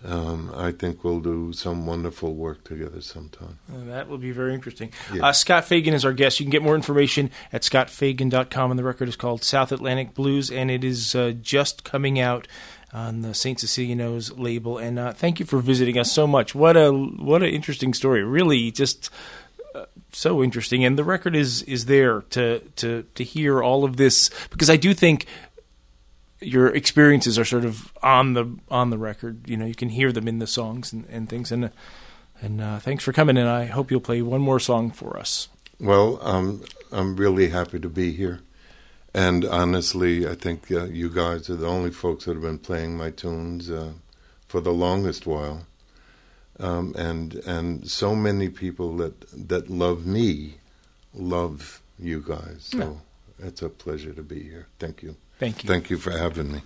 Um, 0.03 0.51
I 0.55 0.71
think 0.71 1.03
we'll 1.03 1.19
do 1.19 1.53
some 1.53 1.85
wonderful 1.85 2.33
work 2.33 2.63
together 2.63 3.01
sometime. 3.01 3.59
Uh, 3.71 3.85
That 3.85 4.07
will 4.09 4.17
be 4.17 4.31
very 4.31 4.53
interesting. 4.55 4.91
Yeah. 5.13 5.27
Uh, 5.27 5.31
Scott 5.33 5.65
Fagan 5.65 5.93
is 5.93 6.03
our 6.03 6.13
guest. 6.13 6.39
You 6.39 6.45
can 6.45 6.51
get 6.51 6.63
more 6.63 6.75
information 6.75 7.29
at 7.53 7.61
scottfagan.com, 7.61 8.71
and 8.71 8.79
the 8.79 8.83
record 8.83 9.09
is 9.09 9.15
called 9.15 9.43
South 9.43 9.71
Atlantic 9.71 10.13
Blues, 10.13 10.49
and 10.49 10.71
it 10.71 10.83
is 10.83 11.13
uh, 11.13 11.33
just 11.41 11.83
coming 11.83 12.19
out 12.19 12.47
on 12.93 13.21
the 13.21 13.33
St. 13.33 13.59
Cecilia 13.59 13.95
Knows 13.95 14.31
label. 14.31 14.77
And 14.77 14.97
uh, 14.97 15.13
thank 15.13 15.39
you 15.39 15.45
for 15.45 15.59
visiting 15.59 15.97
us 15.97 16.11
so 16.11 16.25
much. 16.25 16.55
What 16.55 16.75
a 16.75 16.91
what 16.91 17.43
an 17.43 17.49
interesting 17.49 17.93
story! 17.93 18.23
Really, 18.23 18.71
just 18.71 19.09
uh, 19.75 19.85
so 20.11 20.43
interesting. 20.43 20.83
And 20.83 20.97
the 20.97 21.03
record 21.03 21.35
is 21.35 21.61
is 21.63 21.85
there 21.85 22.21
to 22.31 22.59
to 22.77 23.03
to 23.15 23.23
hear 23.23 23.61
all 23.61 23.83
of 23.83 23.97
this 23.97 24.29
because 24.49 24.69
I 24.69 24.77
do 24.77 24.93
think 24.93 25.25
your 26.41 26.67
experiences 26.67 27.37
are 27.39 27.45
sort 27.45 27.65
of 27.65 27.93
on 28.01 28.33
the 28.33 28.57
on 28.69 28.89
the 28.89 28.97
record. 28.97 29.47
You 29.49 29.57
know, 29.57 29.65
you 29.65 29.75
can 29.75 29.89
hear 29.89 30.11
them 30.11 30.27
in 30.27 30.39
the 30.39 30.47
songs 30.47 30.91
and, 30.91 31.05
and 31.09 31.29
things. 31.29 31.51
And 31.51 31.71
and 32.41 32.59
uh, 32.61 32.79
thanks 32.79 33.03
for 33.03 33.13
coming. 33.13 33.37
And 33.37 33.47
I 33.47 33.65
hope 33.65 33.91
you'll 33.91 34.01
play 34.01 34.21
one 34.21 34.41
more 34.41 34.59
song 34.59 34.91
for 34.91 35.17
us. 35.17 35.47
Well, 35.79 36.19
um, 36.21 36.63
I'm 36.91 37.15
really 37.15 37.49
happy 37.49 37.79
to 37.79 37.89
be 37.89 38.11
here. 38.11 38.39
And 39.13 39.45
honestly, 39.45 40.27
I 40.27 40.35
think 40.35 40.71
uh, 40.71 40.85
you 40.85 41.09
guys 41.09 41.49
are 41.49 41.55
the 41.55 41.67
only 41.67 41.91
folks 41.91 42.25
that 42.25 42.33
have 42.33 42.41
been 42.43 42.59
playing 42.59 42.95
my 42.97 43.11
tunes 43.11 43.69
uh, 43.69 43.93
for 44.47 44.61
the 44.61 44.71
longest 44.73 45.25
while. 45.25 45.65
Um, 46.59 46.93
and 46.97 47.35
and 47.35 47.89
so 47.89 48.15
many 48.15 48.49
people 48.49 48.95
that 48.97 49.25
that 49.49 49.69
love 49.69 50.05
me 50.05 50.55
love 51.13 51.81
you 51.99 52.21
guys. 52.25 52.69
So 52.71 52.77
Yeah. 53.39 53.47
it's 53.47 53.61
a 53.61 53.69
pleasure 53.69 54.13
to 54.13 54.23
be 54.23 54.43
here. 54.43 54.67
Thank 54.79 55.01
you. 55.03 55.15
Thank 55.41 55.63
you. 55.63 55.67
Thank 55.67 55.89
you 55.89 55.97
for 55.97 56.11
having 56.11 56.51
me. 56.51 56.61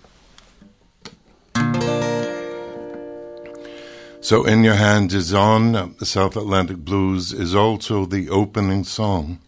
So, 4.20 4.44
In 4.44 4.66
Your 4.66 4.74
Hands 4.74 5.14
is 5.14 5.34
on. 5.34 5.78
Uh, 5.78 5.88
The 5.98 6.06
South 6.06 6.36
Atlantic 6.36 6.80
Blues 6.80 7.32
is 7.32 7.56
also 7.56 8.06
the 8.06 8.30
opening 8.30 8.84
song 8.84 9.40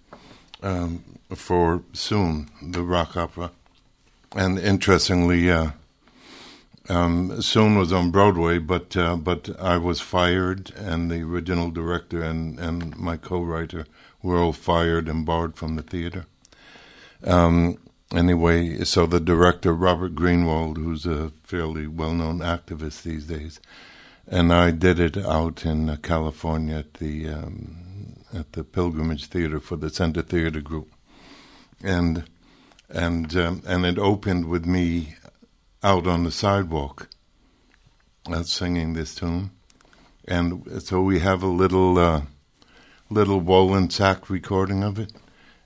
um, 0.64 1.04
for 1.36 1.84
Soon, 1.92 2.50
the 2.62 2.84
rock 2.84 3.18
opera. 3.18 3.52
And 4.34 4.58
interestingly, 4.58 5.52
uh, 5.52 5.72
um, 6.88 7.42
soon 7.42 7.78
was 7.78 7.92
on 7.92 8.12
Broadway, 8.12 8.60
but 8.60 8.96
uh, 8.96 9.18
but 9.18 9.50
I 9.60 9.76
was 9.76 10.00
fired, 10.00 10.72
and 10.78 11.12
the 11.12 11.24
original 11.24 11.70
director 11.70 12.24
and, 12.24 12.58
and 12.60 12.96
my 12.96 13.18
co-writer 13.18 13.88
were 14.24 14.38
all 14.38 14.54
fired 14.54 15.10
and 15.10 15.26
barred 15.26 15.58
from 15.58 15.76
the 15.76 15.84
theater. 15.84 16.28
Um, 17.26 17.78
anyway, 18.18 18.84
so 18.84 19.06
the 19.06 19.20
director 19.20 19.74
Robert 19.74 20.16
Greenwald, 20.16 20.78
who's 20.78 21.06
a 21.06 21.32
fairly 21.44 21.88
well-known 21.88 22.40
activist 22.40 23.04
these 23.04 23.26
days, 23.26 23.60
and 24.28 24.52
I 24.52 24.72
did 24.72 25.00
it 25.00 25.18
out 25.18 25.66
in 25.66 25.90
uh, 25.90 25.98
California 26.02 26.78
at 26.78 26.96
the 26.96 27.30
um, 27.30 28.24
at 28.34 28.54
the 28.54 28.64
Pilgrimage 28.64 29.26
Theater 29.28 29.60
for 29.60 29.78
the 29.78 29.90
Center 29.90 30.22
Theater 30.22 30.62
Group, 30.62 30.92
and 31.84 32.26
and 32.90 33.36
um, 33.38 33.62
and 33.66 33.86
it 33.86 33.98
opened 34.00 34.46
with 34.46 34.66
me 34.66 35.16
out 35.84 36.08
on 36.08 36.24
the 36.24 36.32
sidewalk, 36.32 37.08
uh, 38.32 38.44
singing 38.44 38.94
this 38.94 39.16
tune, 39.16 39.52
and 40.28 40.82
so 40.82 41.02
we 41.02 41.20
have 41.20 41.44
a 41.44 41.48
little 41.48 41.98
uh, 41.98 42.22
little 43.10 43.42
Wollensak 43.42 44.30
recording 44.30 44.84
of 44.84 45.00
it, 45.00 45.14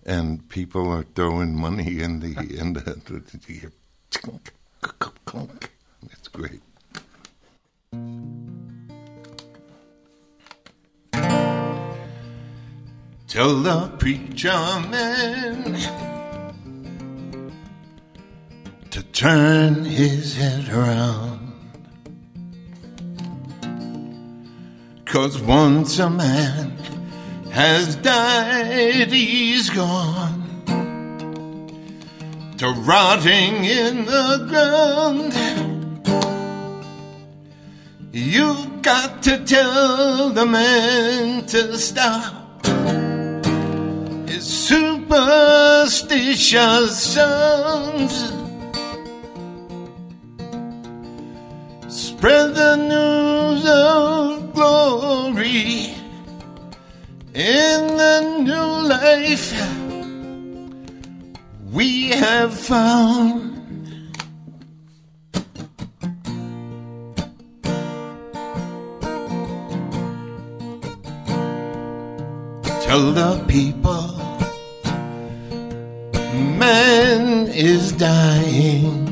and 0.05 0.47
people 0.49 0.91
are 0.91 1.03
throwing 1.15 1.55
money 1.55 2.01
in 2.01 2.19
the 2.19 2.35
in 2.59 2.73
the, 2.73 3.01
it's 6.11 6.27
great. 6.27 6.61
Tell 13.27 13.55
the 13.61 13.87
preacher 13.97 14.49
man 14.89 15.77
to 18.89 19.03
turn 19.13 19.85
his 19.85 20.35
head 20.35 20.67
around. 20.69 21.53
Cause 25.05 25.41
once 25.41 25.99
a 25.99 26.09
man 26.09 26.77
has 27.51 27.95
died, 27.97 29.11
he's 29.11 29.69
gone 29.69 30.63
to 32.57 32.71
rotting 32.85 33.65
in 33.65 34.05
the 34.05 34.45
ground. 34.47 35.33
You've 38.13 38.81
got 38.81 39.21
to 39.23 39.43
tell 39.43 40.29
the 40.29 40.45
man 40.45 41.45
to 41.47 41.77
stop 41.77 42.65
his 44.27 44.45
superstitious 44.45 46.97
songs. 46.97 48.31
Spread 51.89 52.55
the 52.55 52.75
news 52.75 53.65
of 53.67 54.53
glory 54.53 56.00
in 57.33 57.87
the 57.97 58.21
new 58.43 58.87
life 58.87 59.53
we 61.71 62.09
have 62.09 62.53
found. 62.53 63.47
Tell 72.81 73.13
the 73.13 73.43
people 73.47 74.11
man 76.59 77.47
is 77.47 77.93
dying 77.93 79.07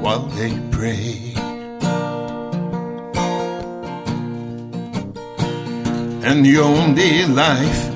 while 0.00 0.26
they 0.38 0.58
pray. 0.70 1.29
And 6.22 6.44
the 6.44 6.58
only 6.58 7.24
life 7.24 7.88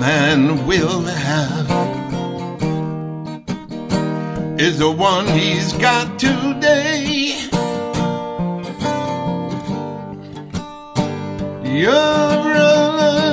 man 0.00 0.66
will 0.66 1.02
have 1.02 1.70
is 4.60 4.78
the 4.78 4.90
one 4.90 5.26
he's 5.28 5.72
got 5.74 6.18
today. 6.18 7.36
Your 11.64 12.42
brother 12.42 13.23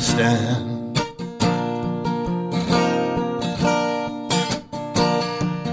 understand. 0.00 0.96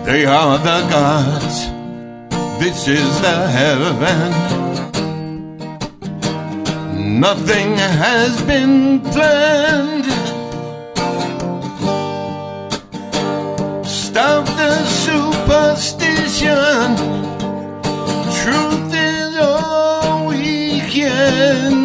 They 0.06 0.26
are 0.26 0.58
the 0.58 0.88
gods. 0.90 1.68
This 2.60 2.88
is 2.88 3.22
the 3.22 3.48
heaven. 3.48 4.32
Nothing 7.20 7.78
has 7.78 8.42
been 8.44 9.00
planned. 9.00 10.06
Stop 13.86 14.46
the 14.46 14.86
superstition. 15.06 16.96
Truth 18.42 18.94
is 18.94 19.38
all 19.38 20.28
we 20.28 20.82
can 20.82 21.77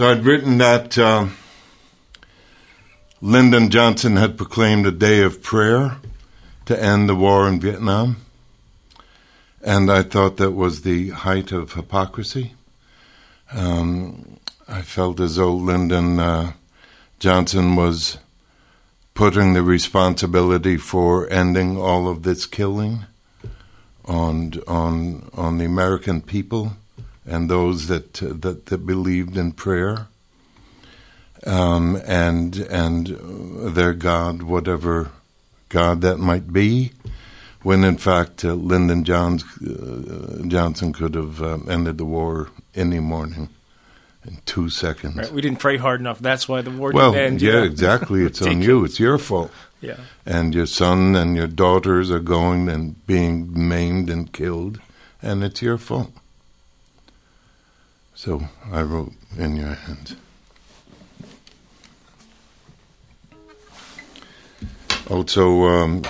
So 0.00 0.08
I'd 0.08 0.24
written 0.24 0.56
that 0.56 0.96
uh, 0.96 1.26
Lyndon 3.20 3.68
Johnson 3.68 4.16
had 4.16 4.38
proclaimed 4.38 4.86
a 4.86 4.90
day 4.90 5.20
of 5.22 5.42
prayer 5.42 5.98
to 6.64 6.82
end 6.82 7.06
the 7.06 7.14
war 7.14 7.46
in 7.46 7.60
Vietnam. 7.60 8.16
And 9.60 9.90
I 9.90 10.02
thought 10.02 10.38
that 10.38 10.52
was 10.52 10.80
the 10.80 11.10
height 11.10 11.52
of 11.52 11.74
hypocrisy. 11.74 12.54
Um, 13.52 14.38
I 14.66 14.80
felt 14.80 15.20
as 15.20 15.36
though 15.36 15.54
Lyndon 15.54 16.18
uh, 16.18 16.52
Johnson 17.18 17.76
was 17.76 18.16
putting 19.12 19.52
the 19.52 19.62
responsibility 19.62 20.78
for 20.78 21.28
ending 21.30 21.76
all 21.76 22.08
of 22.08 22.22
this 22.22 22.46
killing 22.46 23.00
on 24.06 24.54
on 24.66 25.28
on 25.34 25.58
the 25.58 25.66
American 25.66 26.22
people 26.22 26.72
and 27.30 27.48
those 27.48 27.86
that 27.86 28.14
that, 28.14 28.66
that 28.66 28.86
believed 28.86 29.36
in 29.36 29.52
prayer 29.52 30.08
um, 31.46 31.96
and 32.04 32.56
and 32.56 33.06
their 33.74 33.94
God, 33.94 34.42
whatever 34.42 35.10
God 35.68 36.00
that 36.02 36.18
might 36.18 36.52
be, 36.52 36.92
when 37.62 37.84
in 37.84 37.96
fact 37.96 38.44
uh, 38.44 38.54
Lyndon 38.54 39.04
Johns, 39.04 39.44
uh, 39.62 40.42
Johnson 40.48 40.92
could 40.92 41.14
have 41.14 41.40
um, 41.42 41.66
ended 41.70 41.98
the 41.98 42.04
war 42.04 42.48
any 42.74 43.00
morning 43.00 43.48
in 44.26 44.38
two 44.44 44.68
seconds. 44.68 45.16
Right, 45.16 45.32
we 45.32 45.40
didn't 45.40 45.60
pray 45.60 45.76
hard 45.78 46.00
enough. 46.00 46.18
That's 46.18 46.48
why 46.48 46.60
the 46.62 46.70
war 46.70 46.92
Well, 46.92 47.12
didn't 47.12 47.26
end. 47.26 47.42
you 47.42 47.48
yeah, 47.52 47.60
know? 47.60 47.64
exactly. 47.64 48.24
It's 48.24 48.42
on 48.42 48.60
you. 48.60 48.84
It's 48.84 49.00
your 49.00 49.18
fault. 49.18 49.50
Yeah. 49.80 49.96
And 50.26 50.54
your 50.54 50.66
son 50.66 51.16
and 51.16 51.36
your 51.36 51.46
daughters 51.46 52.10
are 52.10 52.20
going 52.20 52.68
and 52.68 53.06
being 53.06 53.66
maimed 53.68 54.10
and 54.10 54.30
killed, 54.30 54.78
and 55.22 55.42
it's 55.42 55.62
your 55.62 55.78
fault. 55.78 56.12
So 58.22 58.42
I 58.70 58.82
wrote 58.82 59.14
in 59.38 59.56
your 59.56 59.72
hands. 59.72 60.14
Also, 65.08 65.62
um, 65.62 66.02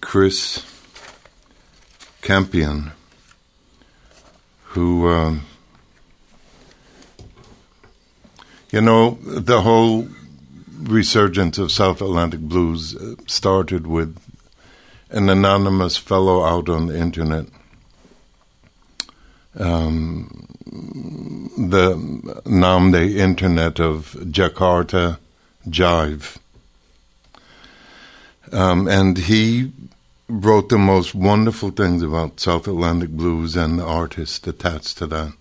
Chris 0.00 0.64
Campion, 2.20 2.92
who, 4.62 5.08
um, 5.08 5.42
you 8.70 8.80
know, 8.80 9.18
the 9.24 9.62
whole 9.62 10.06
resurgence 10.82 11.58
of 11.58 11.72
South 11.72 12.00
Atlantic 12.00 12.42
blues 12.42 12.94
uh, 12.94 13.16
started 13.26 13.88
with 13.88 14.16
an 15.10 15.28
anonymous 15.28 15.96
fellow 15.96 16.44
out 16.44 16.68
on 16.68 16.86
the 16.86 16.96
internet. 16.96 17.46
Um, 19.58 20.48
the 22.92 23.18
internet 23.18 23.78
of 23.78 24.16
Jakarta 24.20 25.18
Jive. 25.68 26.38
Um, 28.50 28.88
and 28.88 29.16
he 29.16 29.72
wrote 30.28 30.68
the 30.68 30.78
most 30.78 31.14
wonderful 31.14 31.70
things 31.70 32.02
about 32.02 32.40
South 32.40 32.66
Atlantic 32.66 33.10
blues 33.10 33.56
and 33.56 33.78
the 33.78 33.84
artists 33.84 34.46
attached 34.46 34.98
to 34.98 35.06
that. 35.08 35.32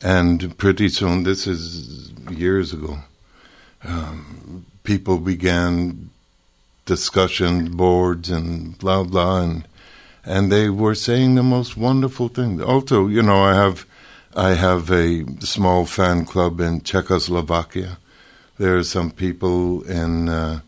And 0.00 0.56
pretty 0.58 0.88
soon, 0.88 1.22
this 1.22 1.46
is 1.46 2.10
years 2.30 2.72
ago, 2.72 2.98
um, 3.84 4.66
people 4.82 5.18
began 5.18 6.10
discussion 6.84 7.76
boards 7.76 8.30
and 8.30 8.78
blah 8.78 9.02
blah, 9.02 9.40
and 9.40 9.66
and 10.26 10.50
they 10.50 10.70
were 10.70 10.94
saying 10.94 11.34
the 11.34 11.42
most 11.42 11.76
wonderful 11.76 12.28
things. 12.28 12.62
Also, 12.62 13.08
you 13.08 13.22
know, 13.22 13.42
I 13.42 13.54
have 13.54 13.86
I 14.36 14.54
have 14.54 14.90
a 14.90 15.24
small 15.40 15.86
fan 15.86 16.24
club 16.24 16.60
in 16.60 16.80
Czechoslovakia. 16.80 17.98
There 18.58 18.76
are 18.76 18.84
some 18.84 19.10
people 19.10 19.82
in 19.82 20.28
uh, 20.28 20.60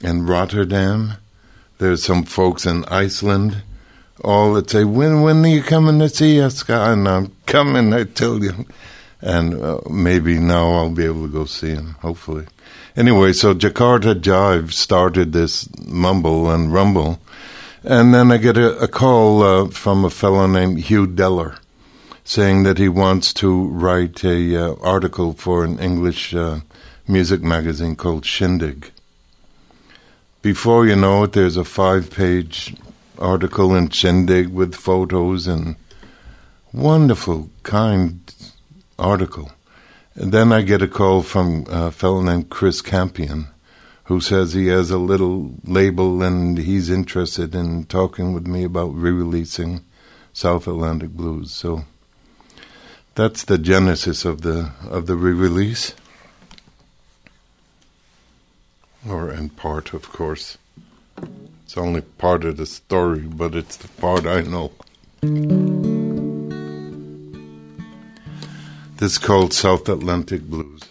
in 0.00 0.26
Rotterdam. 0.26 1.14
There's 1.78 2.02
some 2.02 2.24
folks 2.24 2.66
in 2.66 2.84
Iceland. 2.86 3.62
All 4.24 4.54
that 4.54 4.70
say, 4.70 4.84
"When 4.84 5.22
when 5.22 5.44
are 5.44 5.48
you 5.48 5.62
coming 5.62 5.98
to 6.00 6.08
see 6.08 6.40
us?" 6.40 6.68
And 6.68 7.08
I'm 7.08 7.32
coming. 7.46 7.92
I 7.92 8.04
tell 8.04 8.42
you. 8.42 8.66
And 9.20 9.60
uh, 9.60 9.80
maybe 9.90 10.38
now 10.38 10.70
I'll 10.74 10.90
be 10.90 11.04
able 11.04 11.26
to 11.26 11.32
go 11.32 11.44
see 11.44 11.70
him. 11.70 11.96
Hopefully. 12.00 12.46
Anyway, 12.96 13.32
so 13.32 13.54
Jakarta 13.54 14.14
Jive 14.14 14.72
started 14.72 15.32
this 15.32 15.68
mumble 15.86 16.50
and 16.50 16.72
rumble, 16.72 17.20
and 17.84 18.12
then 18.12 18.32
I 18.32 18.36
get 18.36 18.56
a, 18.56 18.78
a 18.78 18.88
call 18.88 19.42
uh, 19.42 19.68
from 19.68 20.04
a 20.04 20.10
fellow 20.10 20.46
named 20.46 20.80
Hugh 20.80 21.06
Deller, 21.06 21.58
saying 22.24 22.64
that 22.64 22.78
he 22.78 22.88
wants 22.88 23.32
to 23.34 23.68
write 23.68 24.24
a 24.24 24.56
uh, 24.56 24.74
article 24.80 25.32
for 25.32 25.64
an 25.64 25.78
English 25.78 26.34
uh, 26.34 26.60
music 27.06 27.42
magazine 27.42 27.96
called 27.96 28.24
Shindig. 28.24 28.90
Before 30.42 30.86
you 30.86 30.96
know 30.96 31.24
it, 31.24 31.32
there's 31.32 31.56
a 31.56 31.64
five-page 31.64 32.76
article 33.18 33.74
in 33.74 33.88
Shindig 33.90 34.48
with 34.48 34.74
photos 34.74 35.46
and 35.46 35.76
wonderful, 36.72 37.50
kind 37.62 38.34
article. 38.98 39.50
And 40.14 40.32
then 40.32 40.52
I 40.52 40.62
get 40.62 40.82
a 40.82 40.88
call 40.88 41.22
from 41.22 41.64
a 41.68 41.90
fellow 41.90 42.22
named 42.22 42.50
Chris 42.50 42.82
Campion, 42.82 43.48
who 44.08 44.20
says 44.20 44.54
he 44.54 44.68
has 44.68 44.90
a 44.90 44.96
little 44.96 45.52
label 45.64 46.22
and 46.22 46.56
he's 46.56 46.88
interested 46.88 47.54
in 47.54 47.84
talking 47.84 48.32
with 48.32 48.46
me 48.46 48.64
about 48.64 48.94
re-releasing 48.94 49.84
South 50.32 50.66
Atlantic 50.66 51.10
Blues. 51.10 51.52
So 51.52 51.84
that's 53.14 53.44
the 53.44 53.58
genesis 53.58 54.24
of 54.24 54.40
the 54.40 54.72
of 54.88 55.06
the 55.06 55.14
re-release, 55.14 55.94
or 59.06 59.30
in 59.30 59.50
part, 59.50 59.92
of 59.92 60.08
course. 60.10 60.56
It's 61.64 61.76
only 61.76 62.00
part 62.00 62.44
of 62.44 62.56
the 62.56 62.64
story, 62.64 63.20
but 63.20 63.54
it's 63.54 63.76
the 63.76 63.88
part 63.88 64.24
I 64.24 64.40
know. 64.40 64.72
This 68.96 69.12
is 69.12 69.18
called 69.18 69.52
South 69.52 69.86
Atlantic 69.86 70.42
Blues. 70.44 70.82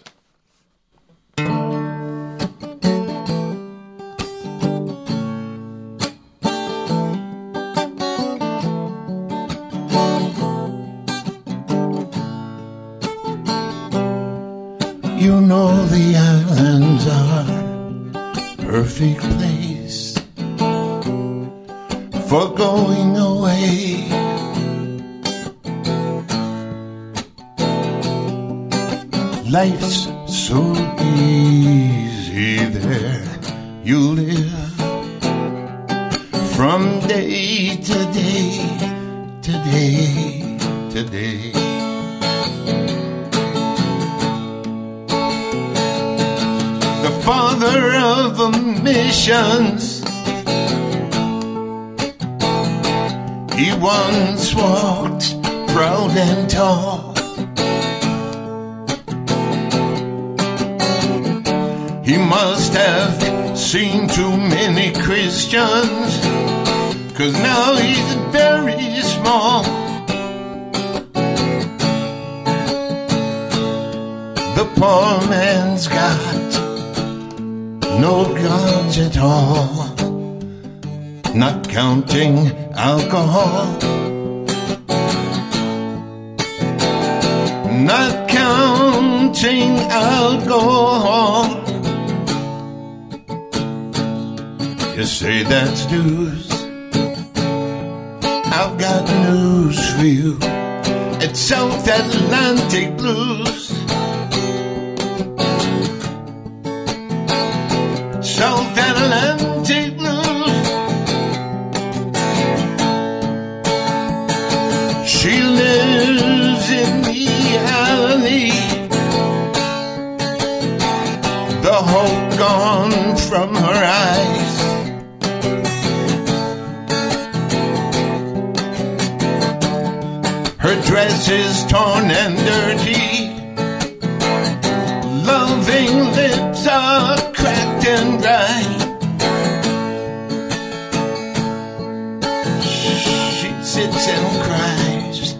Sits 143.68 144.07
and 144.07 144.44
cries, 144.45 145.35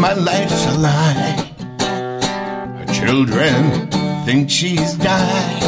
My 0.00 0.14
life's 0.14 0.64
a 0.72 0.78
lie. 0.78 1.36
Her 2.78 2.86
children 3.00 3.90
think 4.24 4.48
she's 4.48 4.94
died. 4.94 5.62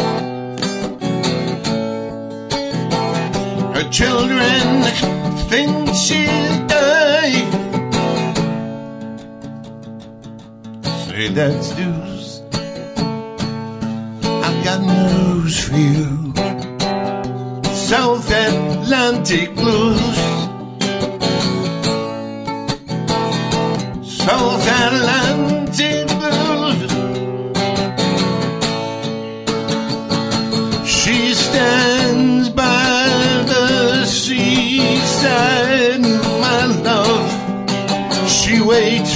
Her 3.77 3.86
children 3.90 4.62
think 5.51 5.89
she's 5.94 6.52
died. 6.74 7.52
Say 11.05 11.28
that's 11.28 11.68
deuce. 11.77 12.40
I've 14.47 14.60
got 14.64 14.81
news 14.94 15.55
for 15.64 15.77
you. 15.77 16.32
South 17.74 18.31
Atlantic 18.31 19.55
blues. 19.55 20.30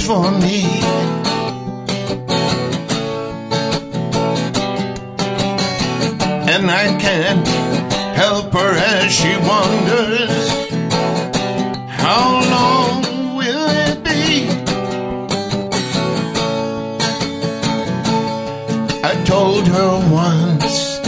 For 0.05 0.29
me. 0.29 0.61
And 6.53 6.69
I 6.69 6.95
can't 6.99 7.47
help 8.15 8.53
her 8.53 8.73
as 8.77 9.11
she 9.11 9.35
wonders. 9.51 10.45
How 11.89 12.27
long 12.55 13.01
will 13.35 13.67
it 13.87 14.03
be? 14.03 14.47
I 19.03 19.13
told 19.25 19.67
her 19.67 19.91
once 20.11 20.99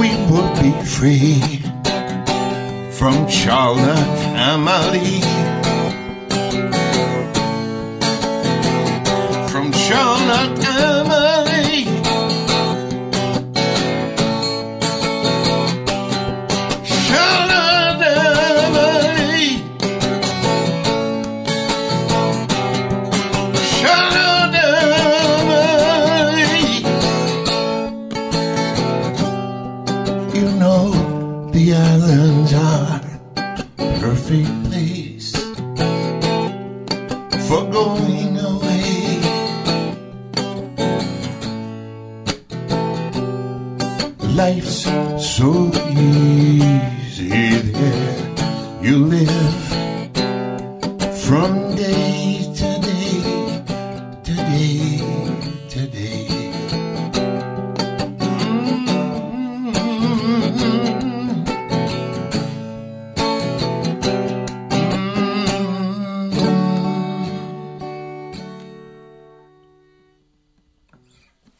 we 0.00 0.08
would 0.30 0.52
be 0.62 0.72
free 0.82 1.60
from 2.90 3.28
Charlotte 3.28 4.18
Amalie. 4.34 5.33